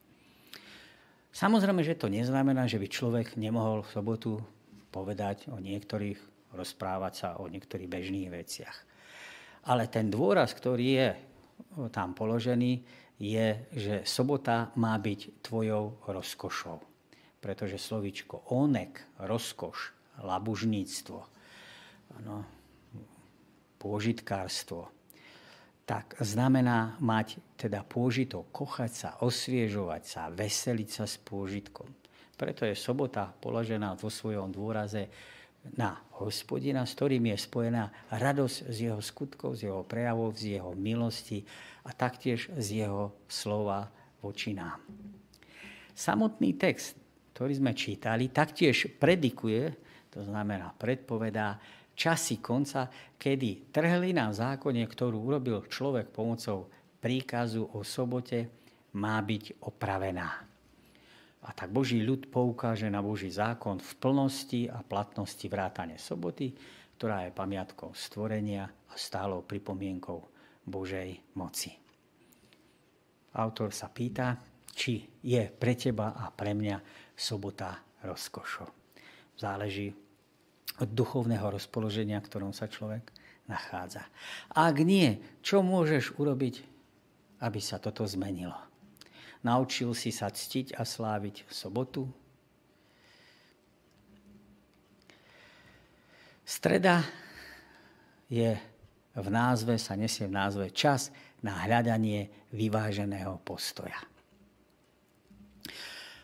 Samozrejme, 1.34 1.82
že 1.82 1.98
to 1.98 2.06
neznamená, 2.06 2.70
že 2.70 2.78
by 2.78 2.86
človek 2.86 3.26
nemohol 3.34 3.82
v 3.82 3.92
sobotu 3.92 4.32
povedať 4.94 5.50
o 5.50 5.58
niektorých, 5.58 6.52
rozprávať 6.54 7.12
sa 7.12 7.28
o 7.42 7.50
niektorých 7.50 7.90
bežných 7.90 8.30
veciach. 8.30 8.76
Ale 9.66 9.90
ten 9.90 10.06
dôraz, 10.06 10.54
ktorý 10.54 10.86
je 10.86 11.08
tam 11.90 12.14
položený, 12.14 12.84
je, 13.16 13.56
že 13.72 13.94
sobota 14.04 14.72
má 14.76 14.96
byť 15.00 15.40
tvojou 15.40 16.04
rozkošou. 16.04 16.78
Pretože 17.40 17.80
slovičko 17.80 18.52
onek, 18.52 19.00
rozkoš, 19.22 19.94
labužníctvo, 20.20 21.20
no, 22.24 22.36
pôžitkárstvo, 23.76 24.88
tak 25.86 26.18
znamená 26.18 26.98
mať 26.98 27.38
teda 27.54 27.86
pôžitok, 27.86 28.50
kochať 28.50 28.90
sa, 28.92 29.10
osviežovať 29.22 30.02
sa, 30.02 30.22
veseliť 30.34 30.88
sa 30.90 31.04
s 31.06 31.14
pôžitkom. 31.22 31.86
Preto 32.36 32.66
je 32.66 32.74
sobota 32.74 33.30
položená 33.30 33.94
vo 33.94 34.10
svojom 34.10 34.50
dôraze 34.50 35.08
na 35.74 35.98
hospodina, 36.22 36.86
s 36.86 36.94
ktorým 36.94 37.34
je 37.34 37.38
spojená 37.38 37.84
radosť 38.14 38.56
z 38.70 38.76
jeho 38.90 39.00
skutkov, 39.02 39.58
z 39.58 39.68
jeho 39.68 39.82
prejavov, 39.82 40.38
z 40.38 40.60
jeho 40.60 40.72
milosti 40.78 41.42
a 41.84 41.90
taktiež 41.90 42.48
z 42.54 42.86
jeho 42.86 43.12
slova 43.26 43.90
voči 44.22 44.54
nám. 44.54 44.80
Samotný 45.96 46.54
text, 46.56 46.96
ktorý 47.34 47.52
sme 47.56 47.72
čítali, 47.76 48.32
taktiež 48.32 48.96
predikuje, 48.96 49.74
to 50.12 50.24
znamená 50.24 50.72
predpovedá, 50.72 51.60
časy 51.96 52.40
konca, 52.44 52.88
kedy 53.16 53.72
trhlina 53.72 54.28
v 54.28 54.38
zákone, 54.40 54.84
ktorú 54.84 55.32
urobil 55.32 55.64
človek 55.68 56.12
pomocou 56.12 56.68
príkazu 57.00 57.64
o 57.72 57.80
sobote, 57.80 58.48
má 58.96 59.20
byť 59.20 59.64
opravená. 59.64 60.55
A 61.46 61.54
tak 61.54 61.70
Boží 61.70 62.02
ľud 62.02 62.26
poukáže 62.26 62.90
na 62.90 62.98
Boží 62.98 63.30
zákon 63.30 63.78
v 63.78 63.92
plnosti 64.02 64.66
a 64.66 64.82
platnosti 64.82 65.46
vrátane 65.46 65.94
soboty, 65.94 66.50
ktorá 66.98 67.28
je 67.28 67.36
pamiatkou 67.38 67.94
stvorenia 67.94 68.66
a 68.66 68.94
stálou 68.98 69.46
pripomienkou 69.46 70.18
Božej 70.66 71.38
moci. 71.38 71.70
Autor 73.36 73.70
sa 73.70 73.92
pýta, 73.92 74.34
či 74.74 75.06
je 75.22 75.46
pre 75.52 75.76
teba 75.78 76.16
a 76.18 76.32
pre 76.34 76.56
mňa 76.56 76.76
sobota 77.14 77.78
rozkošou. 78.02 78.68
Záleží 79.36 79.92
od 80.80 80.88
duchovného 80.92 81.46
rozpoloženia, 81.52 82.20
ktorom 82.20 82.52
sa 82.52 82.68
človek 82.68 83.12
nachádza. 83.48 84.04
Ak 84.52 84.76
nie, 84.82 85.20
čo 85.40 85.62
môžeš 85.62 86.18
urobiť, 86.18 86.64
aby 87.40 87.60
sa 87.60 87.80
toto 87.80 88.04
zmenilo? 88.04 88.56
Naučil 89.46 89.94
si 89.94 90.10
sa 90.10 90.26
ctiť 90.26 90.74
a 90.74 90.82
sláviť 90.82 91.46
sobotu? 91.46 92.10
Streda 96.42 97.06
je 98.26 98.58
v 99.14 99.26
názve, 99.30 99.78
sa 99.78 99.94
nesie 99.94 100.26
v 100.26 100.34
názve 100.34 100.74
čas 100.74 101.14
na 101.46 101.62
hľadanie 101.62 102.50
vyváženého 102.50 103.38
postoja. 103.46 104.02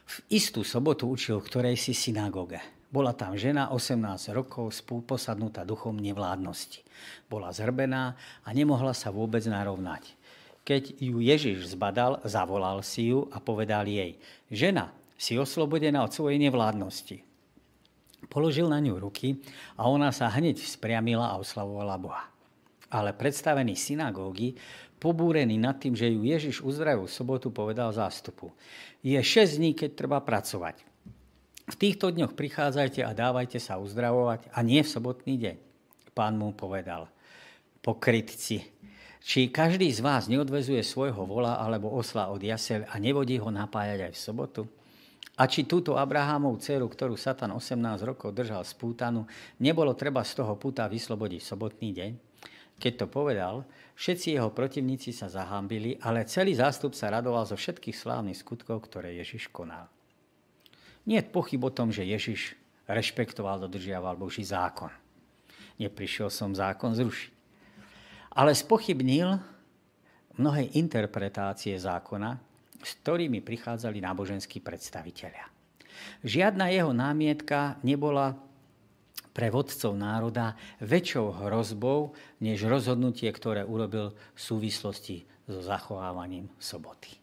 V 0.02 0.16
istú 0.34 0.66
sobotu 0.66 1.06
učil 1.06 1.38
v 1.38 1.46
ktorej 1.46 1.76
si 1.78 1.94
synagóge. 1.94 2.58
Bola 2.92 3.16
tam 3.16 3.38
žena 3.38 3.72
18 3.72 4.36
rokov 4.36 4.84
posadnutá 4.84 5.64
duchom 5.64 5.96
nevládnosti. 5.96 6.84
Bola 7.30 7.48
zrbená 7.48 8.18
a 8.44 8.48
nemohla 8.52 8.92
sa 8.92 9.08
vôbec 9.08 9.40
narovnať. 9.48 10.12
Keď 10.62 11.02
ju 11.02 11.18
Ježiš 11.18 11.74
zbadal, 11.74 12.22
zavolal 12.22 12.86
si 12.86 13.10
ju 13.10 13.26
a 13.34 13.42
povedal 13.42 13.82
jej, 13.86 14.18
žena, 14.46 14.94
si 15.18 15.38
oslobodená 15.38 16.02
od 16.02 16.14
svojej 16.14 16.38
nevládnosti. 16.38 17.22
Položil 18.30 18.70
na 18.70 18.78
ňu 18.78 19.02
ruky 19.02 19.42
a 19.74 19.90
ona 19.90 20.14
sa 20.14 20.30
hneď 20.30 20.62
spriamila 20.62 21.34
a 21.34 21.38
oslavovala 21.38 21.98
Boha. 21.98 22.24
Ale 22.90 23.14
predstavený 23.14 23.74
synagógy, 23.74 24.54
pobúrený 25.02 25.58
nad 25.58 25.78
tým, 25.82 25.98
že 25.98 26.10
ju 26.10 26.22
Ježiš 26.22 26.62
uzdravil 26.62 27.10
v 27.10 27.14
sobotu, 27.14 27.50
povedal 27.50 27.90
zástupu. 27.90 28.54
Je 29.02 29.18
6 29.18 29.58
dní, 29.58 29.74
keď 29.74 29.90
treba 29.98 30.18
pracovať. 30.22 30.82
V 31.70 31.76
týchto 31.78 32.10
dňoch 32.10 32.34
prichádzajte 32.34 33.06
a 33.06 33.14
dávajte 33.14 33.58
sa 33.62 33.78
uzdravovať 33.78 34.50
a 34.50 34.58
nie 34.62 34.82
v 34.82 34.92
sobotný 34.92 35.34
deň. 35.38 35.56
Pán 36.14 36.34
mu 36.38 36.50
povedal, 36.54 37.06
pokrytci, 37.82 38.71
či 39.22 39.54
každý 39.54 39.86
z 39.94 40.02
vás 40.02 40.26
neodvezuje 40.26 40.82
svojho 40.82 41.22
vola 41.22 41.62
alebo 41.62 41.94
osla 41.94 42.28
od 42.28 42.42
jasel 42.42 42.82
a 42.90 42.98
nevodí 42.98 43.38
ho 43.38 43.48
napájať 43.48 44.10
aj 44.10 44.12
v 44.12 44.22
sobotu? 44.22 44.62
A 45.38 45.48
či 45.48 45.64
túto 45.64 45.96
Abrahámov 45.96 46.60
dceru, 46.60 46.90
ktorú 46.90 47.16
Satan 47.16 47.56
18 47.56 48.04
rokov 48.04 48.36
držal 48.36 48.68
z 48.68 48.76
pútanu, 48.76 49.24
nebolo 49.62 49.96
treba 49.96 50.20
z 50.26 50.42
toho 50.42 50.58
puta 50.60 50.84
vyslobodiť 50.90 51.40
sobotný 51.40 51.90
deň? 51.96 52.12
Keď 52.76 52.92
to 52.98 53.06
povedal, 53.08 53.64
všetci 53.96 54.36
jeho 54.36 54.50
protivníci 54.50 55.14
sa 55.14 55.30
zahambili, 55.30 55.96
ale 56.02 56.28
celý 56.28 56.52
zástup 56.58 56.92
sa 56.92 57.08
radoval 57.14 57.46
zo 57.48 57.56
všetkých 57.56 57.96
slávnych 57.96 58.42
skutkov, 58.42 58.90
ktoré 58.90 59.16
Ježiš 59.22 59.48
konal. 59.48 59.88
Nie 61.06 61.22
je 61.22 61.30
pochyb 61.32 61.62
o 61.62 61.70
tom, 61.70 61.94
že 61.94 62.06
Ježiš 62.06 62.58
rešpektoval, 62.90 63.66
dodržiaval 63.66 64.18
Boží 64.18 64.42
zákon. 64.42 64.90
Neprišiel 65.78 66.28
som 66.28 66.52
zákon 66.52 66.92
zrušiť 66.92 67.41
ale 68.32 68.56
spochybnil 68.56 69.36
mnohé 70.40 70.72
interpretácie 70.76 71.76
zákona, 71.76 72.40
s 72.82 72.90
ktorými 73.04 73.44
prichádzali 73.44 74.00
náboženskí 74.02 74.58
predstavitelia. 74.64 75.46
Žiadna 76.24 76.72
jeho 76.72 76.90
námietka 76.90 77.78
nebola 77.84 78.34
pre 79.32 79.48
vodcov 79.48 79.96
národa 79.96 80.56
väčšou 80.82 81.46
hrozbou, 81.46 82.12
než 82.42 82.68
rozhodnutie, 82.68 83.28
ktoré 83.32 83.64
urobil 83.64 84.12
v 84.12 84.40
súvislosti 84.40 85.24
so 85.48 85.60
zachovávaním 85.64 86.48
soboty. 86.60 87.16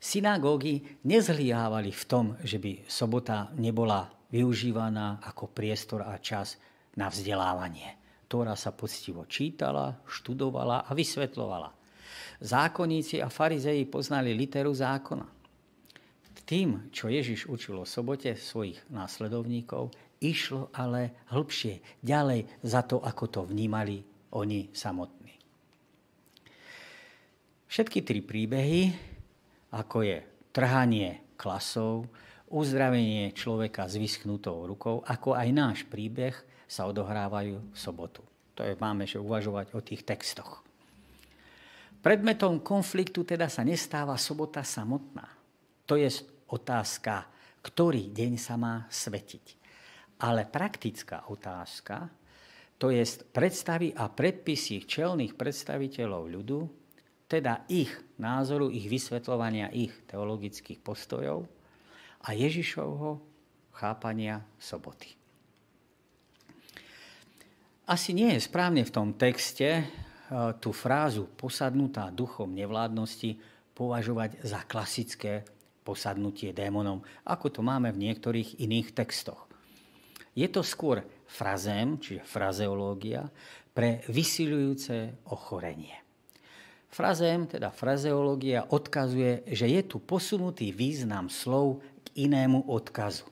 Synagógy 0.00 1.04
nezhliávali 1.04 1.92
v 1.92 2.04
tom, 2.08 2.26
že 2.40 2.56
by 2.56 2.88
sobota 2.88 3.52
nebola 3.60 4.08
využívaná 4.32 5.20
ako 5.20 5.52
priestor 5.52 6.08
a 6.08 6.16
čas 6.16 6.56
na 6.96 7.12
vzdelávanie. 7.12 7.99
Tóra 8.30 8.54
sa 8.54 8.70
poctivo 8.70 9.26
čítala, 9.26 9.98
študovala 10.06 10.86
a 10.86 10.94
vysvetlovala. 10.94 11.74
Zákonníci 12.38 13.18
a 13.18 13.26
farizeji 13.26 13.90
poznali 13.90 14.30
literu 14.30 14.70
zákona. 14.70 15.26
Tým, 16.50 16.90
čo 16.90 17.06
Ježiš 17.06 17.46
učil 17.46 17.78
o 17.78 17.86
sobote 17.86 18.34
svojich 18.34 18.82
následovníkov, 18.90 19.94
išlo 20.18 20.66
ale 20.74 21.22
hĺbšie, 21.30 22.02
ďalej 22.02 22.42
za 22.66 22.82
to, 22.82 22.98
ako 22.98 23.24
to 23.30 23.40
vnímali 23.46 24.02
oni 24.34 24.66
samotní. 24.74 25.30
Všetky 27.70 28.02
tri 28.02 28.18
príbehy, 28.18 28.82
ako 29.78 30.02
je 30.02 30.18
trhanie 30.50 31.22
klasov, 31.38 32.10
uzdravenie 32.50 33.30
človeka 33.30 33.86
s 33.86 33.94
vyschnutou 33.94 34.66
rukou, 34.66 35.06
ako 35.06 35.38
aj 35.38 35.48
náš 35.54 35.78
príbeh, 35.86 36.34
sa 36.70 36.86
odohrávajú 36.86 37.58
v 37.58 37.76
sobotu. 37.76 38.22
To 38.54 38.62
je, 38.62 38.78
máme 38.78 39.02
že 39.02 39.18
uvažovať 39.18 39.74
o 39.74 39.82
tých 39.82 40.06
textoch. 40.06 40.62
Predmetom 41.98 42.62
konfliktu 42.62 43.26
teda 43.26 43.50
sa 43.50 43.66
nestáva 43.66 44.14
sobota 44.14 44.62
samotná. 44.62 45.26
To 45.84 45.98
je 45.98 46.06
otázka, 46.46 47.26
ktorý 47.60 48.14
deň 48.14 48.32
sa 48.38 48.54
má 48.54 48.86
svetiť. 48.86 49.58
Ale 50.22 50.46
praktická 50.46 51.28
otázka, 51.28 52.08
to 52.80 52.88
je 52.88 53.04
predstavy 53.34 53.92
a 53.92 54.08
predpisy 54.08 54.88
čelných 54.88 55.36
predstaviteľov 55.36 56.22
ľudu, 56.32 56.60
teda 57.28 57.68
ich 57.68 57.92
názoru, 58.16 58.72
ich 58.72 58.88
vysvetľovania, 58.88 59.68
ich 59.76 59.92
teologických 60.08 60.80
postojov 60.80 61.44
a 62.24 62.32
Ježišovho 62.32 63.20
chápania 63.76 64.40
soboty. 64.56 65.19
Asi 67.90 68.14
nie 68.14 68.38
je 68.38 68.46
správne 68.46 68.86
v 68.86 68.94
tom 68.94 69.18
texte 69.18 69.66
e, 69.66 69.84
tú 70.62 70.70
frázu 70.70 71.26
posadnutá 71.26 72.06
duchom 72.14 72.46
nevládnosti 72.54 73.34
považovať 73.74 74.46
za 74.46 74.62
klasické 74.62 75.42
posadnutie 75.82 76.54
démonom, 76.54 77.02
ako 77.26 77.50
to 77.50 77.60
máme 77.66 77.90
v 77.90 78.06
niektorých 78.06 78.62
iných 78.62 78.94
textoch. 78.94 79.50
Je 80.38 80.46
to 80.46 80.62
skôr 80.62 81.02
frazém, 81.26 81.98
čiže 81.98 82.22
frazeológia, 82.22 83.26
pre 83.74 84.06
vysilujúce 84.06 85.26
ochorenie. 85.26 85.98
Frazém, 86.94 87.50
teda 87.50 87.74
frazeológia, 87.74 88.70
odkazuje, 88.70 89.50
že 89.50 89.66
je 89.66 89.82
tu 89.82 89.98
posunutý 89.98 90.70
význam 90.70 91.26
slov 91.26 91.82
k 92.06 92.22
inému 92.22 92.70
odkazu. 92.70 93.26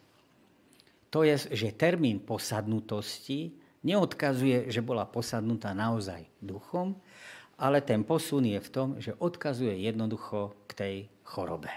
To 1.15 1.23
je, 1.23 1.39
že 1.55 1.79
termín 1.79 2.19
posadnutosti 2.19 3.55
neodkazuje, 3.83 4.71
že 4.71 4.81
bola 4.83 5.07
posadnutá 5.07 5.75
naozaj 5.75 6.27
duchom, 6.43 6.99
ale 7.59 7.83
ten 7.83 8.07
posun 8.07 8.47
je 8.47 8.61
v 8.63 8.71
tom, 8.71 8.89
že 9.03 9.19
odkazuje 9.19 9.75
jednoducho 9.83 10.55
k 10.71 10.73
tej 10.75 10.95
chorobe, 11.27 11.71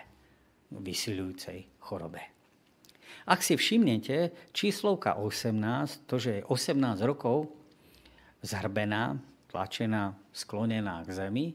vysilujúcej 0.70 1.66
chorobe. 1.82 2.22
Ak 3.26 3.46
si 3.46 3.58
všimnete, 3.58 4.34
číslovka 4.54 5.18
18, 5.18 6.10
to, 6.10 6.16
že 6.18 6.42
je 6.42 6.48
18 6.48 7.02
rokov 7.06 7.50
zhrbená, 8.42 9.18
tlačená, 9.50 10.18
sklonená 10.34 11.06
k 11.06 11.10
zemi, 11.14 11.48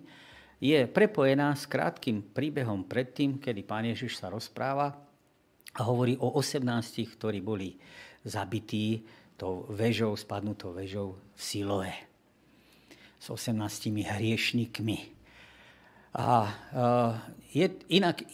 je 0.62 0.88
prepojená 0.88 1.52
s 1.52 1.68
krátkým 1.68 2.22
príbehom 2.32 2.86
predtým, 2.86 3.36
kedy 3.42 3.60
pán 3.66 3.84
Ježiš 3.84 4.16
sa 4.20 4.32
rozpráva 4.32 4.94
a 5.76 5.80
hovorí 5.84 6.16
o 6.16 6.32
18, 6.32 6.64
ktorí 7.18 7.44
boli 7.44 7.76
zabití 8.24 9.04
tou 9.36 9.68
vežou, 9.68 10.16
spadnutou 10.16 10.72
vežou 10.72 11.20
v 11.36 11.40
Siloe 11.40 11.92
s 13.20 13.26
18 13.30 13.92
hriešnikmi. 13.92 14.98
A 16.16 16.48
je, 17.52 17.66
inak 17.92 18.24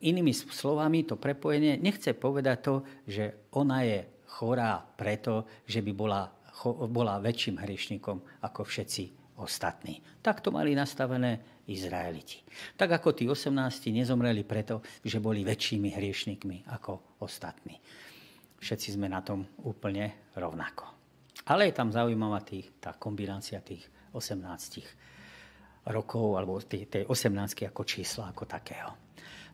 Inými 0.00 0.32
slovami, 0.32 1.04
to 1.04 1.20
prepojenie 1.20 1.76
nechce 1.76 2.16
povedať 2.16 2.58
to, 2.64 2.74
že 3.04 3.52
ona 3.52 3.84
je 3.84 4.08
chorá 4.32 4.80
preto, 4.80 5.44
že 5.68 5.84
by 5.84 5.92
bola, 5.92 6.24
bola 6.88 7.20
väčším 7.20 7.60
hriešnikom 7.60 8.40
ako 8.40 8.64
všetci 8.64 9.36
ostatní. 9.36 10.00
Tak 10.24 10.40
to 10.40 10.48
mali 10.48 10.72
nastavené 10.72 11.60
Izraeliti. 11.68 12.40
Tak 12.80 12.96
ako 12.96 13.12
tí 13.12 13.28
18 13.28 13.52
nezomreli 13.92 14.40
preto, 14.40 14.80
že 15.04 15.20
boli 15.20 15.44
väčšími 15.44 15.92
hriešnikmi 15.92 16.72
ako 16.72 17.20
ostatní. 17.20 17.76
Všetci 18.60 19.00
sme 19.00 19.08
na 19.08 19.24
tom 19.24 19.48
úplne 19.64 20.30
rovnako. 20.36 20.86
Ale 21.48 21.72
je 21.72 21.74
tam 21.74 21.88
zaujímavá 21.88 22.44
tých, 22.44 22.76
tá 22.76 22.92
kombinácia 22.94 23.64
tých 23.64 23.88
18 24.12 25.88
rokov, 25.88 26.36
alebo 26.36 26.60
tej, 26.60 26.86
tej 26.86 27.02
18 27.08 27.72
ako 27.72 27.82
čísla, 27.88 28.30
ako 28.30 28.44
takého. 28.44 28.92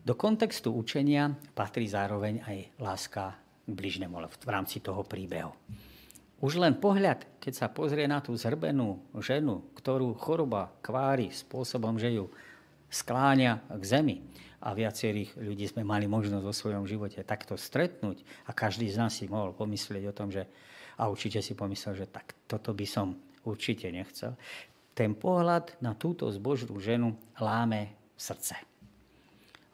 Do 0.03 0.13
kontextu 0.15 0.71
učenia 0.75 1.31
patrí 1.55 1.87
zároveň 1.87 2.43
aj 2.43 2.57
láska 2.79 3.23
k 3.67 3.71
bližnému 3.71 4.15
v 4.19 4.49
rámci 4.51 4.79
toho 4.83 5.03
príbehu. 5.03 5.51
Už 6.37 6.61
len 6.61 6.77
pohľad, 6.77 7.41
keď 7.41 7.53
sa 7.55 7.67
pozrie 7.67 8.05
na 8.05 8.21
tú 8.21 8.37
zrbenú 8.37 9.01
ženu, 9.17 9.73
ktorú 9.73 10.13
choroba 10.21 10.69
kvári 10.85 11.33
spôsobom, 11.33 11.97
že 11.97 12.13
ju 12.13 12.29
skláňa 12.89 13.67
k 13.77 13.83
zemi, 13.83 14.17
a 14.57 14.73
viacerých 14.73 15.37
ľudí 15.37 15.69
sme 15.69 15.85
mali 15.85 16.09
možnosť 16.09 16.43
vo 16.43 16.53
svojom 16.55 16.89
živote 16.89 17.21
takto 17.21 17.53
stretnúť 17.53 18.25
a 18.49 18.51
každý 18.57 18.89
z 18.89 18.97
nás 18.97 19.13
si 19.13 19.29
mohol 19.29 19.53
pomyslieť 19.53 20.03
o 20.09 20.17
tom, 20.17 20.33
že 20.33 20.49
a 20.97 21.05
určite 21.13 21.45
si 21.45 21.53
pomyslel, 21.53 21.93
že 21.93 22.09
tak 22.09 22.33
toto 22.49 22.73
by 22.73 22.85
som 22.89 23.13
určite 23.45 23.85
nechcel. 23.93 24.33
Ten 24.97 25.13
pohľad 25.13 25.77
na 25.77 25.93
túto 25.93 26.25
zbožnú 26.33 26.73
ženu 26.81 27.13
láme 27.37 27.93
srdce. 28.17 28.57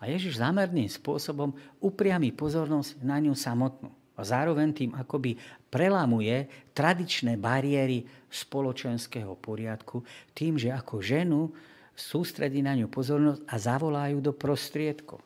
A 0.03 0.11
Ježiš 0.11 0.43
zámerným 0.43 0.91
spôsobom 0.91 1.55
upriami 1.79 2.35
pozornosť 2.35 2.99
na 3.07 3.23
ňu 3.23 3.31
samotnú. 3.31 3.87
A 4.19 4.21
zároveň 4.27 4.75
tým 4.75 4.91
akoby 4.99 5.39
prelamuje 5.71 6.45
tradičné 6.75 7.39
bariéry 7.39 8.03
spoločenského 8.27 9.31
poriadku 9.39 10.03
tým, 10.35 10.59
že 10.59 10.75
ako 10.75 10.99
ženu 10.99 11.49
sústredí 11.93 12.65
na 12.65 12.73
ňu 12.73 12.89
pozornosť 12.89 13.41
a 13.45 13.55
zavolajú 13.57 14.17
do 14.19 14.33
prostriedkov. 14.33 15.21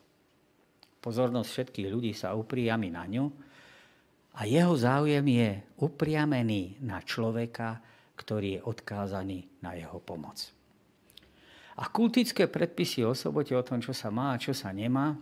Pozornosť 1.00 1.48
všetkých 1.48 1.88
ľudí 1.88 2.12
sa 2.12 2.36
upriami 2.36 2.92
na 2.92 3.04
ňu 3.08 3.26
a 4.38 4.46
jeho 4.46 4.74
záujem 4.76 5.24
je 5.24 5.50
upriamený 5.82 6.78
na 6.84 7.02
človeka, 7.02 7.80
ktorý 8.14 8.58
je 8.58 8.64
odkázaný 8.66 9.38
na 9.64 9.74
jeho 9.74 9.98
pomoc. 9.98 10.50
A 11.78 11.86
kultické 11.86 12.50
predpisy 12.50 13.06
o 13.06 13.14
sobote, 13.14 13.54
o 13.54 13.62
tom, 13.62 13.78
čo 13.78 13.94
sa 13.94 14.10
má 14.10 14.34
a 14.34 14.42
čo 14.42 14.50
sa 14.50 14.74
nemá, 14.74 15.14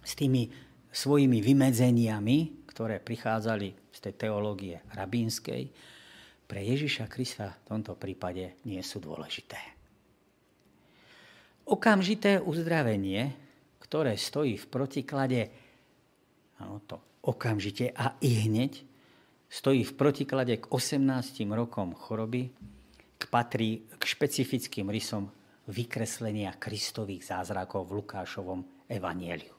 s 0.00 0.16
tými 0.16 0.48
svojimi 0.88 1.44
vymedzeniami, 1.44 2.68
ktoré 2.68 3.00
prichádzali 3.00 3.92
z 3.92 3.98
tej 4.00 4.14
teológie 4.16 4.80
rabínskej, 4.96 5.62
pre 6.48 6.60
Ježiša 6.60 7.08
Krista 7.08 7.56
v 7.64 7.76
tomto 7.76 7.96
prípade 7.96 8.60
nie 8.68 8.80
sú 8.84 9.00
dôležité. 9.00 9.81
Okamžité 11.72 12.36
uzdravenie, 12.36 13.32
ktoré 13.80 14.20
stojí 14.20 14.60
v 14.60 14.66
protiklade, 14.68 15.48
áno, 16.60 16.84
to 16.84 17.00
okamžite 17.24 17.96
a 17.96 18.20
i 18.20 18.44
hneď, 18.44 18.84
stojí 19.48 19.80
v 19.80 19.96
protiklade 19.96 20.60
k 20.60 20.68
18 20.68 21.48
rokom 21.56 21.96
choroby, 21.96 22.52
k 23.16 23.22
patrí 23.32 23.88
k 23.88 24.02
špecifickým 24.04 24.92
rysom 24.92 25.32
vykreslenia 25.72 26.60
Kristových 26.60 27.32
zázrakov 27.32 27.88
v 27.88 28.04
Lukášovom 28.04 28.60
evanieliu. 28.92 29.56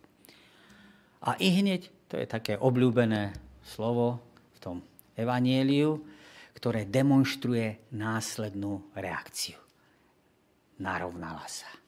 A 1.25 1.33
i 1.41 1.49
hneď, 1.49 1.89
to 2.11 2.21
je 2.21 2.29
také 2.29 2.61
obľúbené 2.61 3.33
slovo 3.65 4.21
v 4.53 4.57
tom 4.61 4.77
evanieliu, 5.17 5.97
ktoré 6.53 6.85
demonstruje 6.85 7.89
následnú 7.95 8.93
reakciu. 8.93 9.57
Narovnala 10.77 11.47
sa. 11.49 11.82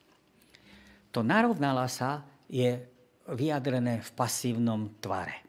To 1.15 1.23
narovnala 1.23 1.87
sa 1.87 2.27
je 2.51 2.75
vyjadrené 3.31 4.03
v 4.03 4.09
pasívnom 4.11 4.99
tvare. 4.99 5.47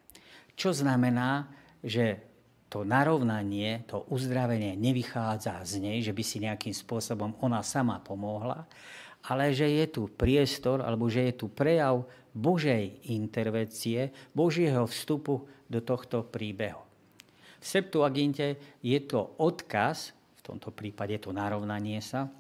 Čo 0.54 0.70
znamená, 0.70 1.50
že 1.82 2.22
to 2.70 2.86
narovnanie, 2.86 3.82
to 3.90 4.06
uzdravenie 4.14 4.78
nevychádza 4.78 5.66
z 5.66 5.82
nej, 5.82 5.98
že 6.06 6.14
by 6.14 6.22
si 6.22 6.38
nejakým 6.38 6.70
spôsobom 6.70 7.34
ona 7.42 7.66
sama 7.66 7.98
pomohla, 7.98 8.62
ale 9.26 9.50
že 9.50 9.66
je 9.66 9.86
tu 9.90 10.02
priestor, 10.06 10.86
alebo 10.86 11.10
že 11.10 11.30
je 11.30 11.34
tu 11.34 11.50
prejav 11.50 12.06
Božej 12.30 13.10
intervencie, 13.10 14.14
Božieho 14.30 14.86
vstupu 14.86 15.50
do 15.66 15.82
tohto 15.82 16.22
príbehu. 16.22 16.78
V 17.58 17.66
Septuaginte 17.66 18.78
je 18.86 18.98
to 19.02 19.34
odkaz, 19.42 20.14
v 20.14 20.40
tomto 20.46 20.70
prípade 20.70 21.18
to 21.18 21.34
narovnanie 21.34 21.98
sa, 21.98 22.30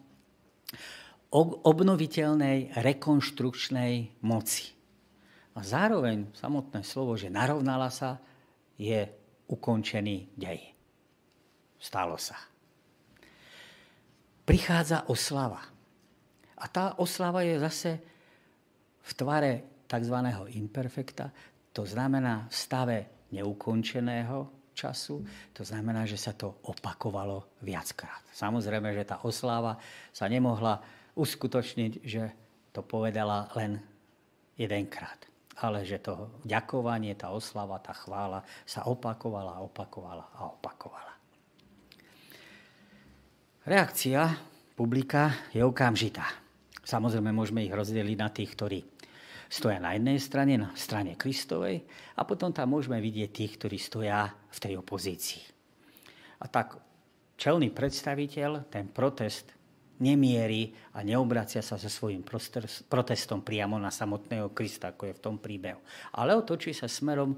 obnoviteľnej 1.36 2.72
rekonštrukčnej 2.80 4.24
moci. 4.24 4.72
A 5.56 5.60
zároveň 5.60 6.32
samotné 6.32 6.80
slovo, 6.80 7.16
že 7.16 7.32
narovnala 7.32 7.92
sa, 7.92 8.20
je 8.76 9.08
ukončený 9.48 10.36
dej. 10.36 10.60
Stalo 11.76 12.16
sa. 12.16 12.36
Prichádza 14.44 15.08
oslava. 15.12 15.60
A 16.56 16.64
tá 16.72 16.96
oslava 17.00 17.44
je 17.44 17.56
zase 17.60 17.90
v 19.04 19.10
tvare 19.12 19.52
tzv. 19.84 20.16
imperfekta, 20.56 21.30
to 21.72 21.84
znamená 21.84 22.48
v 22.48 22.54
stave 22.54 22.98
neukončeného 23.32 24.72
času, 24.76 25.24
to 25.52 25.64
znamená, 25.64 26.04
že 26.04 26.20
sa 26.20 26.36
to 26.36 26.60
opakovalo 26.68 27.60
viackrát. 27.64 28.24
Samozrejme, 28.32 28.92
že 28.92 29.08
tá 29.08 29.24
osláva 29.24 29.80
sa 30.12 30.28
nemohla 30.28 30.80
uskutočniť, 31.16 31.92
že 32.04 32.22
to 32.70 32.84
povedala 32.84 33.48
len 33.56 33.80
jedenkrát 34.54 35.26
ale 35.64 35.88
že 35.88 36.04
to 36.04 36.36
ďakovanie, 36.44 37.16
tá 37.16 37.32
oslava, 37.32 37.80
tá 37.80 37.96
chvála 37.96 38.44
sa 38.68 38.84
opakovala, 38.84 39.64
opakovala 39.64 40.28
a 40.36 40.52
opakovala. 40.52 41.12
Reakcia 43.64 44.36
publika 44.76 45.48
je 45.56 45.64
okamžitá. 45.64 46.28
Samozrejme, 46.86 47.32
môžeme 47.32 47.64
ich 47.64 47.72
rozdeliť 47.72 48.16
na 48.20 48.28
tých, 48.30 48.50
ktorí 48.52 48.78
stoja 49.48 49.80
na 49.80 49.96
jednej 49.96 50.20
strane, 50.20 50.54
na 50.60 50.70
strane 50.76 51.16
Kristovej, 51.16 51.82
a 52.14 52.22
potom 52.22 52.52
tam 52.52 52.76
môžeme 52.76 53.00
vidieť 53.00 53.30
tých, 53.32 53.52
ktorí 53.58 53.76
stoja 53.80 54.28
v 54.30 54.58
tej 54.60 54.78
opozícii. 54.78 55.42
A 56.44 56.52
tak 56.52 56.78
čelný 57.40 57.72
predstaviteľ 57.72 58.70
ten 58.70 58.92
protest 58.92 59.55
nemierí 60.00 60.76
a 60.92 61.00
neobracia 61.00 61.64
sa 61.64 61.80
so 61.80 61.88
svojím 61.88 62.24
protestom 62.86 63.40
priamo 63.40 63.80
na 63.80 63.88
samotného 63.88 64.52
Krista, 64.52 64.92
ako 64.92 65.08
je 65.08 65.16
v 65.16 65.22
tom 65.22 65.36
príbehu. 65.40 65.80
Ale 66.16 66.36
otočí 66.36 66.76
sa 66.76 66.88
smerom 66.88 67.32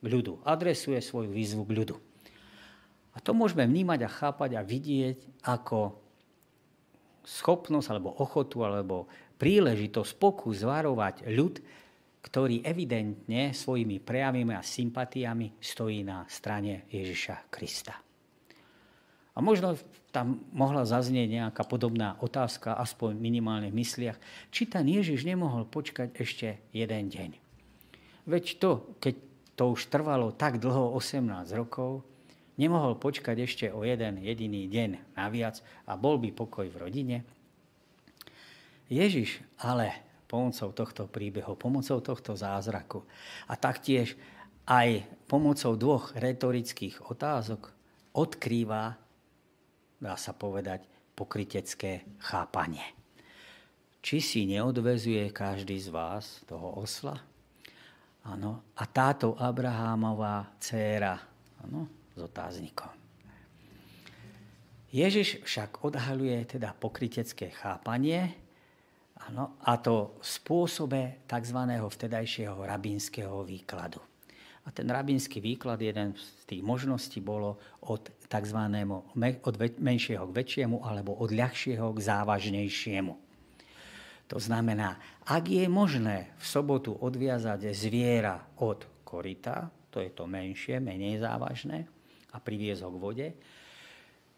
k 0.00 0.06
ľudu. 0.06 0.44
Adresuje 0.44 1.00
svoju 1.00 1.32
výzvu 1.32 1.62
k 1.64 1.74
ľudu. 1.76 1.96
A 3.16 3.20
to 3.24 3.32
môžeme 3.32 3.64
vnímať 3.64 4.00
a 4.04 4.12
chápať 4.12 4.50
a 4.60 4.62
vidieť 4.62 5.48
ako 5.48 5.96
schopnosť 7.24 7.88
alebo 7.90 8.12
ochotu 8.20 8.60
alebo 8.60 9.08
príležitosť, 9.40 10.20
pokus 10.20 10.62
zvarovať 10.62 11.26
ľud, 11.32 11.54
ktorý 12.22 12.60
evidentne 12.62 13.56
svojimi 13.56 14.02
prejavmi 14.04 14.52
a 14.52 14.62
sympatiami 14.62 15.58
stojí 15.58 16.04
na 16.04 16.28
strane 16.28 16.84
Ježiša 16.92 17.48
Krista. 17.48 18.05
A 19.36 19.44
možno 19.44 19.76
tam 20.16 20.40
mohla 20.56 20.88
zaznieť 20.88 21.28
nejaká 21.28 21.62
podobná 21.68 22.16
otázka, 22.24 22.72
aspoň 22.80 23.20
minimálne 23.20 23.68
v 23.68 23.84
mysliach, 23.84 24.16
či 24.48 24.64
ten 24.64 24.88
Ježiš 24.88 25.28
nemohol 25.28 25.68
počkať 25.68 26.16
ešte 26.16 26.56
jeden 26.72 27.12
deň. 27.12 27.30
Veď 28.24 28.44
to, 28.56 28.96
keď 28.96 29.14
to 29.60 29.76
už 29.76 29.92
trvalo 29.92 30.32
tak 30.32 30.56
dlho, 30.56 30.96
18 30.96 31.52
rokov, 31.52 32.00
nemohol 32.56 32.96
počkať 32.96 33.36
ešte 33.44 33.66
o 33.68 33.84
jeden 33.84 34.24
jediný 34.24 34.64
deň 34.72 35.14
naviac 35.20 35.60
a 35.84 36.00
bol 36.00 36.16
by 36.16 36.32
pokoj 36.32 36.66
v 36.72 36.80
rodine. 36.80 37.16
Ježiš 38.88 39.44
ale 39.60 39.92
pomocou 40.26 40.72
tohto 40.72 41.06
príbehu, 41.06 41.54
pomocou 41.54 42.00
tohto 42.00 42.34
zázraku 42.34 43.04
a 43.46 43.54
taktiež 43.54 44.16
aj 44.66 45.06
pomocou 45.30 45.78
dvoch 45.78 46.16
retorických 46.18 47.04
otázok 47.06 47.70
odkrýva 48.16 49.05
dá 50.00 50.14
sa 50.16 50.32
povedať, 50.36 50.84
pokrytecké 51.16 52.04
chápanie. 52.20 52.84
Či 54.04 54.16
si 54.22 54.40
neodvezuje 54.46 55.32
každý 55.34 55.80
z 55.80 55.88
vás 55.90 56.44
toho 56.46 56.78
osla? 56.78 57.18
Áno. 58.22 58.62
A 58.78 58.84
táto 58.86 59.34
Abrahámová 59.34 60.54
dcéra, 60.62 61.18
áno, 61.64 61.88
s 62.14 62.18
otáznikom. 62.20 62.92
Ježiš 64.94 65.42
však 65.42 65.82
odhaluje 65.82 66.38
teda 66.46 66.72
pokrytecké 66.76 67.50
chápanie 67.50 68.46
Ano, 69.24 69.56
a 69.64 69.80
to 69.80 70.20
v 70.20 70.26
spôsobe 70.28 71.00
tzv. 71.24 71.58
vtedajšieho 71.80 72.60
rabínskeho 72.62 73.42
výkladu. 73.48 73.98
A 74.66 74.74
ten 74.74 74.90
rabínsky 74.90 75.38
výklad, 75.38 75.78
jeden 75.78 76.18
z 76.18 76.42
tých 76.50 76.62
možností 76.62 77.22
bolo 77.22 77.62
od 77.86 78.10
tzv. 78.26 78.60
od 79.46 79.54
menšieho 79.78 80.26
k 80.26 80.36
väčšiemu 80.42 80.82
alebo 80.82 81.14
od 81.14 81.30
ľahšieho 81.30 81.94
k 81.94 81.98
závažnejšiemu. 82.02 83.14
To 84.26 84.42
znamená, 84.42 84.98
ak 85.22 85.46
je 85.46 85.70
možné 85.70 86.34
v 86.34 86.44
sobotu 86.44 86.98
odviazať 86.98 87.70
zviera 87.70 88.42
od 88.58 89.06
korita, 89.06 89.70
to 89.94 90.02
je 90.02 90.10
to 90.10 90.26
menšie, 90.26 90.82
menej 90.82 91.22
závažné, 91.22 91.86
a 92.34 92.36
priviesť 92.42 92.82
ho 92.82 92.90
k 92.90 92.98
vode, 93.00 93.28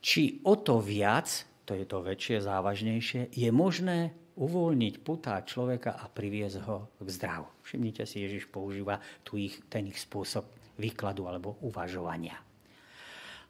či 0.04 0.44
o 0.44 0.60
to 0.60 0.78
viac, 0.78 1.26
to 1.64 1.72
je 1.72 1.88
to 1.88 2.04
väčšie, 2.04 2.44
závažnejšie, 2.44 3.32
je 3.32 3.48
možné 3.48 4.12
uvoľniť 4.38 4.94
putá 5.02 5.42
človeka 5.42 5.98
a 5.98 6.06
priviesť 6.06 6.58
ho 6.70 6.94
k 7.02 7.08
zdravu. 7.10 7.50
Všimnite 7.66 8.06
si, 8.06 8.22
Ježiš 8.22 8.46
používa 8.46 9.02
tu 9.26 9.34
ich, 9.34 9.58
ten 9.66 9.90
ich 9.90 9.98
spôsob 9.98 10.46
výkladu 10.78 11.26
alebo 11.26 11.58
uvažovania. 11.66 12.38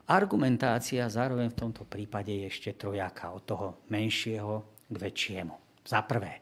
Argumentácia 0.09 1.05
zároveň 1.05 1.53
v 1.53 1.61
tomto 1.61 1.85
prípade 1.85 2.33
je 2.33 2.49
ešte 2.49 2.73
trojaká 2.81 3.29
od 3.37 3.45
toho 3.45 3.69
menšieho 3.93 4.65
k 4.89 4.97
väčšiemu. 4.97 5.85
Za 5.85 6.01
prvé, 6.09 6.41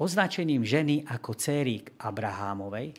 označením 0.00 0.64
ženy 0.64 1.04
ako 1.04 1.36
céry 1.36 1.84
Abrahámovej, 2.00 2.96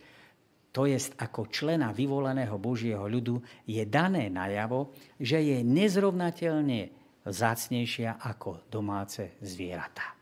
to 0.70 0.86
jest 0.86 1.18
ako 1.18 1.50
člena 1.50 1.90
vyvolaného 1.90 2.62
Božieho 2.62 3.10
ľudu, 3.10 3.42
je 3.66 3.82
dané 3.90 4.30
najavo, 4.30 4.94
že 5.18 5.42
je 5.42 5.66
nezrovnateľne 5.66 6.94
zácnejšia 7.26 8.22
ako 8.22 8.70
domáce 8.70 9.42
zvieratá. 9.42 10.17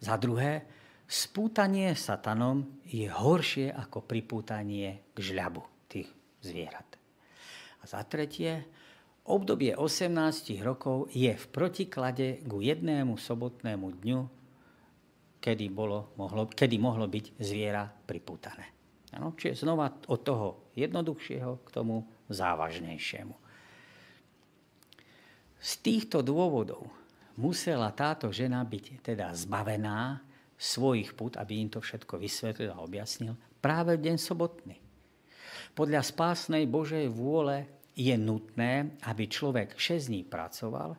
Za 0.00 0.16
druhé, 0.16 0.64
spútanie 1.04 1.92
satanom 1.94 2.82
je 2.88 3.06
horšie 3.06 3.70
ako 3.70 4.02
pripútanie 4.02 5.04
k 5.14 5.18
žľabu 5.20 5.62
tých 5.86 6.08
zvierat. 6.42 6.96
A 7.80 7.84
za 7.84 8.00
tretie, 8.08 8.64
obdobie 9.28 9.76
18 9.76 10.56
rokov 10.64 11.12
je 11.12 11.32
v 11.32 11.46
protiklade 11.52 12.40
k 12.40 12.50
jednému 12.50 13.16
sobotnému 13.20 13.86
dňu, 14.00 14.20
kedy, 15.44 15.66
bolo, 15.68 16.16
mohlo, 16.16 16.48
kedy 16.48 16.76
mohlo 16.80 17.04
byť 17.04 17.36
zviera 17.36 17.84
pripútané. 17.84 18.72
Ano, 19.14 19.36
čiže 19.36 19.62
znova 19.62 19.92
od 20.08 20.20
toho 20.24 20.72
jednoduchšieho 20.74 21.62
k 21.62 21.68
tomu 21.70 22.02
závažnejšiemu. 22.32 23.36
Z 25.60 25.72
týchto 25.80 26.20
dôvodov 26.20 27.03
musela 27.38 27.90
táto 27.90 28.30
žena 28.30 28.62
byť 28.62 29.04
teda 29.04 29.34
zbavená 29.34 30.22
svojich 30.54 31.12
put, 31.18 31.34
aby 31.36 31.66
im 31.66 31.68
to 31.70 31.82
všetko 31.82 32.18
vysvetlil 32.18 32.70
a 32.72 32.82
objasnil, 32.82 33.34
práve 33.58 33.98
v 33.98 34.10
deň 34.10 34.16
sobotný. 34.18 34.76
Podľa 35.74 36.06
spásnej 36.06 36.70
Božej 36.70 37.10
vôle 37.10 37.66
je 37.94 38.14
nutné, 38.14 38.94
aby 39.06 39.26
človek 39.26 39.74
6 39.74 40.10
dní 40.10 40.22
pracoval, 40.22 40.94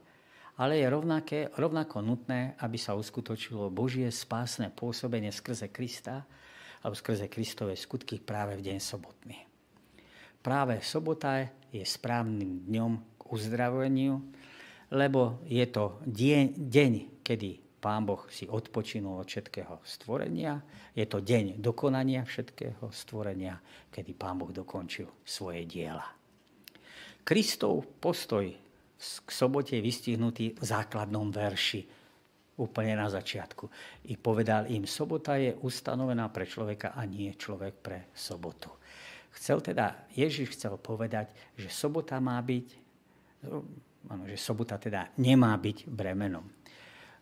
ale 0.56 0.80
je 0.80 0.88
rovnaké, 0.88 1.40
rovnako 1.56 2.00
nutné, 2.00 2.56
aby 2.64 2.80
sa 2.80 2.96
uskutočilo 2.96 3.72
Božie 3.72 4.08
spásne 4.12 4.72
pôsobenie 4.72 5.32
skrze 5.32 5.68
Krista 5.72 6.24
alebo 6.80 6.96
skrze 6.96 7.28
Kristové 7.28 7.76
skutky 7.76 8.24
práve 8.24 8.56
v 8.56 8.72
deň 8.72 8.78
sobotný. 8.80 9.40
Práve 10.40 10.80
sobota 10.80 11.44
je 11.74 11.84
správnym 11.84 12.70
dňom 12.70 13.18
k 13.20 13.22
uzdraveniu, 13.34 14.22
lebo 14.94 15.42
je 15.48 15.66
to 15.70 16.02
deň, 16.06 16.46
deň 16.58 16.94
kedy 17.26 17.82
Pán 17.82 18.02
Boh 18.02 18.26
si 18.34 18.50
odpočinul 18.50 19.22
od 19.22 19.30
všetkého 19.30 19.86
stvorenia. 19.86 20.58
Je 20.98 21.06
to 21.06 21.22
deň 21.22 21.62
dokonania 21.62 22.26
všetkého 22.26 22.90
stvorenia, 22.90 23.62
kedy 23.94 24.18
Pán 24.18 24.42
Boh 24.42 24.50
dokončil 24.50 25.06
svoje 25.22 25.70
diela. 25.70 26.06
Kristov 27.22 27.86
postoj 28.02 28.50
k 28.98 29.30
sobote 29.30 29.78
je 29.78 29.86
vystihnutý 29.86 30.58
v 30.58 30.64
základnom 30.66 31.30
verši, 31.30 31.86
úplne 32.58 32.96
na 32.96 33.12
začiatku. 33.12 33.68
I 34.10 34.16
povedal 34.16 34.72
im, 34.72 34.88
sobota 34.88 35.36
je 35.36 35.54
ustanovená 35.60 36.32
pre 36.32 36.48
človeka 36.48 36.96
a 36.96 37.04
nie 37.04 37.36
človek 37.36 37.74
pre 37.76 38.10
sobotu. 38.16 38.72
Chcel 39.36 39.60
teda, 39.60 40.08
Ježiš 40.16 40.56
chcel 40.56 40.80
povedať, 40.80 41.28
že 41.60 41.68
sobota 41.68 42.16
má 42.24 42.40
byť, 42.40 42.68
ano, 44.10 44.24
že 44.30 44.38
sobota 44.38 44.78
teda 44.78 45.14
nemá 45.22 45.56
byť 45.58 45.90
bremenom. 45.90 46.46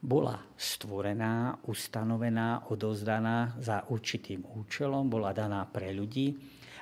Bola 0.04 0.36
stvorená, 0.60 1.64
ustanovená, 1.64 2.68
odozdaná 2.68 3.56
za 3.64 3.88
určitým 3.88 4.44
účelom, 4.44 5.08
bola 5.08 5.32
daná 5.32 5.64
pre 5.64 5.96
ľudí 5.96 6.36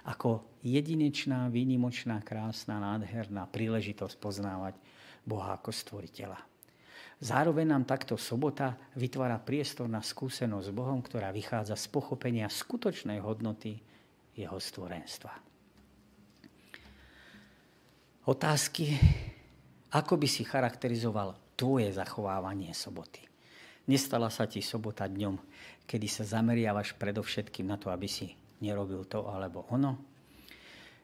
ako 0.09 0.57
jedinečná, 0.65 1.45
výnimočná, 1.53 2.25
krásna, 2.25 2.81
nádherná 2.81 3.45
príležitosť 3.45 4.15
poznávať 4.17 4.73
Boha 5.21 5.53
ako 5.53 5.69
stvoriteľa. 5.69 6.41
Zároveň 7.21 7.69
nám 7.69 7.85
takto 7.85 8.17
sobota 8.17 8.73
vytvára 8.97 9.37
priestor 9.37 9.85
na 9.85 10.01
skúsenosť 10.01 10.65
s 10.65 10.73
Bohom, 10.73 11.05
ktorá 11.05 11.29
vychádza 11.29 11.77
z 11.77 11.85
pochopenia 11.93 12.49
skutočnej 12.49 13.21
hodnoty 13.21 13.77
jeho 14.33 14.57
stvorenstva. 14.57 15.29
Otázky, 18.25 18.97
ako 19.91 20.15
by 20.15 20.27
si 20.27 20.47
charakterizoval 20.47 21.35
tvoje 21.59 21.91
zachovávanie 21.91 22.71
soboty? 22.71 23.27
Nestala 23.91 24.31
sa 24.31 24.47
ti 24.47 24.63
sobota 24.63 25.09
dňom, 25.09 25.35
kedy 25.83 26.07
sa 26.07 26.23
zameriavaš 26.23 26.95
predovšetkým 26.95 27.67
na 27.67 27.75
to, 27.75 27.91
aby 27.91 28.07
si 28.07 28.31
nerobil 28.61 29.03
to 29.09 29.25
alebo 29.27 29.67
ono? 29.73 29.99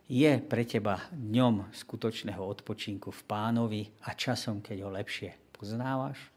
Je 0.08 0.40
pre 0.40 0.64
teba 0.64 1.04
dňom 1.12 1.76
skutočného 1.76 2.40
odpočinku 2.40 3.12
v 3.12 3.22
pánovi 3.28 3.82
a 4.08 4.16
časom, 4.16 4.64
keď 4.64 4.88
ho 4.88 4.90
lepšie 4.96 5.52
poznávaš? 5.52 6.32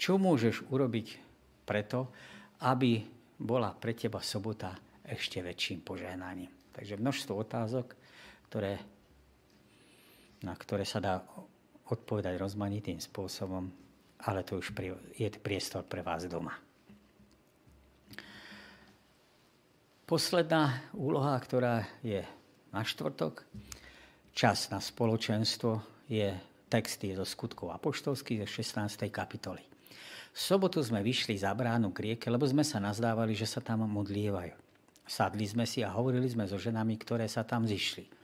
Čo 0.00 0.16
môžeš 0.16 0.64
urobiť 0.72 1.20
preto, 1.68 2.08
aby 2.64 3.04
bola 3.36 3.76
pre 3.76 3.92
teba 3.92 4.24
sobota 4.24 4.72
ešte 5.04 5.44
väčším 5.44 5.84
požehnaním? 5.84 6.48
Takže 6.72 6.96
množstvo 6.96 7.36
otázok, 7.36 7.92
ktoré, 8.48 8.80
na 10.40 10.56
ktoré 10.56 10.88
sa 10.88 11.04
dá 11.04 11.20
odpovedať 11.90 12.38
rozmanitým 12.38 13.02
spôsobom, 13.02 13.66
ale 14.24 14.46
to 14.46 14.62
už 14.62 14.70
je 15.18 15.28
priestor 15.42 15.82
pre 15.84 16.06
vás 16.06 16.24
doma. 16.30 16.54
Posledná 20.06 20.90
úloha, 20.90 21.38
ktorá 21.38 21.86
je 22.02 22.26
na 22.74 22.82
štvrtok, 22.82 23.46
čas 24.34 24.66
na 24.70 24.82
spoločenstvo, 24.82 25.82
je 26.10 26.34
texty 26.66 27.14
zo 27.14 27.22
skutkov 27.22 27.70
apoštolských 27.78 28.42
ze 28.42 28.62
16. 28.62 29.06
kapitoly. 29.10 29.62
V 30.30 30.38
sobotu 30.38 30.82
sme 30.82 31.02
vyšli 31.02 31.38
za 31.38 31.50
bránu 31.54 31.90
k 31.94 32.10
rieke, 32.14 32.26
lebo 32.30 32.46
sme 32.46 32.62
sa 32.62 32.82
nazdávali, 32.82 33.34
že 33.34 33.46
sa 33.46 33.62
tam 33.62 33.86
modlievajú. 33.86 34.54
Sadli 35.06 35.46
sme 35.46 35.66
si 35.66 35.82
a 35.82 35.90
hovorili 35.90 36.26
sme 36.30 36.46
so 36.46 36.54
ženami, 36.54 36.94
ktoré 37.02 37.26
sa 37.26 37.42
tam 37.42 37.66
zišli. 37.66 38.19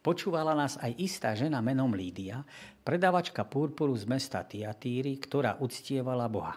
Počúvala 0.00 0.56
nás 0.56 0.80
aj 0.80 0.96
istá 0.96 1.36
žena 1.36 1.60
menom 1.60 1.92
Lídia, 1.92 2.40
predavačka 2.80 3.44
purpuru 3.44 3.92
z 3.96 4.08
mesta 4.08 4.40
Tiatíry, 4.40 5.20
ktorá 5.20 5.60
uctievala 5.60 6.24
Boha. 6.32 6.56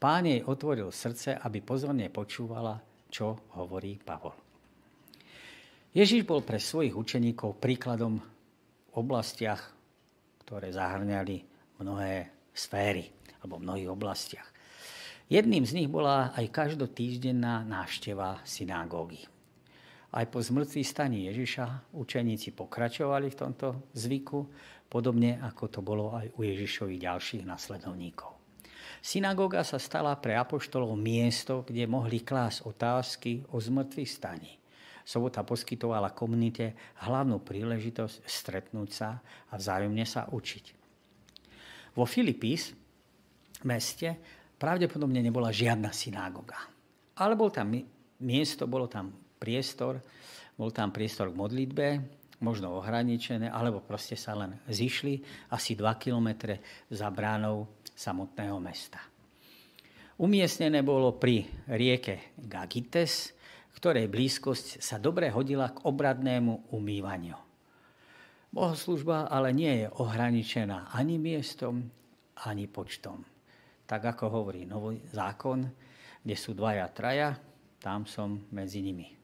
Pán 0.00 0.24
jej 0.24 0.40
otvoril 0.44 0.88
srdce, 0.88 1.36
aby 1.36 1.60
pozorne 1.60 2.08
počúvala 2.08 2.80
čo 3.14 3.54
hovorí 3.54 3.94
Pavol. 4.02 4.34
Ježiš 5.94 6.26
bol 6.26 6.42
pre 6.42 6.58
svojich 6.58 6.98
učeníkov 6.98 7.62
príkladom 7.62 8.18
v 8.18 8.92
oblastiach, 8.98 9.70
ktoré 10.42 10.74
zahrňali 10.74 11.36
mnohé 11.78 12.34
sféry, 12.50 13.06
alebo 13.38 13.62
v 13.62 13.64
mnohých 13.70 13.90
oblastiach. 13.94 14.48
Jedným 15.30 15.62
z 15.62 15.78
nich 15.78 15.88
bola 15.88 16.34
aj 16.34 16.50
každotýždenná 16.50 17.62
návšteva 17.62 18.42
synagógy. 18.42 19.22
Aj 20.14 20.30
po 20.30 20.38
zmrtvý 20.38 20.86
staní 20.86 21.26
Ježiša 21.26 21.90
učeníci 21.90 22.54
pokračovali 22.54 23.34
v 23.34 23.38
tomto 23.38 23.90
zvyku, 23.98 24.46
podobne 24.86 25.42
ako 25.42 25.64
to 25.66 25.80
bolo 25.82 26.14
aj 26.14 26.30
u 26.38 26.46
Ježišových 26.46 27.02
ďalších 27.02 27.42
nasledovníkov. 27.42 28.30
Synagóga 29.02 29.66
sa 29.66 29.82
stala 29.82 30.14
pre 30.14 30.38
apoštolov 30.38 30.94
miesto, 30.94 31.66
kde 31.66 31.90
mohli 31.90 32.22
klásť 32.22 32.62
otázky 32.62 33.42
o 33.50 33.58
zmrtvých 33.58 34.06
staní. 34.06 34.54
Sobota 35.02 35.42
poskytovala 35.42 36.14
komunite 36.14 36.94
hlavnú 37.04 37.42
príležitosť 37.42 38.24
stretnúť 38.24 38.88
sa 38.94 39.18
a 39.50 39.58
vzájomne 39.58 40.06
sa 40.06 40.30
učiť. 40.30 40.64
Vo 41.98 42.06
Filipís, 42.06 42.70
meste, 43.66 44.14
pravdepodobne 44.56 45.18
nebola 45.20 45.50
žiadna 45.50 45.90
synagóga. 45.90 46.56
Ale 47.18 47.34
bol 47.34 47.50
tam 47.50 47.74
miesto, 48.22 48.64
bolo 48.64 48.86
tam 48.86 49.23
priestor, 49.38 50.00
bol 50.54 50.70
tam 50.70 50.94
priestor 50.94 51.30
k 51.30 51.38
modlitbe, 51.38 51.86
možno 52.42 52.76
ohraničené, 52.78 53.48
alebo 53.48 53.80
proste 53.80 54.14
sa 54.14 54.36
len 54.36 54.58
zišli 54.68 55.22
asi 55.50 55.74
2 55.74 55.86
kilometre 55.96 56.86
za 56.90 57.08
bránou 57.08 57.66
samotného 57.94 58.58
mesta. 58.60 59.00
Umiestnené 60.14 60.86
bolo 60.86 61.18
pri 61.18 61.42
rieke 61.66 62.36
Gagites, 62.38 63.34
ktorej 63.74 64.06
blízkosť 64.06 64.78
sa 64.78 65.02
dobre 65.02 65.26
hodila 65.34 65.74
k 65.74 65.82
obradnému 65.82 66.70
umývaniu. 66.70 67.34
Bohoslužba 68.54 69.26
ale 69.26 69.50
nie 69.50 69.82
je 69.82 69.86
ohraničená 69.98 70.94
ani 70.94 71.18
miestom, 71.18 71.90
ani 72.46 72.70
počtom. 72.70 73.26
Tak 73.82 74.14
ako 74.14 74.30
hovorí 74.30 74.62
nový 74.62 75.02
zákon, 75.10 75.66
kde 76.22 76.36
sú 76.38 76.54
dvaja, 76.54 76.86
traja, 76.94 77.34
tam 77.82 78.06
som 78.06 78.46
medzi 78.54 78.78
nimi. 78.78 79.23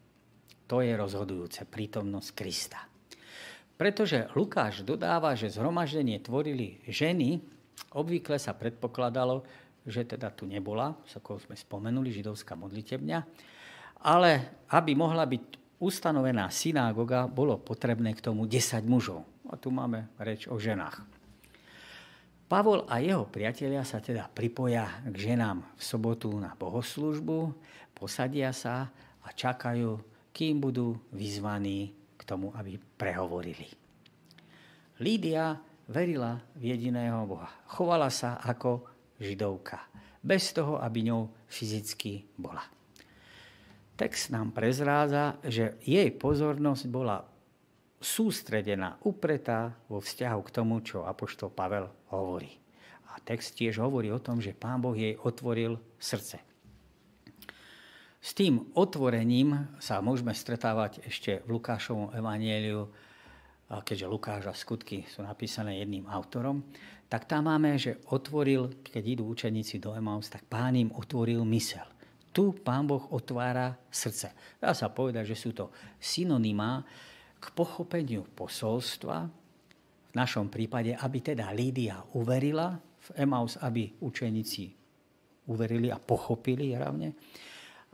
To 0.71 0.79
je 0.79 0.95
rozhodujúce, 0.95 1.67
prítomnosť 1.67 2.29
Krista. 2.31 2.81
Pretože 3.75 4.31
Lukáš 4.39 4.87
dodáva, 4.87 5.35
že 5.35 5.51
zhromaždenie 5.51 6.23
tvorili 6.23 6.79
ženy, 6.87 7.43
obvykle 7.97 8.39
sa 8.39 8.55
predpokladalo, 8.55 9.43
že 9.83 10.07
teda 10.07 10.31
tu 10.31 10.47
nebola, 10.47 10.95
ako 11.11 11.43
sme 11.43 11.57
spomenuli, 11.59 12.15
židovská 12.15 12.55
modlitebňa, 12.55 13.19
ale 14.07 14.63
aby 14.71 14.93
mohla 14.95 15.27
byť 15.27 15.45
ustanovená 15.81 16.53
synágoga, 16.53 17.25
bolo 17.25 17.57
potrebné 17.57 18.13
k 18.13 18.21
tomu 18.21 18.45
10 18.45 18.85
mužov. 18.85 19.25
A 19.49 19.57
tu 19.57 19.73
máme 19.73 20.13
reč 20.21 20.47
o 20.47 20.61
ženách. 20.61 21.03
Pavol 22.47 22.85
a 22.91 22.99
jeho 23.01 23.27
priatelia 23.27 23.83
sa 23.87 24.03
teda 24.03 24.29
pripoja 24.29 25.03
k 25.07 25.15
ženám 25.15 25.63
v 25.79 25.83
sobotu 25.83 26.31
na 26.37 26.53
bohoslužbu, 26.55 27.55
posadia 27.95 28.51
sa 28.51 28.91
a 29.23 29.29
čakajú, 29.31 30.10
kým 30.31 30.63
budú 30.63 30.99
vyzvaní 31.11 31.93
k 32.17 32.23
tomu, 32.25 32.53
aby 32.55 32.79
prehovorili. 32.97 33.67
Lídia 35.01 35.57
verila 35.89 36.39
v 36.55 36.77
jediného 36.77 37.25
Boha. 37.27 37.51
Chovala 37.67 38.13
sa 38.13 38.39
ako 38.39 38.85
židovka, 39.19 39.81
bez 40.21 40.53
toho, 40.53 40.79
aby 40.79 41.11
ňou 41.11 41.29
fyzicky 41.49 42.29
bola. 42.37 42.63
Text 43.97 44.33
nám 44.33 44.57
prezrádza, 44.57 45.37
že 45.45 45.77
jej 45.85 46.09
pozornosť 46.09 46.85
bola 46.89 47.21
sústredená, 48.01 48.97
upretá 49.05 49.77
vo 49.93 50.01
vzťahu 50.01 50.41
k 50.41 50.55
tomu, 50.57 50.81
čo 50.81 51.05
apoštol 51.05 51.53
Pavel 51.53 51.85
hovorí. 52.09 52.57
A 53.13 53.21
text 53.21 53.61
tiež 53.61 53.77
hovorí 53.85 54.09
o 54.09 54.23
tom, 54.23 54.41
že 54.41 54.57
Pán 54.57 54.81
Boh 54.81 54.97
jej 54.97 55.21
otvoril 55.21 55.77
srdce. 56.01 56.50
S 58.21 58.37
tým 58.37 58.77
otvorením 58.77 59.81
sa 59.81 60.05
môžeme 60.05 60.37
stretávať 60.37 61.01
ešte 61.09 61.41
v 61.49 61.57
Lukášovom 61.57 62.13
evanieliu, 62.13 62.85
keďže 63.71 64.11
Lukáš 64.13 64.45
a 64.45 64.53
skutky 64.53 65.09
sú 65.09 65.25
napísané 65.25 65.81
jedným 65.81 66.05
autorom, 66.05 66.61
tak 67.09 67.25
tam 67.25 67.49
máme, 67.49 67.81
že 67.81 67.99
otvoril, 68.13 68.85
keď 68.85 69.03
idú 69.03 69.33
učeníci 69.33 69.81
do 69.81 69.97
Emaus, 69.97 70.29
tak 70.29 70.45
pán 70.47 70.77
im 70.77 70.93
otvoril 70.93 71.43
mysel. 71.49 71.89
Tu 72.31 72.55
pán 72.61 72.87
Boh 72.87 73.03
otvára 73.11 73.75
srdce. 73.91 74.31
Dá 74.61 74.71
sa 74.77 74.93
povedať, 74.93 75.35
že 75.35 75.41
sú 75.41 75.51
to 75.57 75.73
synonymá, 75.99 76.85
k 77.41 77.47
pochopeniu 77.57 78.29
posolstva, 78.37 79.25
v 80.11 80.15
našom 80.15 80.53
prípade, 80.53 80.93
aby 80.93 81.19
teda 81.25 81.49
Lídia 81.57 82.05
uverila, 82.21 82.77
v 82.77 83.09
Emaus, 83.17 83.57
aby 83.65 83.97
učeníci 84.05 84.77
uverili 85.49 85.89
a 85.89 85.97
pochopili 85.97 86.77
hlavne, 86.77 87.17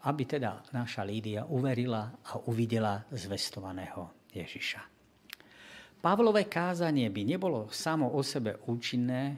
aby 0.06 0.22
teda 0.22 0.62
naša 0.70 1.02
Lídia 1.02 1.42
uverila 1.50 2.14
a 2.30 2.38
uvidela 2.46 3.02
zvestovaného 3.10 4.30
Ježiša. 4.30 4.80
Pavlové 5.98 6.46
kázanie 6.46 7.10
by 7.10 7.22
nebolo 7.26 7.66
samo 7.74 8.14
o 8.14 8.22
sebe 8.22 8.62
účinné, 8.70 9.34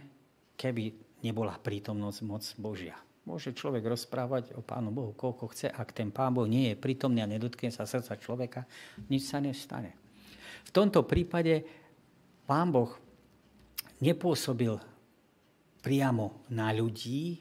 keby 0.53 0.93
nebola 1.25 1.57
prítomnosť 1.57 2.19
moc 2.29 2.45
Božia. 2.61 3.01
Môže 3.25 3.57
človek 3.57 3.85
rozprávať 3.85 4.57
o 4.57 4.65
Pánu 4.65 4.93
Bohu 4.93 5.13
koľko 5.17 5.53
chce, 5.53 5.69
ak 5.73 5.97
ten 5.97 6.13
Pán 6.13 6.37
Boh 6.37 6.45
nie 6.45 6.73
je 6.73 6.81
prítomný 6.81 7.25
a 7.25 7.29
nedotkne 7.29 7.73
sa 7.73 7.89
srdca 7.89 8.21
človeka, 8.21 8.69
nič 9.09 9.29
sa 9.29 9.41
nestane. 9.41 9.97
V 10.69 10.71
tomto 10.73 11.05
prípade 11.09 11.65
Pán 12.45 12.69
Boh 12.69 12.93
nepôsobil 14.05 14.77
priamo 15.81 16.45
na 16.53 16.73
ľudí, 16.77 17.41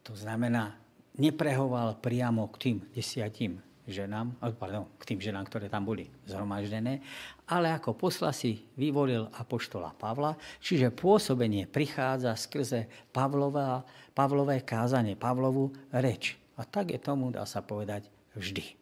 to 0.00 0.16
znamená, 0.16 0.85
neprehoval 1.16 1.98
priamo 2.00 2.48
k 2.52 2.56
tým 2.56 2.76
desiatim 2.92 3.60
ženám, 3.86 4.34
pardon, 4.58 4.90
k 4.98 5.14
tým 5.14 5.20
ženám, 5.22 5.46
ktoré 5.46 5.70
tam 5.70 5.86
boli 5.86 6.10
zhromaždené, 6.26 6.98
ale 7.46 7.70
ako 7.70 7.94
posla 7.94 8.34
si 8.34 8.66
vyvolil 8.74 9.30
apoštola 9.38 9.94
Pavla, 9.94 10.34
čiže 10.58 10.90
pôsobenie 10.90 11.70
prichádza 11.70 12.34
skrze 12.34 12.90
Pavlova, 13.14 13.86
Pavlové 14.10 14.66
kázanie, 14.66 15.14
Pavlovú 15.14 15.70
reč. 15.94 16.34
A 16.58 16.66
tak 16.66 16.90
je 16.90 16.98
tomu, 16.98 17.30
dá 17.30 17.46
sa 17.46 17.62
povedať, 17.62 18.10
vždy. 18.34 18.74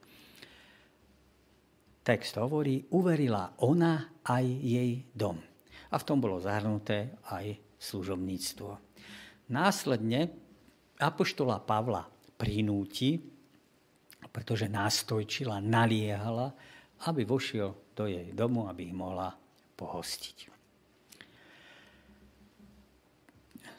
Text 2.05 2.37
hovorí, 2.41 2.85
uverila 2.93 3.53
ona 3.61 4.09
aj 4.25 4.45
jej 4.45 5.05
dom. 5.13 5.41
A 5.93 6.01
v 6.01 6.07
tom 6.07 6.21
bolo 6.21 6.41
zahrnuté 6.41 7.13
aj 7.29 7.61
služobníctvo. 7.81 8.77
Následne 9.53 10.33
apoštola 10.97 11.61
Pavla 11.61 12.14
prinúti, 12.45 13.17
pretože 14.29 14.69
nástojčila, 14.69 15.65
naliehala, 15.65 16.53
aby 17.09 17.25
vošiel 17.25 17.97
do 17.97 18.05
jej 18.05 18.37
domu, 18.37 18.69
aby 18.69 18.93
ich 18.93 18.97
mohla 18.97 19.33
pohostiť. 19.81 20.53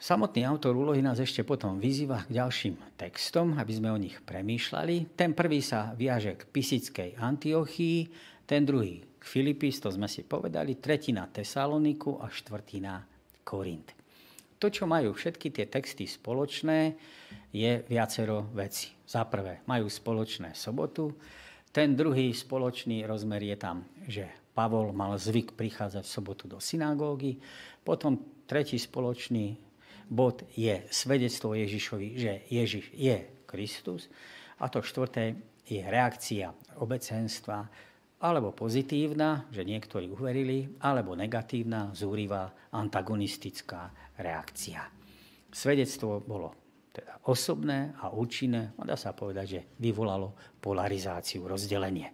Samotný 0.02 0.46
autor 0.46 0.74
úlohy 0.74 1.02
nás 1.02 1.18
ešte 1.18 1.42
potom 1.46 1.78
vyzýva 1.78 2.26
k 2.26 2.38
ďalším 2.42 2.98
textom, 2.98 3.54
aby 3.58 3.72
sme 3.74 3.90
o 3.90 3.98
nich 3.98 4.18
premýšľali. 4.22 5.18
Ten 5.18 5.34
prvý 5.34 5.62
sa 5.62 5.94
viaže 5.94 6.34
k 6.34 6.46
Pisickej 6.46 7.18
Antiochii, 7.18 7.98
ten 8.46 8.62
druhý 8.62 9.02
k 9.02 9.24
Filipis, 9.26 9.82
to 9.82 9.90
sme 9.90 10.06
si 10.06 10.22
povedali, 10.22 10.78
tretina 10.78 11.26
Tesaloniku 11.26 12.22
a 12.22 12.30
štvrtina 12.30 13.02
Korint. 13.42 14.05
To, 14.56 14.72
čo 14.72 14.88
majú 14.88 15.12
všetky 15.12 15.52
tie 15.52 15.66
texty 15.68 16.08
spoločné, 16.08 16.96
je 17.52 17.84
viacero 17.88 18.48
veci. 18.56 18.92
Za 19.06 19.28
prvé, 19.28 19.62
majú 19.68 19.86
spoločné 19.86 20.56
sobotu. 20.56 21.12
Ten 21.70 21.92
druhý 21.92 22.32
spoločný 22.32 23.04
rozmer 23.04 23.44
je 23.44 23.56
tam, 23.60 23.84
že 24.08 24.24
Pavol 24.56 24.96
mal 24.96 25.12
zvyk 25.20 25.52
prichádzať 25.52 26.04
v 26.04 26.14
sobotu 26.16 26.44
do 26.48 26.56
synagógy. 26.56 27.36
Potom 27.84 28.16
tretí 28.48 28.80
spoločný 28.80 29.60
bod 30.08 30.48
je 30.56 30.80
svedectvo 30.88 31.52
Ježišovi, 31.52 32.08
že 32.16 32.32
Ježiš 32.48 32.96
je 32.96 33.16
Kristus. 33.44 34.08
A 34.56 34.72
to 34.72 34.80
štvrté 34.80 35.36
je 35.68 35.84
reakcia 35.84 36.48
obecenstva, 36.80 37.68
alebo 38.16 38.56
pozitívna, 38.56 39.44
že 39.52 39.66
niektorí 39.66 40.08
uverili, 40.08 40.80
alebo 40.80 41.12
negatívna, 41.12 41.92
zúrivá, 41.92 42.48
antagonistická 42.72 43.92
reakcia. 44.16 44.88
Svedectvo 45.52 46.24
bolo 46.24 46.56
teda 46.96 47.20
osobné 47.28 47.92
a 48.00 48.08
účinné, 48.08 48.72
a 48.80 48.82
dá 48.88 48.96
sa 48.96 49.12
povedať, 49.12 49.46
že 49.46 49.60
vyvolalo 49.76 50.32
polarizáciu, 50.64 51.44
rozdelenie. 51.44 52.08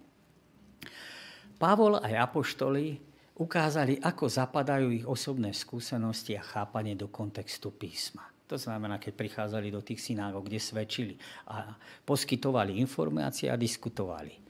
Pavol 1.54 2.02
aj 2.02 2.18
apoštoli 2.18 2.98
ukázali, 3.38 4.02
ako 4.02 4.26
zapadajú 4.26 4.90
ich 4.90 5.06
osobné 5.06 5.54
skúsenosti 5.54 6.34
a 6.34 6.42
chápanie 6.42 6.98
do 6.98 7.06
kontextu 7.06 7.70
písma. 7.70 8.26
To 8.50 8.58
znamená, 8.58 8.98
keď 8.98 9.14
prichádzali 9.14 9.70
do 9.70 9.80
tých 9.86 10.02
synágov, 10.02 10.50
kde 10.50 10.58
svedčili 10.58 11.14
a 11.46 11.78
poskytovali 12.02 12.82
informácie 12.82 13.46
a 13.46 13.54
diskutovali. 13.54 14.41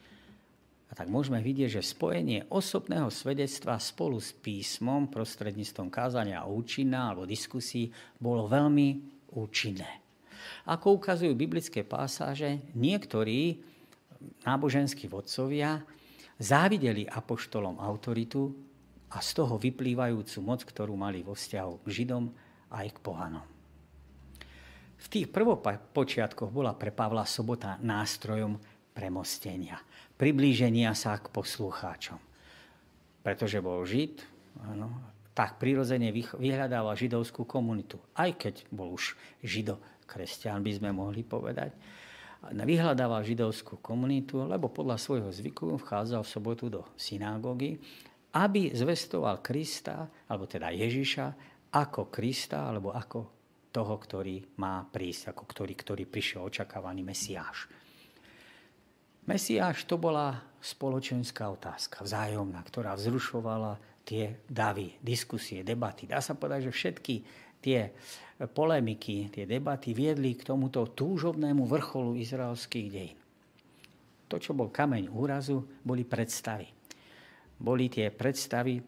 A 0.93 0.97
tak 0.97 1.09
môžeme 1.09 1.41
vidieť, 1.41 1.81
že 1.81 1.89
spojenie 1.97 2.45
osobného 2.53 3.09
svedectva 3.09 3.81
spolu 3.81 4.21
s 4.21 4.37
písmom 4.37 5.09
prostredníctvom 5.09 5.89
kázania 5.89 6.45
a 6.45 6.51
účinná 6.53 7.09
alebo 7.09 7.25
diskusí 7.25 7.89
bolo 8.21 8.45
veľmi 8.45 9.01
účinné. 9.33 9.89
Ako 10.69 11.01
ukazujú 11.01 11.33
biblické 11.33 11.81
pásáže, 11.81 12.61
niektorí 12.77 13.65
náboženskí 14.45 15.09
vodcovia 15.09 15.81
závideli 16.37 17.09
apoštolom 17.09 17.81
autoritu 17.81 18.53
a 19.09 19.25
z 19.25 19.31
toho 19.33 19.57
vyplývajúcu 19.57 20.39
moc, 20.45 20.61
ktorú 20.61 20.93
mali 20.93 21.25
vo 21.25 21.33
vzťahu 21.33 21.73
k 21.83 21.87
Židom 21.89 22.25
aj 22.69 22.87
k 22.93 22.99
pohanom. 23.01 23.47
V 25.03 25.07
tých 25.09 25.33
prvopočiatkoch 25.33 26.53
bola 26.53 26.77
pre 26.77 26.93
Pavla 26.93 27.25
sobota 27.25 27.81
nástrojom 27.81 28.61
premostenia 28.93 29.81
priblíženia 30.17 30.93
sa 30.97 31.19
k 31.19 31.29
poslucháčom. 31.33 32.21
Pretože 33.23 33.63
bol 33.63 33.87
Žid, 33.87 34.23
áno, 34.67 34.91
tak 35.33 35.57
prirodzene 35.57 36.13
vyhľadával 36.13 36.93
židovskú 36.93 37.49
komunitu. 37.49 37.97
Aj 38.13 38.29
keď 38.35 38.69
bol 38.69 38.93
už 38.93 39.17
žido-kresťan, 39.41 40.61
by 40.61 40.73
sme 40.77 40.91
mohli 40.93 41.25
povedať. 41.25 41.73
Vyhľadával 42.43 43.23
židovskú 43.23 43.79
komunitu, 43.81 44.43
lebo 44.45 44.69
podľa 44.69 44.99
svojho 44.99 45.31
zvyku 45.31 45.79
vchádzal 45.79 46.27
v 46.27 46.33
sobotu 46.35 46.67
do 46.69 46.83
synagógy, 46.99 47.79
aby 48.35 48.75
zvestoval 48.75 49.41
Krista, 49.41 50.11
alebo 50.27 50.45
teda 50.51 50.75
Ježiša, 50.75 51.27
ako 51.73 52.13
Krista, 52.13 52.69
alebo 52.69 52.93
ako 52.93 53.31
toho, 53.73 53.95
ktorý 53.97 54.59
má 54.61 54.85
prísť, 54.85 55.33
ako 55.33 55.49
ktorý, 55.49 55.73
ktorý 55.79 56.05
prišiel 56.05 56.45
očakávaný 56.45 57.01
Mesiáš. 57.07 57.73
Mesiáš 59.23 59.87
to 59.87 59.99
bola 60.03 60.43
spoločenská 60.59 61.47
otázka, 61.47 62.03
vzájomná, 62.03 62.59
ktorá 62.67 62.99
vzrušovala 62.99 63.79
tie 64.03 64.43
davy, 64.51 64.99
diskusie, 64.99 65.63
debaty. 65.63 66.11
Dá 66.11 66.19
sa 66.19 66.35
povedať, 66.35 66.71
že 66.71 66.73
všetky 66.75 67.15
tie 67.63 67.95
polemiky, 68.51 69.31
tie 69.31 69.47
debaty 69.47 69.95
viedli 69.95 70.35
k 70.35 70.43
tomuto 70.43 70.91
túžobnému 70.91 71.63
vrcholu 71.71 72.19
izraelských 72.19 72.89
dejín. 72.91 73.19
To, 74.27 74.43
čo 74.43 74.59
bol 74.59 74.75
kameň 74.75 75.13
úrazu, 75.13 75.63
boli 75.87 76.03
predstavy. 76.03 76.67
Boli 77.63 77.87
tie 77.87 78.11
predstavy, 78.11 78.83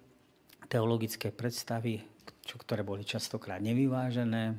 teologické 0.66 1.30
predstavy, 1.30 2.02
čo, 2.42 2.58
ktoré 2.58 2.82
boli 2.82 3.06
častokrát 3.06 3.62
nevyvážené, 3.62 4.56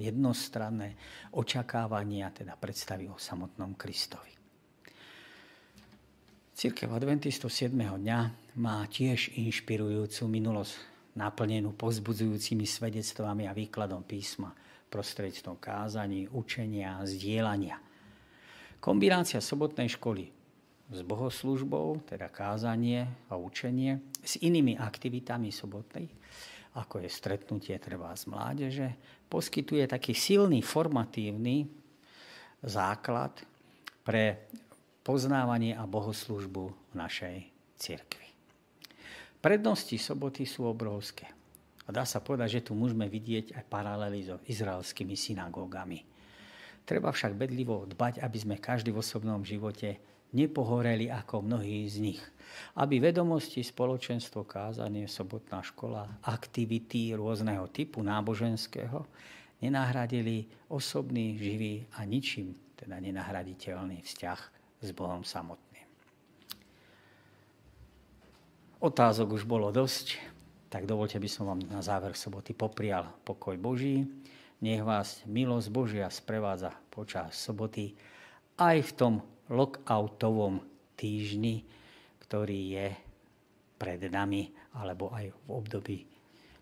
jednostranné 0.00 0.96
očakávania, 1.36 2.32
teda 2.32 2.56
predstavy 2.56 3.06
o 3.12 3.20
samotnom 3.20 3.76
Kristovi. 3.76 4.33
Církev 6.54 6.86
adventistov 6.94 7.50
7. 7.50 7.74
dňa 7.74 8.18
má 8.62 8.86
tiež 8.86 9.34
inšpirujúcu 9.34 10.22
minulosť 10.30 10.78
naplnenú 11.18 11.74
povzbudzujúcimi 11.74 12.62
svedectvami 12.62 13.50
a 13.50 13.52
výkladom 13.58 14.06
písma 14.06 14.54
prostredstvom 14.86 15.58
kázaní, 15.58 16.30
učenia, 16.30 17.02
zdieľania. 17.02 17.74
Kombinácia 18.78 19.42
sobotnej 19.42 19.98
školy 19.98 20.30
s 20.94 21.02
bohoslužbou, 21.02 22.06
teda 22.06 22.30
kázanie 22.30 23.02
a 23.26 23.34
učenie, 23.34 23.98
s 24.22 24.38
inými 24.38 24.78
aktivitami 24.78 25.50
sobotnej, 25.50 26.06
ako 26.78 27.02
je 27.02 27.10
stretnutie 27.10 27.74
treba 27.82 28.14
z 28.14 28.30
mládeže, 28.30 28.88
poskytuje 29.26 29.90
taký 29.90 30.14
silný 30.14 30.62
formatívny 30.62 31.66
základ 32.62 33.42
pre 34.06 34.46
poznávanie 35.04 35.76
a 35.76 35.84
bohoslužbu 35.84 36.64
v 36.72 36.94
našej 36.96 37.36
cirkvi. 37.76 38.24
Prednosti 39.44 40.00
soboty 40.00 40.48
sú 40.48 40.64
obrovské. 40.64 41.28
A 41.84 41.92
dá 41.92 42.08
sa 42.08 42.24
povedať, 42.24 42.58
že 42.58 42.64
tu 42.64 42.72
môžeme 42.72 43.04
vidieť 43.04 43.60
aj 43.60 43.64
paralely 43.68 44.24
so 44.24 44.40
izraelskými 44.48 45.12
synagógami. 45.12 46.00
Treba 46.88 47.12
však 47.12 47.36
bedlivo 47.36 47.84
dbať, 47.84 48.24
aby 48.24 48.38
sme 48.40 48.56
každý 48.56 48.88
v 48.88 49.04
osobnom 49.04 49.44
živote 49.44 50.00
nepohoreli 50.32 51.12
ako 51.12 51.44
mnohí 51.44 51.84
z 51.92 51.96
nich. 52.00 52.22
Aby 52.72 53.04
vedomosti, 53.04 53.60
spoločenstvo, 53.60 54.48
kázanie, 54.48 55.04
sobotná 55.04 55.60
škola, 55.60 56.08
aktivity 56.24 57.12
rôzneho 57.12 57.68
typu 57.68 58.00
náboženského 58.00 59.04
nenahradili 59.60 60.48
osobný, 60.72 61.36
živý 61.36 61.84
a 62.00 62.08
ničím 62.08 62.56
teda 62.80 62.96
nenahraditeľný 62.96 64.00
vzťah 64.00 64.53
s 64.84 64.92
Bohom 64.92 65.24
samotným. 65.24 65.88
Otázok 68.84 69.40
už 69.40 69.48
bolo 69.48 69.72
dosť, 69.72 70.20
tak 70.68 70.84
dovolte 70.84 71.16
by 71.16 71.28
som 71.30 71.48
vám 71.48 71.64
na 71.72 71.80
záver 71.80 72.12
soboty 72.12 72.52
poprial 72.52 73.08
pokoj 73.24 73.56
Boží. 73.56 74.04
Nech 74.60 74.84
vás 74.84 75.24
milosť 75.24 75.68
Božia 75.72 76.06
sprevádza 76.12 76.76
počas 76.92 77.32
soboty 77.32 77.96
aj 78.60 78.76
v 78.84 78.92
tom 78.92 79.14
lockoutovom 79.48 80.60
týždni, 81.00 81.64
ktorý 82.20 82.60
je 82.76 82.88
pred 83.80 84.04
nami, 84.12 84.52
alebo 84.76 85.08
aj 85.16 85.32
v 85.32 85.38
období, 85.48 85.98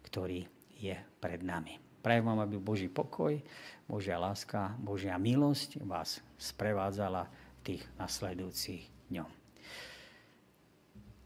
ktorý 0.06 0.46
je 0.78 0.94
pred 1.18 1.42
nami. 1.42 1.78
Prajem 2.02 2.26
vám, 2.26 2.42
aby 2.42 2.58
Boží 2.58 2.90
pokoj, 2.90 3.38
Božia 3.86 4.18
láska, 4.18 4.74
Božia 4.78 5.14
milosť 5.18 5.82
vás 5.86 6.18
sprevádzala 6.34 7.30
tých 7.62 7.82
nasledujúcich 7.96 9.10
dňom. 9.10 9.30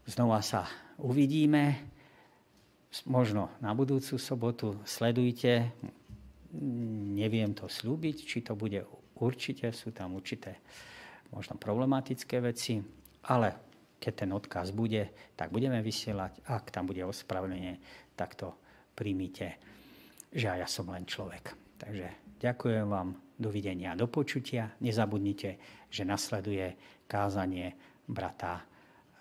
Znova 0.07 0.39
sa 0.39 0.63
uvidíme, 1.01 1.83
možno 3.05 3.51
na 3.59 3.75
budúcu 3.75 4.15
sobotu. 4.15 4.79
Sledujte, 4.87 5.75
neviem 7.17 7.51
to 7.51 7.67
slúbiť, 7.67 8.15
či 8.23 8.39
to 8.41 8.55
bude 8.55 8.87
určite, 9.19 9.67
sú 9.75 9.91
tam 9.91 10.15
určité 10.15 10.63
možno 11.33 11.59
problematické 11.59 12.39
veci, 12.39 12.79
ale 13.27 13.67
keď 13.99 14.13
ten 14.13 14.31
odkaz 14.31 14.71
bude, 14.71 15.33
tak 15.35 15.51
budeme 15.51 15.83
vysielať. 15.83 16.47
Ak 16.47 16.71
tam 16.71 16.87
bude 16.87 17.03
ospravedlenie, 17.03 17.81
tak 18.15 18.37
to 18.39 18.55
príjmite, 18.95 19.59
že 20.31 20.47
ja 20.47 20.67
som 20.69 20.87
len 20.93 21.03
človek. 21.03 21.51
Takže 21.81 22.39
ďakujem 22.39 22.85
vám 22.87 23.26
Dovidenia, 23.37 23.93
do 23.93 24.09
počutia. 24.09 24.73
Nezabudnite, 24.81 25.61
že 25.93 26.01
nasleduje 26.01 26.73
kázanie 27.05 27.77
brata 28.09 28.65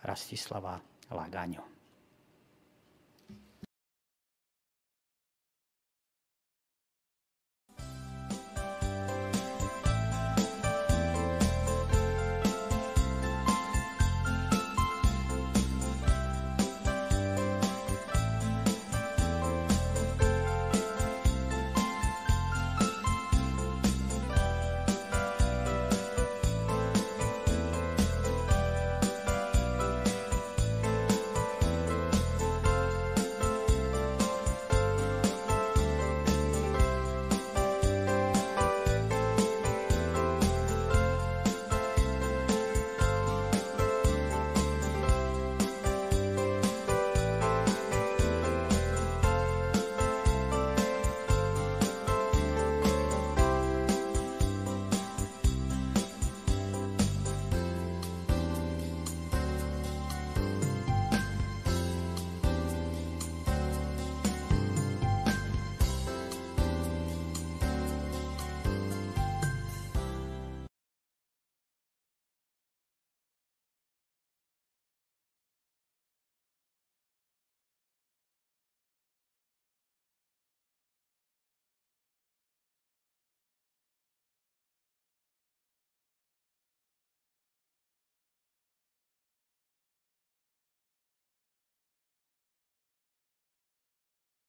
Rastislava 0.01 0.81
Lagaňo. 1.13 1.76